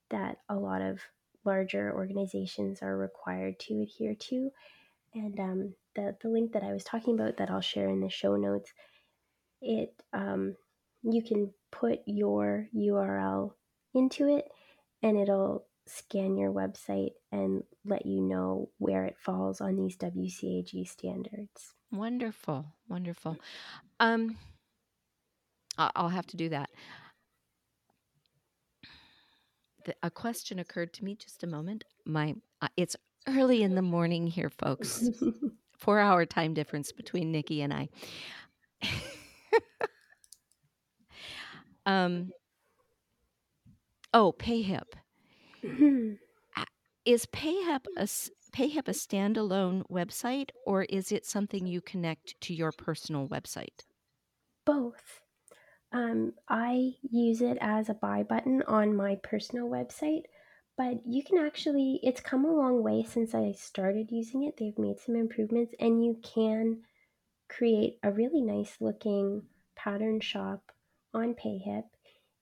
that 0.09 0.37
a 0.49 0.55
lot 0.55 0.81
of 0.81 0.99
larger 1.45 1.93
organizations 1.93 2.81
are 2.81 2.97
required 2.97 3.59
to 3.59 3.81
adhere 3.81 4.15
to. 4.15 4.49
And 5.13 5.39
um, 5.39 5.73
the, 5.95 6.15
the 6.21 6.29
link 6.29 6.53
that 6.53 6.63
I 6.63 6.73
was 6.73 6.83
talking 6.83 7.15
about 7.15 7.37
that 7.37 7.49
I'll 7.49 7.61
share 7.61 7.89
in 7.89 8.01
the 8.01 8.09
show 8.09 8.35
notes, 8.35 8.71
it 9.61 9.93
um, 10.11 10.55
you 11.03 11.23
can 11.23 11.51
put 11.71 11.99
your 12.05 12.67
URL 12.75 13.51
into 13.93 14.37
it 14.37 14.45
and 15.01 15.17
it'll 15.17 15.65
scan 15.85 16.37
your 16.37 16.51
website 16.51 17.11
and 17.31 17.63
let 17.85 18.05
you 18.05 18.21
know 18.21 18.69
where 18.77 19.05
it 19.05 19.17
falls 19.17 19.59
on 19.59 19.75
these 19.75 19.97
WCAG 19.97 20.87
standards. 20.87 21.73
wonderful, 21.91 22.65
wonderful. 22.87 23.37
Um, 23.99 24.37
I'll 25.77 26.09
have 26.09 26.27
to 26.27 26.37
do 26.37 26.49
that. 26.49 26.69
The, 29.85 29.95
a 30.01 30.09
question 30.09 30.59
occurred 30.59 30.93
to 30.93 31.03
me 31.03 31.15
just 31.15 31.43
a 31.43 31.47
moment. 31.47 31.83
My 32.05 32.35
uh, 32.61 32.69
it's 32.77 32.95
early 33.27 33.63
in 33.63 33.75
the 33.75 33.81
morning 33.81 34.27
here, 34.27 34.49
folks. 34.49 35.03
Four 35.83 35.99
hour 35.99 36.25
time 36.25 36.53
difference 36.53 36.93
between 36.93 37.33
Nicky 37.33 37.61
and 37.61 37.73
I. 37.73 37.89
um. 41.85 42.31
Oh, 44.13 44.33
PayHip. 44.39 44.93
Is 47.05 47.25
PayHip 47.25 47.81
a 47.97 48.03
PayHip 48.03 48.87
a 48.87 48.93
standalone 48.93 49.83
website, 49.91 50.51
or 50.65 50.83
is 50.83 51.11
it 51.11 51.25
something 51.25 51.67
you 51.67 51.81
connect 51.81 52.39
to 52.39 52.53
your 52.53 52.71
personal 52.71 53.27
website? 53.27 53.81
Both. 54.63 55.19
Um, 55.91 56.31
I 56.47 56.93
use 57.01 57.41
it 57.41 57.57
as 57.59 57.89
a 57.89 57.93
buy 57.93 58.23
button 58.23 58.63
on 58.67 58.95
my 58.95 59.17
personal 59.21 59.67
website, 59.67 60.23
but 60.77 61.05
you 61.05 61.23
can 61.23 61.37
actually, 61.37 61.99
it's 62.03 62.21
come 62.21 62.45
a 62.45 62.55
long 62.55 62.83
way 62.83 63.03
since 63.03 63.35
I 63.35 63.51
started 63.51 64.11
using 64.11 64.43
it. 64.43 64.55
They've 64.57 64.77
made 64.77 64.99
some 64.99 65.15
improvements, 65.15 65.73
and 65.79 66.03
you 66.03 66.19
can 66.23 66.81
create 67.49 67.99
a 68.01 68.11
really 68.11 68.41
nice 68.41 68.77
looking 68.79 69.43
pattern 69.75 70.19
shop 70.19 70.71
on 71.13 71.35
PayHip. 71.35 71.83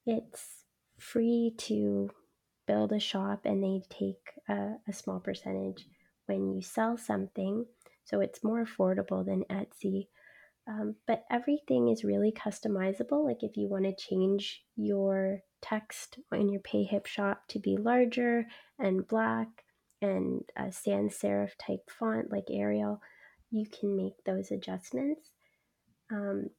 It's 0.06 0.66
free 0.98 1.54
to 1.58 2.10
build 2.68 2.92
a 2.94 3.00
shop, 3.00 3.42
and 3.46 3.64
they 3.64 3.84
take 3.90 4.32
a, 4.48 4.76
a 4.88 4.94
small 4.94 5.20
percentage 5.20 5.86
when 6.28 6.54
you 6.54 6.62
sell 6.62 6.98
something. 6.98 7.66
So 8.06 8.22
it's 8.22 8.44
more 8.44 8.64
affordable 8.66 9.26
than 9.26 9.44
Etsy. 9.50 10.08
Um, 10.68 10.96
but 11.08 11.24
everything 11.30 11.90
is 11.90 12.04
really 12.04 12.32
customizable. 12.32 13.26
Like 13.26 13.42
if 13.44 13.58
you 13.58 13.68
want 13.68 13.86
to 13.86 13.96
change 13.96 14.64
your 14.76 15.42
text 15.62 16.20
in 16.32 16.50
your 16.50 16.62
PayHip 16.62 17.06
shop 17.08 17.44
to 17.50 17.60
be 17.60 17.78
larger 17.78 18.48
and 18.80 19.08
black 19.08 19.48
and 20.02 20.44
a 20.56 20.72
sans 20.72 21.14
serif 21.18 21.52
type 21.60 21.90
font 21.90 22.32
like 22.32 22.46
Arial, 22.50 23.02
you 23.52 23.66
can 23.68 23.96
make 23.96 24.24
those 24.26 24.52
adjustments. 24.52 25.30
Um, 26.12 26.50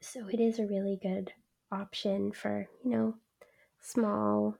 so 0.00 0.28
it 0.28 0.40
is 0.40 0.58
a 0.58 0.66
really 0.66 0.98
good 1.02 1.32
option 1.72 2.32
for, 2.32 2.68
you 2.84 2.90
know, 2.90 3.14
small 3.80 4.56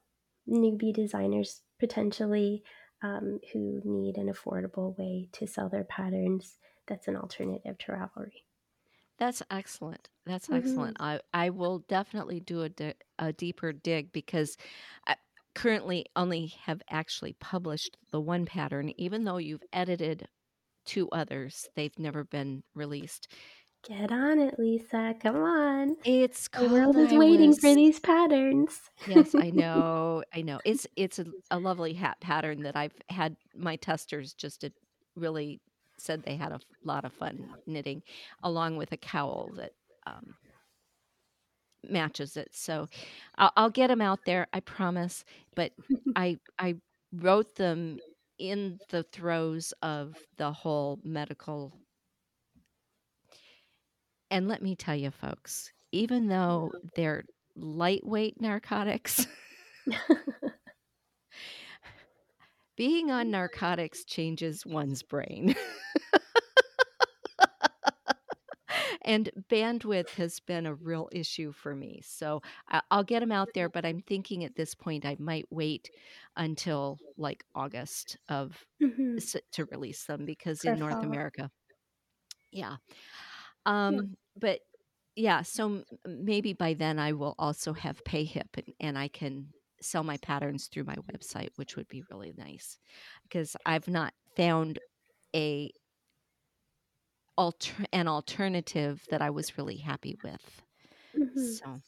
newbie 0.48 0.94
designers 0.94 1.62
potentially 1.78 2.62
um, 3.02 3.40
who 3.52 3.80
need 3.84 4.16
an 4.16 4.32
affordable 4.32 4.98
way 4.98 5.28
to 5.32 5.46
sell 5.46 5.68
their 5.68 5.84
patterns 5.84 6.56
that's 6.86 7.08
an 7.08 7.16
alternative 7.16 7.76
to 7.78 7.92
Ravelry. 7.92 8.45
That's 9.18 9.42
excellent. 9.50 10.08
That's 10.26 10.48
Mhm. 10.48 10.56
excellent. 10.58 10.96
I 11.00 11.20
I 11.32 11.50
will 11.50 11.80
definitely 11.80 12.40
do 12.40 12.62
a, 12.62 12.68
di- 12.68 12.94
a 13.18 13.32
deeper 13.32 13.72
dig 13.72 14.12
because 14.12 14.56
I 15.06 15.16
currently 15.54 16.06
only 16.16 16.48
have 16.64 16.82
actually 16.90 17.34
published 17.34 17.96
the 18.10 18.20
one 18.20 18.44
pattern, 18.46 18.92
even 18.98 19.24
though 19.24 19.38
you've 19.38 19.64
edited 19.72 20.28
two 20.84 21.08
others. 21.10 21.68
They've 21.76 21.98
never 21.98 22.24
been 22.24 22.62
released. 22.74 23.28
Get 23.88 24.10
on 24.12 24.38
it, 24.40 24.58
Lisa. 24.58 25.14
Come 25.20 25.36
on. 25.36 25.96
It's 26.04 26.48
The 26.48 26.68
world 26.68 26.96
is 26.96 27.12
waiting 27.12 27.48
Was- 27.50 27.60
for 27.60 27.74
these 27.74 28.00
patterns. 28.00 28.90
Yes, 29.06 29.34
I 29.34 29.50
know. 29.50 30.24
I 30.34 30.42
know. 30.42 30.60
It's 30.64 30.86
it's 30.96 31.18
a, 31.18 31.26
a 31.50 31.58
lovely 31.58 31.94
hat 31.94 32.20
pattern 32.20 32.62
that 32.62 32.76
I've 32.76 32.94
had 33.08 33.36
my 33.54 33.76
testers 33.76 34.34
just 34.34 34.60
did 34.62 34.72
really 35.14 35.60
said 35.98 36.22
they 36.22 36.36
had 36.36 36.52
a 36.52 36.60
lot 36.84 37.04
of 37.04 37.12
fun 37.12 37.48
knitting, 37.66 38.02
along 38.42 38.76
with 38.76 38.92
a 38.92 38.96
cowl 38.96 39.50
that 39.56 39.72
um, 40.06 40.34
matches 41.88 42.36
it. 42.36 42.48
So 42.52 42.88
I'll, 43.36 43.52
I'll 43.56 43.70
get 43.70 43.88
them 43.88 44.00
out 44.00 44.20
there. 44.24 44.46
I 44.52 44.60
promise. 44.60 45.24
But 45.54 45.72
I 46.16 46.38
I 46.58 46.76
wrote 47.12 47.54
them 47.56 47.98
in 48.38 48.78
the 48.90 49.02
throes 49.04 49.72
of 49.82 50.16
the 50.36 50.52
whole 50.52 51.00
medical. 51.04 51.72
And 54.30 54.48
let 54.48 54.62
me 54.62 54.74
tell 54.74 54.96
you, 54.96 55.10
folks, 55.10 55.72
even 55.92 56.28
though 56.28 56.72
they're 56.96 57.24
lightweight 57.56 58.40
narcotics. 58.40 59.26
being 62.76 63.10
on 63.10 63.30
narcotics 63.30 64.04
changes 64.04 64.66
one's 64.66 65.02
brain. 65.02 65.54
and 69.02 69.30
bandwidth 69.50 70.10
has 70.10 70.40
been 70.40 70.66
a 70.66 70.74
real 70.74 71.08
issue 71.12 71.52
for 71.52 71.74
me. 71.74 72.00
So 72.04 72.42
I'll 72.90 73.04
get 73.04 73.20
them 73.20 73.32
out 73.32 73.54
there, 73.54 73.68
but 73.68 73.84
I'm 73.84 74.00
thinking 74.00 74.44
at 74.44 74.56
this 74.56 74.74
point 74.74 75.04
I 75.06 75.16
might 75.18 75.46
wait 75.50 75.90
until 76.36 76.98
like 77.16 77.44
August 77.54 78.16
of 78.28 78.66
Mhm. 78.80 79.40
to 79.52 79.64
release 79.66 80.04
them 80.06 80.26
because 80.26 80.62
For 80.62 80.64
in 80.64 80.78
North 80.78 80.98
fall. 80.98 81.02
America, 81.02 81.50
yeah. 82.52 82.76
Um, 83.66 84.16
but 84.36 84.60
yeah, 85.16 85.42
so 85.42 85.84
maybe 86.06 86.52
by 86.54 86.74
then 86.74 86.98
I 86.98 87.12
will 87.12 87.34
also 87.38 87.72
have 87.74 88.02
PayHip 88.04 88.48
and, 88.56 88.74
and 88.80 88.98
I 88.98 89.08
can 89.08 89.52
sell 89.82 90.04
my 90.04 90.18
patterns 90.18 90.68
through 90.68 90.84
my 90.84 90.96
website, 91.12 91.50
which 91.56 91.76
would 91.76 91.88
be 91.88 92.02
really 92.10 92.32
nice 92.36 92.78
because 93.24 93.56
I've 93.66 93.88
not 93.88 94.14
found 94.36 94.78
a 95.34 95.72
alter 97.38 97.84
an 97.92 98.08
alternative 98.08 99.06
that 99.10 99.20
I 99.20 99.28
was 99.30 99.58
really 99.58 99.76
happy 99.76 100.16
with. 100.22 100.62
Mhm. 101.14 101.60
So 101.60 101.80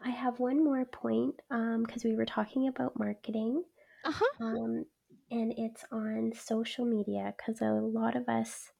I 0.00 0.10
have 0.10 0.40
one 0.40 0.62
more 0.64 0.84
point, 0.84 1.40
um, 1.50 1.86
'cause 1.86 2.04
we 2.04 2.14
were 2.16 2.26
talking 2.26 2.66
about 2.68 2.98
marketing, 2.98 3.64
Uh-huh. 4.04 4.34
um, 4.40 4.86
and 5.30 5.52
it's 5.58 5.84
on 5.92 6.32
social 6.32 6.84
media 6.86 7.34
because 7.36 7.62
a 7.62 7.72
lot 7.74 8.16
of 8.16 8.28
us 8.28 8.72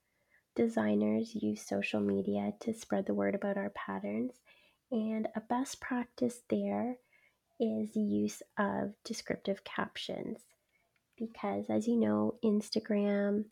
designers 0.57 1.35
use 1.37 1.63
social 1.67 2.01
media 2.01 2.55
to 2.61 2.75
spread 2.75 3.07
the 3.07 3.15
word 3.15 3.35
about 3.35 3.59
our 3.59 3.71
patterns, 3.71 4.43
and 4.93 5.29
a 5.37 5.41
best 5.43 5.81
practice 5.81 6.43
there 6.51 6.99
is 7.61 7.93
the 7.93 8.01
use 8.01 8.43
of 8.59 8.93
descriptive 9.05 9.65
captions. 9.65 10.39
Because 11.17 11.67
as 11.71 11.87
you 11.87 11.97
know, 11.97 12.35
Instagram, 12.45 13.45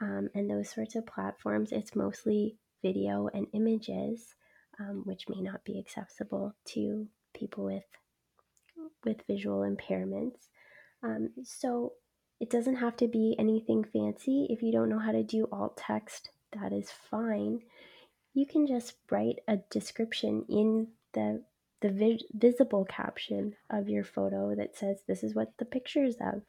um, 0.00 0.28
and 0.34 0.50
those 0.50 0.70
sorts 0.70 0.96
of 0.96 1.06
platforms, 1.06 1.70
it's 1.72 1.94
mostly 1.94 2.56
video 2.82 3.28
and 3.32 3.46
images, 3.52 4.34
um, 4.80 5.02
which 5.04 5.28
may 5.28 5.40
not 5.40 5.64
be 5.64 5.78
accessible 5.78 6.54
to 6.66 7.06
people 7.32 7.64
with 7.64 7.84
with 9.04 9.26
visual 9.26 9.60
impairments. 9.60 10.48
Um, 11.02 11.30
so 11.44 11.92
it 12.40 12.50
doesn't 12.50 12.76
have 12.76 12.96
to 12.98 13.08
be 13.08 13.36
anything 13.38 13.84
fancy. 13.84 14.46
If 14.50 14.62
you 14.62 14.72
don't 14.72 14.88
know 14.88 14.98
how 14.98 15.12
to 15.12 15.22
do 15.22 15.46
alt 15.52 15.76
text, 15.76 16.30
that 16.52 16.72
is 16.72 16.90
fine. 16.90 17.60
You 18.34 18.46
can 18.46 18.66
just 18.66 18.94
write 19.10 19.38
a 19.46 19.58
description 19.70 20.44
in 20.48 20.88
the 21.12 21.42
the 21.84 21.92
vi- 21.92 22.26
visible 22.34 22.84
caption 22.86 23.54
of 23.70 23.88
your 23.88 24.04
photo 24.04 24.56
that 24.56 24.76
says 24.76 25.04
this 25.06 25.22
is 25.22 25.36
what 25.36 25.52
the 25.58 25.66
picture 25.66 26.04
is 26.04 26.16
of. 26.20 26.42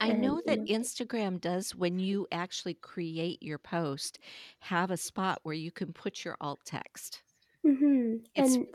I 0.00 0.12
And 0.12 0.20
know 0.20 0.42
you 0.44 0.44
that 0.46 0.58
know, 0.58 0.66
Instagram 0.66 1.40
does 1.40 1.74
when 1.74 1.98
you 1.98 2.26
actually 2.32 2.74
create 2.74 3.42
your 3.42 3.58
post, 3.58 4.18
have 4.60 4.90
a 4.90 4.96
spot 4.96 5.40
where 5.42 5.54
you 5.54 5.70
can 5.70 5.92
put 5.92 6.24
your 6.24 6.36
alt 6.40 6.60
text. 6.64 7.22
Mm-hmm. 7.66 8.16
It's 8.34 8.58
and 8.58 8.66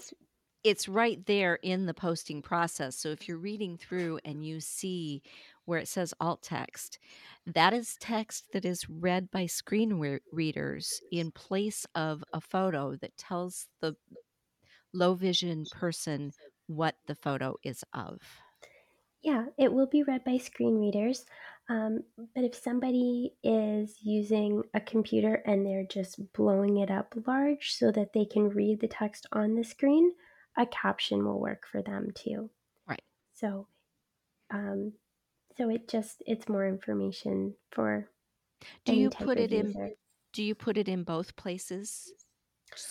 it's 0.63 0.87
right 0.89 1.25
there 1.27 1.55
in 1.57 1.85
the 1.85 1.93
posting 1.93 2.41
process, 2.41 2.97
so 2.97 3.09
if 3.09 3.27
you're 3.27 3.37
reading 3.37 3.77
through 3.77 4.19
and 4.25 4.45
you 4.45 4.59
see 4.59 5.21
where 5.65 5.79
it 5.79 5.87
says 5.87 6.13
alt 6.19 6.43
text, 6.43 6.99
that 7.45 7.73
is 7.73 7.97
text 7.99 8.51
that 8.53 8.65
is 8.65 8.89
read 8.89 9.31
by 9.31 9.45
screen 9.47 9.95
rea 9.95 10.19
readers 10.31 11.01
in 11.11 11.31
place 11.31 11.85
of 11.95 12.23
a 12.33 12.41
photo 12.41 12.95
that 12.97 13.17
tells 13.17 13.67
the 13.81 13.95
low 14.95 15.15
vision 15.15 15.67
person 15.71 16.33
what 16.67 16.95
the 17.07 17.15
photo 17.15 17.55
is 17.63 17.83
of. 17.93 18.21
Yeah, 19.21 19.47
it 19.57 19.73
will 19.73 19.87
be 19.87 20.03
read 20.03 20.23
by 20.23 20.37
screen 20.37 20.79
readers. 20.79 21.25
Um, 21.67 22.03
but 22.35 22.43
if 22.43 22.53
somebody 22.53 23.33
is 23.43 23.97
using 24.03 24.63
a 24.73 24.79
computer 24.79 25.41
and 25.45 25.65
they're 25.65 25.85
just 25.85 26.31
blowing 26.33 26.77
it 26.77 26.91
up 26.91 27.15
large 27.25 27.73
so 27.73 27.91
that 27.91 28.13
they 28.13 28.25
can 28.25 28.49
read 28.49 28.81
the 28.81 28.87
text 28.87 29.25
on 29.31 29.55
the 29.55 29.63
screen, 29.63 30.13
a 30.57 30.67
caption 30.67 31.25
will 31.25 31.39
work 31.39 31.65
for 31.71 31.81
them 31.81 32.11
too. 32.13 32.51
Right. 32.87 33.01
So, 33.33 33.67
um, 34.51 34.93
so 35.57 35.69
it 35.69 35.87
just 35.87 36.21
it's 36.27 36.47
more 36.49 36.67
information 36.67 37.55
for 37.71 38.09
Do 38.85 38.95
you 38.95 39.09
put 39.09 39.39
it 39.39 39.51
in 39.51 39.95
do 40.33 40.43
you 40.43 40.53
put 40.53 40.77
it 40.77 40.87
in 40.87 41.03
both 41.03 41.35
places? 41.35 42.13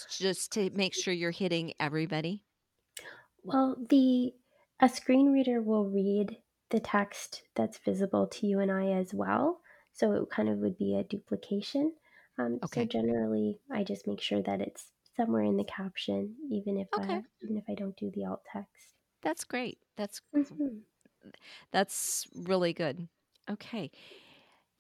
Just 0.08 0.52
to 0.52 0.70
make 0.70 0.94
sure 0.94 1.12
you're 1.14 1.30
hitting 1.30 1.74
everybody? 1.78 2.42
Well, 3.42 3.76
the 3.76 4.34
a 4.80 4.88
screen 4.88 5.32
reader 5.32 5.62
will 5.62 5.88
read 5.88 6.42
the 6.70 6.80
text 6.80 7.44
that's 7.54 7.78
visible 7.78 8.26
to 8.26 8.46
you 8.46 8.58
and 8.58 8.72
I 8.72 8.88
as 8.90 9.14
well, 9.14 9.62
so 9.92 10.12
it 10.12 10.30
kind 10.30 10.48
of 10.48 10.58
would 10.58 10.76
be 10.76 10.96
a 10.96 11.04
duplication. 11.04 11.94
Um, 12.38 12.60
so 12.64 12.84
generally, 12.84 13.60
I 13.70 13.84
just 13.84 14.06
make 14.08 14.20
sure 14.20 14.42
that 14.42 14.60
it's 14.60 14.92
somewhere 15.16 15.44
in 15.44 15.56
the 15.56 15.64
caption, 15.64 16.36
even 16.50 16.76
if 16.76 16.88
Okay. 16.92 16.98
uh, 16.98 17.22
even 17.42 17.56
if 17.56 17.64
I 17.68 17.74
don't 17.74 17.96
do 17.96 18.10
the 18.10 18.24
alt 18.24 18.44
text. 18.50 18.96
That's 19.22 19.44
great. 19.44 19.78
That's 19.96 20.20
gr 20.20 20.54
hmm 20.54 20.84
that's 21.70 22.26
really 22.34 22.72
good. 22.72 23.08
Okay. 23.50 23.90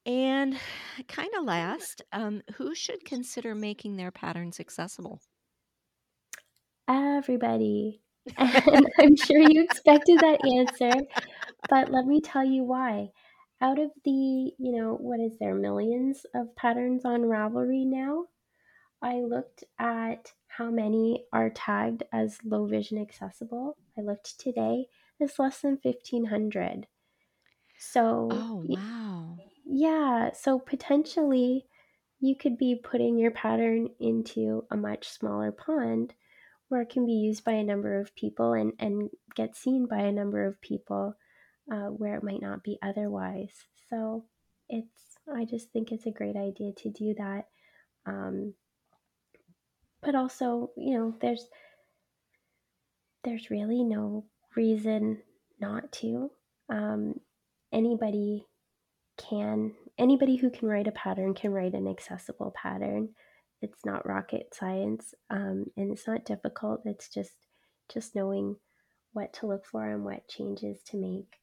And 0.06 0.58
kinda 1.08 1.40
last, 1.42 2.00
um, 2.12 2.42
who 2.54 2.74
should 2.74 3.04
consider 3.04 3.54
making 3.54 3.96
their 3.96 4.10
patterns 4.10 4.58
accessible? 4.60 5.20
Everybody, 6.88 8.02
and 8.38 8.86
I'm 8.98 9.16
sure 9.16 9.38
you 9.40 9.62
expected 9.62 10.20
that 10.20 10.44
answer, 10.44 11.02
but 11.68 11.90
let 11.90 12.06
me 12.06 12.20
tell 12.20 12.44
you 12.44 12.64
why. 12.64 13.12
Out 13.60 13.78
of 13.78 13.92
the, 14.04 14.10
you 14.58 14.72
know, 14.72 14.94
what 14.96 15.20
is 15.20 15.38
there, 15.38 15.54
millions 15.54 16.26
of 16.34 16.54
patterns 16.56 17.04
on 17.04 17.22
Ravelry 17.22 17.86
now? 17.86 18.28
I 19.02 19.20
looked 19.22 19.64
at 19.78 20.34
how 20.48 20.70
many 20.70 21.26
are 21.32 21.50
tagged 21.50 22.04
as 22.12 22.44
low 22.44 22.66
vision 22.66 22.98
accessible. 22.98 23.78
I 23.98 24.02
looked 24.02 24.40
today, 24.40 24.88
it's 25.20 25.38
less 25.38 25.62
than 25.62 25.78
1,500. 25.78 26.88
So, 27.78 28.48
Oh, 28.48 28.62
wow. 28.68 29.23
Yeah, 29.64 30.30
so 30.32 30.58
potentially 30.58 31.66
you 32.20 32.36
could 32.36 32.56
be 32.56 32.80
putting 32.82 33.18
your 33.18 33.30
pattern 33.30 33.88
into 34.00 34.64
a 34.70 34.76
much 34.76 35.08
smaller 35.08 35.52
pond 35.52 36.14
where 36.68 36.82
it 36.82 36.88
can 36.88 37.04
be 37.04 37.12
used 37.12 37.44
by 37.44 37.52
a 37.52 37.64
number 37.64 38.00
of 38.00 38.14
people 38.14 38.54
and, 38.54 38.72
and 38.78 39.10
get 39.34 39.56
seen 39.56 39.86
by 39.86 39.98
a 39.98 40.12
number 40.12 40.46
of 40.46 40.60
people 40.60 41.14
uh, 41.70 41.88
where 41.88 42.16
it 42.16 42.24
might 42.24 42.40
not 42.40 42.62
be 42.62 42.78
otherwise. 42.82 43.52
So, 43.90 44.24
it's, 44.68 45.18
I 45.32 45.44
just 45.44 45.70
think 45.72 45.92
it's 45.92 46.06
a 46.06 46.10
great 46.10 46.36
idea 46.36 46.72
to 46.78 46.90
do 46.90 47.14
that. 47.18 47.46
Um, 48.06 48.54
but 50.02 50.14
also, 50.14 50.70
you 50.76 50.98
know, 50.98 51.14
there's 51.20 51.46
there's 53.24 53.50
really 53.50 53.82
no 53.82 54.26
reason 54.54 55.22
not 55.58 55.90
to. 55.92 56.30
Um, 56.68 57.20
anybody 57.72 58.46
can 59.16 59.72
anybody 59.98 60.36
who 60.36 60.50
can 60.50 60.68
write 60.68 60.88
a 60.88 60.92
pattern 60.92 61.34
can 61.34 61.52
write 61.52 61.74
an 61.74 61.88
accessible 61.88 62.52
pattern. 62.60 63.10
It's 63.62 63.84
not 63.84 64.06
rocket 64.06 64.48
science, 64.52 65.14
um, 65.30 65.66
and 65.76 65.92
it's 65.92 66.06
not 66.06 66.24
difficult. 66.24 66.82
It's 66.84 67.08
just 67.08 67.32
just 67.92 68.14
knowing 68.14 68.56
what 69.12 69.32
to 69.34 69.46
look 69.46 69.64
for 69.64 69.88
and 69.88 70.04
what 70.04 70.28
changes 70.28 70.82
to 70.90 70.96
make 70.96 71.38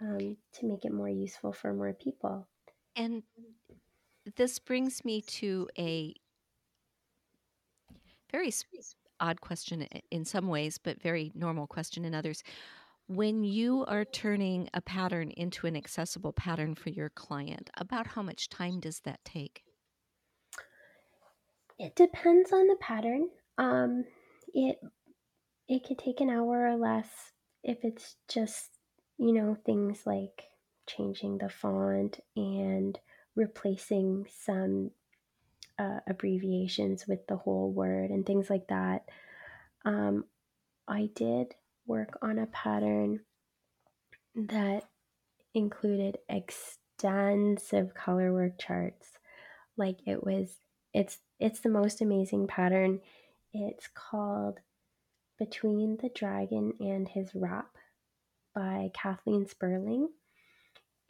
um, 0.00 0.36
to 0.54 0.66
make 0.66 0.84
it 0.84 0.92
more 0.92 1.08
useful 1.08 1.52
for 1.52 1.72
more 1.72 1.94
people. 1.94 2.48
And 2.96 3.22
this 4.36 4.58
brings 4.58 5.04
me 5.04 5.22
to 5.22 5.68
a 5.78 6.14
very 8.30 8.52
odd 9.20 9.40
question 9.40 9.86
in 10.10 10.24
some 10.24 10.48
ways, 10.48 10.78
but 10.78 11.00
very 11.00 11.32
normal 11.34 11.66
question 11.66 12.04
in 12.04 12.14
others. 12.14 12.42
When 13.14 13.44
you 13.44 13.84
are 13.88 14.06
turning 14.06 14.70
a 14.72 14.80
pattern 14.80 15.32
into 15.32 15.66
an 15.66 15.76
accessible 15.76 16.32
pattern 16.32 16.74
for 16.74 16.88
your 16.88 17.10
client, 17.10 17.68
about 17.76 18.06
how 18.06 18.22
much 18.22 18.48
time 18.48 18.80
does 18.80 19.00
that 19.00 19.22
take? 19.22 19.64
It 21.78 21.94
depends 21.94 22.52
on 22.52 22.68
the 22.68 22.76
pattern. 22.80 23.28
Um, 23.58 24.04
it 24.54 24.78
It 25.68 25.84
could 25.84 25.98
take 25.98 26.20
an 26.20 26.30
hour 26.30 26.66
or 26.66 26.76
less 26.76 27.32
if 27.62 27.84
it's 27.84 28.16
just, 28.28 28.70
you 29.18 29.32
know, 29.32 29.56
things 29.66 30.06
like 30.06 30.44
changing 30.86 31.38
the 31.38 31.48
font 31.48 32.20
and 32.36 32.98
replacing 33.36 34.26
some 34.30 34.90
uh, 35.78 36.00
abbreviations 36.06 37.06
with 37.08 37.26
the 37.26 37.36
whole 37.36 37.72
word 37.72 38.10
and 38.10 38.26
things 38.26 38.50
like 38.50 38.68
that. 38.68 39.08
Um, 39.84 40.24
I 40.88 41.10
did 41.14 41.54
work 41.86 42.18
on 42.22 42.38
a 42.38 42.46
pattern 42.46 43.20
that 44.34 44.84
included 45.54 46.18
extensive 46.28 47.94
color 47.94 48.32
work 48.32 48.58
charts. 48.58 49.12
Like 49.76 49.98
it 50.06 50.24
was, 50.24 50.58
it's 50.94 51.18
it's 51.40 51.60
the 51.60 51.68
most 51.68 52.00
amazing 52.00 52.46
pattern. 52.46 53.00
It's 53.52 53.88
called 53.94 54.60
Between 55.38 55.98
the 56.00 56.08
Dragon 56.08 56.74
and 56.78 57.08
His 57.08 57.34
Wrath 57.34 57.64
by 58.54 58.90
Kathleen 58.94 59.46
Sperling. 59.46 60.08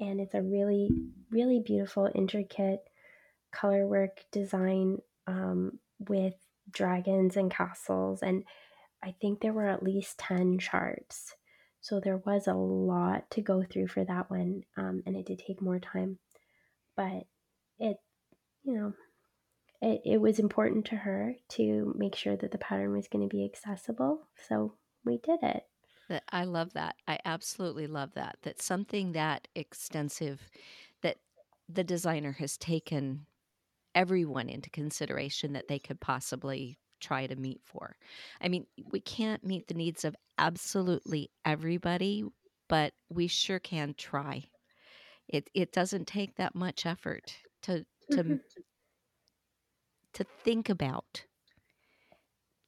And 0.00 0.20
it's 0.20 0.34
a 0.34 0.42
really, 0.42 0.88
really 1.30 1.60
beautiful, 1.60 2.10
intricate 2.14 2.80
color 3.52 3.86
work 3.86 4.24
design 4.32 4.98
um, 5.26 5.78
with 6.08 6.34
dragons 6.70 7.36
and 7.36 7.50
castles. 7.50 8.22
And 8.22 8.44
I 9.02 9.14
think 9.20 9.40
there 9.40 9.52
were 9.52 9.68
at 9.68 9.82
least 9.82 10.18
10 10.18 10.58
charts. 10.58 11.34
So 11.80 11.98
there 11.98 12.18
was 12.18 12.46
a 12.46 12.54
lot 12.54 13.30
to 13.32 13.40
go 13.40 13.64
through 13.64 13.88
for 13.88 14.04
that 14.04 14.30
one. 14.30 14.62
Um, 14.76 15.02
and 15.04 15.16
it 15.16 15.26
did 15.26 15.40
take 15.40 15.60
more 15.60 15.80
time. 15.80 16.18
But 16.96 17.26
it, 17.78 17.96
you 18.62 18.74
know, 18.74 18.92
it, 19.80 20.02
it 20.04 20.20
was 20.20 20.38
important 20.38 20.86
to 20.86 20.96
her 20.96 21.34
to 21.50 21.92
make 21.98 22.14
sure 22.14 22.36
that 22.36 22.52
the 22.52 22.58
pattern 22.58 22.92
was 22.92 23.08
going 23.08 23.28
to 23.28 23.34
be 23.34 23.44
accessible. 23.44 24.28
So 24.48 24.74
we 25.04 25.18
did 25.18 25.40
it. 25.42 25.64
I 26.30 26.44
love 26.44 26.74
that. 26.74 26.96
I 27.08 27.18
absolutely 27.24 27.86
love 27.86 28.14
that. 28.14 28.36
That 28.42 28.60
something 28.60 29.12
that 29.12 29.48
extensive 29.54 30.40
that 31.02 31.16
the 31.68 31.84
designer 31.84 32.32
has 32.32 32.56
taken 32.58 33.26
everyone 33.94 34.48
into 34.48 34.70
consideration 34.70 35.54
that 35.54 35.68
they 35.68 35.78
could 35.78 36.00
possibly 36.00 36.78
try 37.02 37.26
to 37.28 37.36
meet 37.36 37.62
for. 37.64 37.96
I 38.40 38.48
mean, 38.48 38.66
we 38.92 39.00
can't 39.00 39.44
meet 39.44 39.68
the 39.68 39.74
needs 39.74 40.04
of 40.06 40.16
absolutely 40.38 41.30
everybody, 41.44 42.24
but 42.68 42.94
we 43.10 43.28
sure 43.28 43.60
can 43.60 43.94
try. 43.94 44.50
It 45.28 45.50
it 45.54 45.72
doesn't 45.72 46.06
take 46.08 46.36
that 46.36 46.54
much 46.54 46.86
effort 46.86 47.36
to 47.62 47.86
to 48.10 48.24
Mhm. 48.26 48.62
to 50.14 50.24
think 50.24 50.68
about 50.70 51.26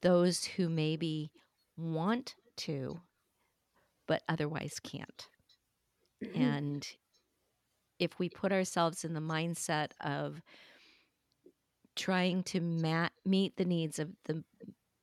those 0.01 0.45
who 0.45 0.69
maybe 0.69 1.31
want 1.75 2.35
to 2.55 3.01
but 4.07 4.23
otherwise 4.27 4.79
can't. 4.79 5.29
Mhm. 6.21 6.55
And 6.55 6.87
if 7.99 8.19
we 8.19 8.29
put 8.29 8.51
ourselves 8.51 9.03
in 9.05 9.13
the 9.13 9.19
mindset 9.19 9.91
of 10.01 10.41
trying 11.95 12.43
to 12.45 12.61
meet 13.25 13.55
the 13.57 13.65
needs 13.65 13.99
of 13.99 14.11
the 14.25 14.43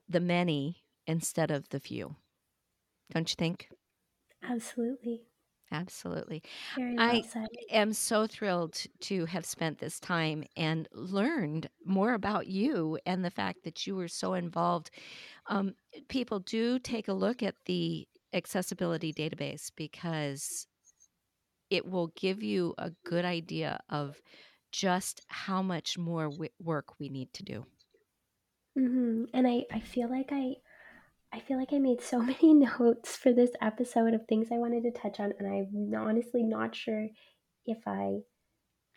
the 0.08 0.20
many 0.20 0.84
instead 1.06 1.50
of 1.50 1.68
the 1.70 1.80
few. 1.80 2.16
Don't 3.12 3.30
you 3.30 3.36
think? 3.36 3.70
Absolutely. 4.42 5.26
Absolutely. 5.70 6.42
Well 6.76 6.98
I 6.98 7.22
said. 7.22 7.48
am 7.70 7.94
so 7.94 8.26
thrilled 8.26 8.74
to 9.02 9.24
have 9.26 9.46
spent 9.46 9.78
this 9.78 9.98
time 9.98 10.44
and 10.56 10.86
learned 10.92 11.70
more 11.84 12.12
about 12.12 12.46
you 12.46 12.98
and 13.06 13.24
the 13.24 13.30
fact 13.30 13.62
that 13.64 13.86
you 13.86 13.96
were 13.96 14.08
so 14.08 14.34
involved. 14.34 14.90
Um, 15.46 15.74
people 16.08 16.40
do 16.40 16.78
take 16.78 17.08
a 17.08 17.14
look 17.14 17.42
at 17.42 17.56
the 17.66 18.08
accessibility 18.34 19.12
database 19.12 19.70
because 19.76 20.66
it 21.70 21.86
will 21.86 22.08
give 22.08 22.42
you 22.42 22.74
a 22.78 22.90
good 23.04 23.24
idea 23.24 23.80
of 23.88 24.20
just 24.72 25.20
how 25.28 25.62
much 25.62 25.96
more 25.98 26.24
wi- 26.26 26.50
work 26.60 26.98
we 26.98 27.08
need 27.08 27.32
to 27.34 27.42
do. 27.44 27.66
Mhm. 28.78 29.28
And 29.34 29.46
I 29.46 29.66
I 29.72 29.80
feel 29.80 30.08
like 30.08 30.30
I 30.32 30.56
I 31.32 31.40
feel 31.40 31.58
like 31.58 31.72
I 31.72 31.78
made 31.78 32.00
so 32.02 32.20
many 32.22 32.54
notes 32.54 33.16
for 33.16 33.32
this 33.32 33.50
episode 33.60 34.14
of 34.14 34.26
things 34.26 34.48
I 34.52 34.58
wanted 34.58 34.82
to 34.84 34.90
touch 34.92 35.18
on, 35.20 35.32
and 35.38 35.48
I'm 35.48 35.94
honestly 35.94 36.42
not 36.44 36.74
sure 36.76 37.08
if 37.66 37.86
I 37.88 38.20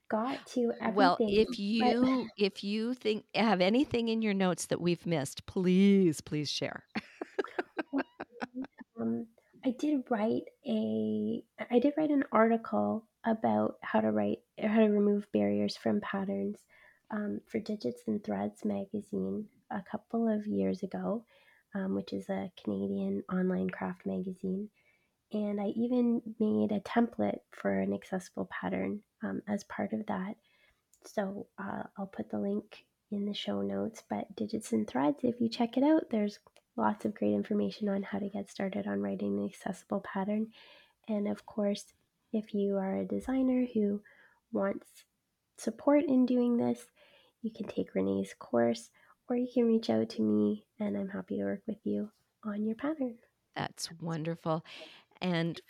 got 0.09 0.45
to 0.47 0.73
everything. 0.82 0.95
Well, 0.95 1.19
if 1.28 1.59
But 1.80 1.99
you 2.03 2.30
if 2.38 2.63
you 2.63 2.93
think 2.93 3.26
have 3.34 3.61
anything 3.61 4.09
in 4.09 4.21
your 4.21 4.34
notes 4.34 4.67
that 4.67 4.82
we've 4.82 5.05
missed, 5.05 5.45
please, 5.45 6.21
please 6.21 6.49
share. 6.49 6.84
um, 8.99 9.28
I 9.63 9.71
did 9.71 10.03
write 10.09 10.43
a 10.67 11.43
I 11.71 11.80
did 11.80 11.93
write 11.97 12.11
an 12.11 12.23
article 12.32 13.05
about 13.26 13.78
how 13.82 14.01
to 14.01 14.11
write 14.11 14.39
or 14.61 14.69
how 14.69 14.80
to 14.80 14.89
remove 14.89 15.32
barriers 15.32 15.76
from 15.76 16.01
patterns 16.01 16.57
um, 17.11 17.41
for 17.47 17.59
Digits 17.59 18.01
and 18.07 18.23
Threads 18.23 18.63
magazine 18.65 19.47
a 19.71 19.82
couple 19.82 20.28
of 20.28 20.47
years 20.47 20.84
ago, 20.84 21.23
um, 21.73 21.95
which 21.95 22.13
is 22.13 22.30
a 22.30 22.51
Canadian 22.63 23.23
online 23.32 23.69
craft 23.69 24.05
magazine. 24.05 24.69
And 25.34 25.59
I 25.59 25.67
even 25.76 26.21
made 26.39 26.71
a 26.71 26.80
template 26.82 27.39
for 27.51 27.71
an 27.80 27.93
accessible 27.93 28.49
pattern 28.51 29.01
um, 29.23 29.41
as 29.47 29.63
part 29.65 29.91
of 29.93 30.05
that. 30.07 30.36
So 31.05 31.47
uh, 31.57 31.84
I'll 31.97 32.07
put 32.07 32.30
the 32.30 32.39
link 32.39 32.86
in 33.11 33.26
the 33.26 33.34
show 33.34 33.61
notes. 33.61 34.03
But 34.09 34.36
Digits 34.36 34.71
and 34.71 34.88
Threads, 34.88 35.19
if 35.23 35.41
you 35.41 35.49
check 35.49 35.78
it 35.78 35.84
out, 35.84 36.09
there's 36.09 36.39
lots 36.78 37.05
of 37.05 37.15
great 37.15 37.34
information 37.34 37.89
on 37.89 38.03
how 38.03 38.19
to 38.19 38.30
get 38.30 38.49
started 38.49 38.88
on 38.88 39.01
writing 39.01 39.39
an 39.39 39.45
accessible 39.45 40.01
pattern. 40.01 40.47
And 41.07 41.28
of 41.28 41.45
course, 41.45 41.86
if 42.36 42.53
you 42.53 42.75
are 42.75 42.97
a 42.97 43.05
designer 43.05 43.65
who 43.73 44.01
wants 44.51 44.86
support 45.57 46.03
in 46.03 46.25
doing 46.25 46.57
this, 46.57 46.86
you 47.41 47.49
can 47.49 47.65
take 47.65 47.95
Renee's 47.95 48.36
course 48.38 48.89
or 49.29 49.38
you 49.38 49.47
can 49.53 49.65
reach 49.65 49.89
out 49.89 50.09
to 50.09 50.21
me 50.21 50.65
and 50.79 50.97
I'm 50.97 51.07
happy 51.07 51.38
to 51.38 51.45
work 51.45 51.61
with 51.65 51.77
you 51.86 52.09
on 52.43 52.65
your 52.65 52.75
pattern. 52.75 53.15
That's 53.55 53.89
wonderful. 54.01 54.65
And 55.21 55.61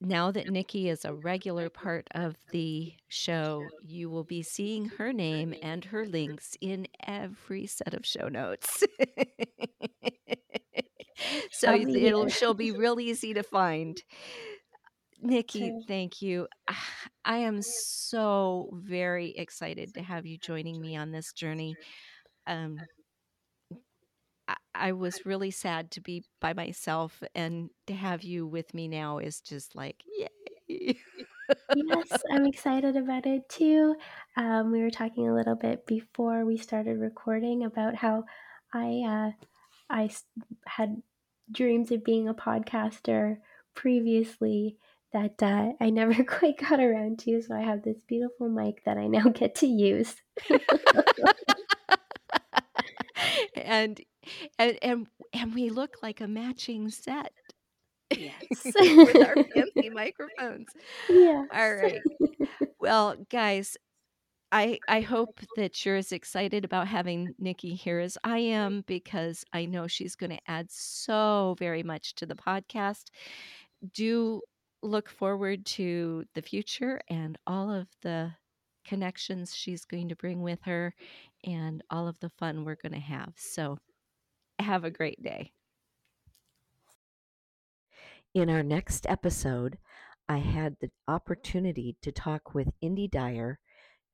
now 0.00 0.32
that 0.32 0.50
Nicky 0.50 0.88
is 0.88 1.04
a 1.04 1.14
regular 1.14 1.70
part 1.70 2.08
of 2.12 2.34
the 2.50 2.94
show, 3.06 3.64
you 3.80 4.10
will 4.10 4.24
be 4.24 4.42
seeing 4.42 4.86
her 4.86 5.12
name 5.12 5.54
and 5.62 5.84
her 5.84 6.04
links 6.04 6.56
in 6.60 6.88
every 7.06 7.66
set 7.66 7.94
of 7.94 8.04
show 8.04 8.26
notes. 8.26 8.82
so 11.52 11.68
oh, 11.68 11.76
it'll 11.76 12.28
she'll 12.28 12.54
be 12.54 12.72
real 12.72 12.98
easy 12.98 13.34
to 13.34 13.44
find. 13.44 14.02
Nicky, 15.22 15.70
Sure. 15.70 15.84
thank 15.86 16.20
you. 16.20 16.48
I 17.24 17.38
am 17.38 17.62
so 17.62 18.70
very 18.74 19.30
excited 19.30 19.94
to 19.94 20.02
have 20.02 20.26
you 20.26 20.36
joining 20.38 20.80
me 20.80 20.96
on 20.96 21.12
this 21.12 21.32
journey. 21.32 21.78
Um, 22.46 22.88
I, 24.48 24.56
I 24.74 24.92
was 24.92 25.24
really 25.26 25.50
sad 25.50 25.90
to 25.92 26.00
be 26.00 26.24
by 26.40 26.52
myself, 26.54 27.22
and 27.34 27.70
to 27.86 27.94
have 27.94 28.22
you 28.22 28.46
with 28.46 28.74
me 28.74 28.88
now 28.88 29.18
is 29.18 29.40
just 29.40 29.74
like, 29.74 30.02
yay. 30.06 30.98
Yes, 31.74 32.22
I'm 32.30 32.44
excited 32.46 32.96
about 32.96 33.26
it 33.26 33.48
too. 33.48 33.96
Um, 34.36 34.70
we 34.72 34.82
were 34.82 34.90
talking 34.90 35.28
a 35.28 35.34
little 35.34 35.54
bit 35.54 35.86
before 35.86 36.44
we 36.44 36.56
started 36.58 36.98
recording 36.98 37.64
about 37.64 37.94
how 37.96 38.24
I 38.74 39.02
uh, 39.06 39.44
I 39.90 40.10
had 40.66 41.02
dreams 41.50 41.90
of 41.92 42.04
being 42.04 42.28
a 42.28 42.34
podcaster 42.34 43.38
previously 43.74 44.78
that 45.12 45.42
uh, 45.42 45.72
I 45.80 45.90
never 45.90 46.22
quite 46.24 46.58
got 46.58 46.80
around 46.80 47.18
to. 47.20 47.42
So 47.42 47.54
I 47.54 47.62
have 47.62 47.82
this 47.82 47.98
beautiful 48.06 48.48
mic 48.48 48.84
that 48.84 48.98
I 48.98 49.06
now 49.06 49.24
get 49.30 49.56
to 49.56 49.66
use. 49.66 50.14
and 53.56 54.00
and 54.58 54.78
and 54.82 55.06
and 55.32 55.54
we 55.54 55.70
look 55.70 55.96
like 56.02 56.20
a 56.20 56.28
matching 56.28 56.88
set 56.90 57.32
Yes. 58.16 58.72
with 58.80 59.22
our 59.22 59.38
fancy 59.54 59.88
microphones. 59.90 60.68
yes. 61.08 61.48
All 61.52 61.74
right. 61.74 62.02
Well, 62.80 63.16
guys, 63.30 63.76
I 64.52 64.80
I 64.88 65.00
hope 65.00 65.40
that 65.56 65.84
you're 65.84 65.96
as 65.96 66.12
excited 66.12 66.64
about 66.64 66.88
having 66.88 67.34
Nicky 67.38 67.74
here 67.74 68.00
as 68.00 68.18
I 68.24 68.38
am 68.38 68.84
because 68.86 69.44
I 69.52 69.66
know 69.66 69.86
she's 69.86 70.14
going 70.16 70.30
to 70.30 70.40
add 70.50 70.70
so 70.70 71.56
very 71.58 71.82
much 71.82 72.14
to 72.16 72.26
the 72.26 72.34
podcast. 72.36 73.04
Do 73.94 74.40
look 74.82 75.08
forward 75.08 75.64
to 75.64 76.24
the 76.34 76.42
future 76.42 77.00
and 77.08 77.38
all 77.46 77.70
of 77.70 77.86
the 78.02 78.32
connections 78.84 79.54
she's 79.54 79.84
going 79.84 80.08
to 80.08 80.16
bring 80.16 80.42
with 80.42 80.58
her 80.64 80.94
and 81.44 81.82
all 81.90 82.08
of 82.08 82.18
the 82.20 82.30
fun 82.30 82.64
we're 82.64 82.76
going 82.76 82.92
to 82.92 82.98
have. 82.98 83.32
So, 83.36 83.78
have 84.58 84.84
a 84.84 84.90
great 84.90 85.22
day. 85.22 85.52
In 88.34 88.48
our 88.48 88.62
next 88.62 89.06
episode, 89.08 89.78
I 90.28 90.38
had 90.38 90.76
the 90.80 90.90
opportunity 91.06 91.96
to 92.02 92.10
talk 92.10 92.54
with 92.54 92.68
Indie 92.82 93.10
Dyer, 93.10 93.58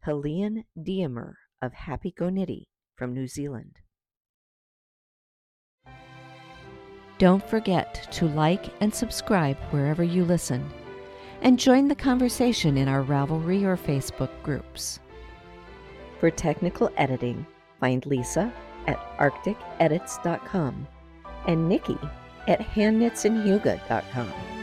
Helene 0.01 0.65
Diemer 0.77 1.35
of 1.63 1.73
Happy 1.73 2.11
Go 2.11 2.29
Nitty 2.29 2.65
from 2.97 3.15
New 3.15 3.29
Zealand. 3.29 3.77
Don't 7.19 7.47
forget 7.49 8.07
to 8.13 8.27
like 8.27 8.67
and 8.81 8.95
subscribe 8.95 9.57
wherever 9.71 10.05
you 10.05 10.25
listen, 10.25 10.71
and 11.43 11.59
join 11.59 11.89
the 11.89 11.95
conversation 11.95 12.77
in 12.77 12.89
our 12.89 13.03
Ravelry 13.03 13.65
or 13.65 13.77
Facebook 13.77 14.31
groups. 14.43 15.01
For 16.21 16.31
technical 16.31 16.91
editing, 16.97 17.45
find 17.81 18.07
Lisa 18.07 18.53
at 18.87 18.99
arcticedits.com 19.19 20.87
and 21.47 21.69
Nicky 21.69 21.99
at 22.47 22.61
handknitsandhuga.com. 22.61 24.58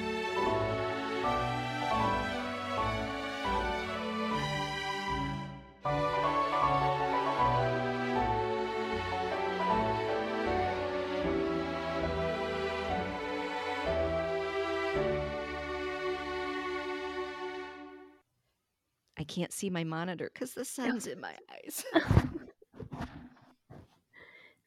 can't 19.35 19.51
see 19.51 19.69
my 19.69 19.83
monitor 19.83 20.31
because 20.33 20.53
the 20.53 20.63
sun's 20.63 21.07
in 21.07 21.19
my 21.19 21.33
eyes. 21.51 21.83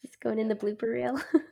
Just 0.03 0.21
going 0.21 0.39
in 0.39 0.49
the 0.49 0.55
blooper 0.55 0.93
reel. 0.93 1.19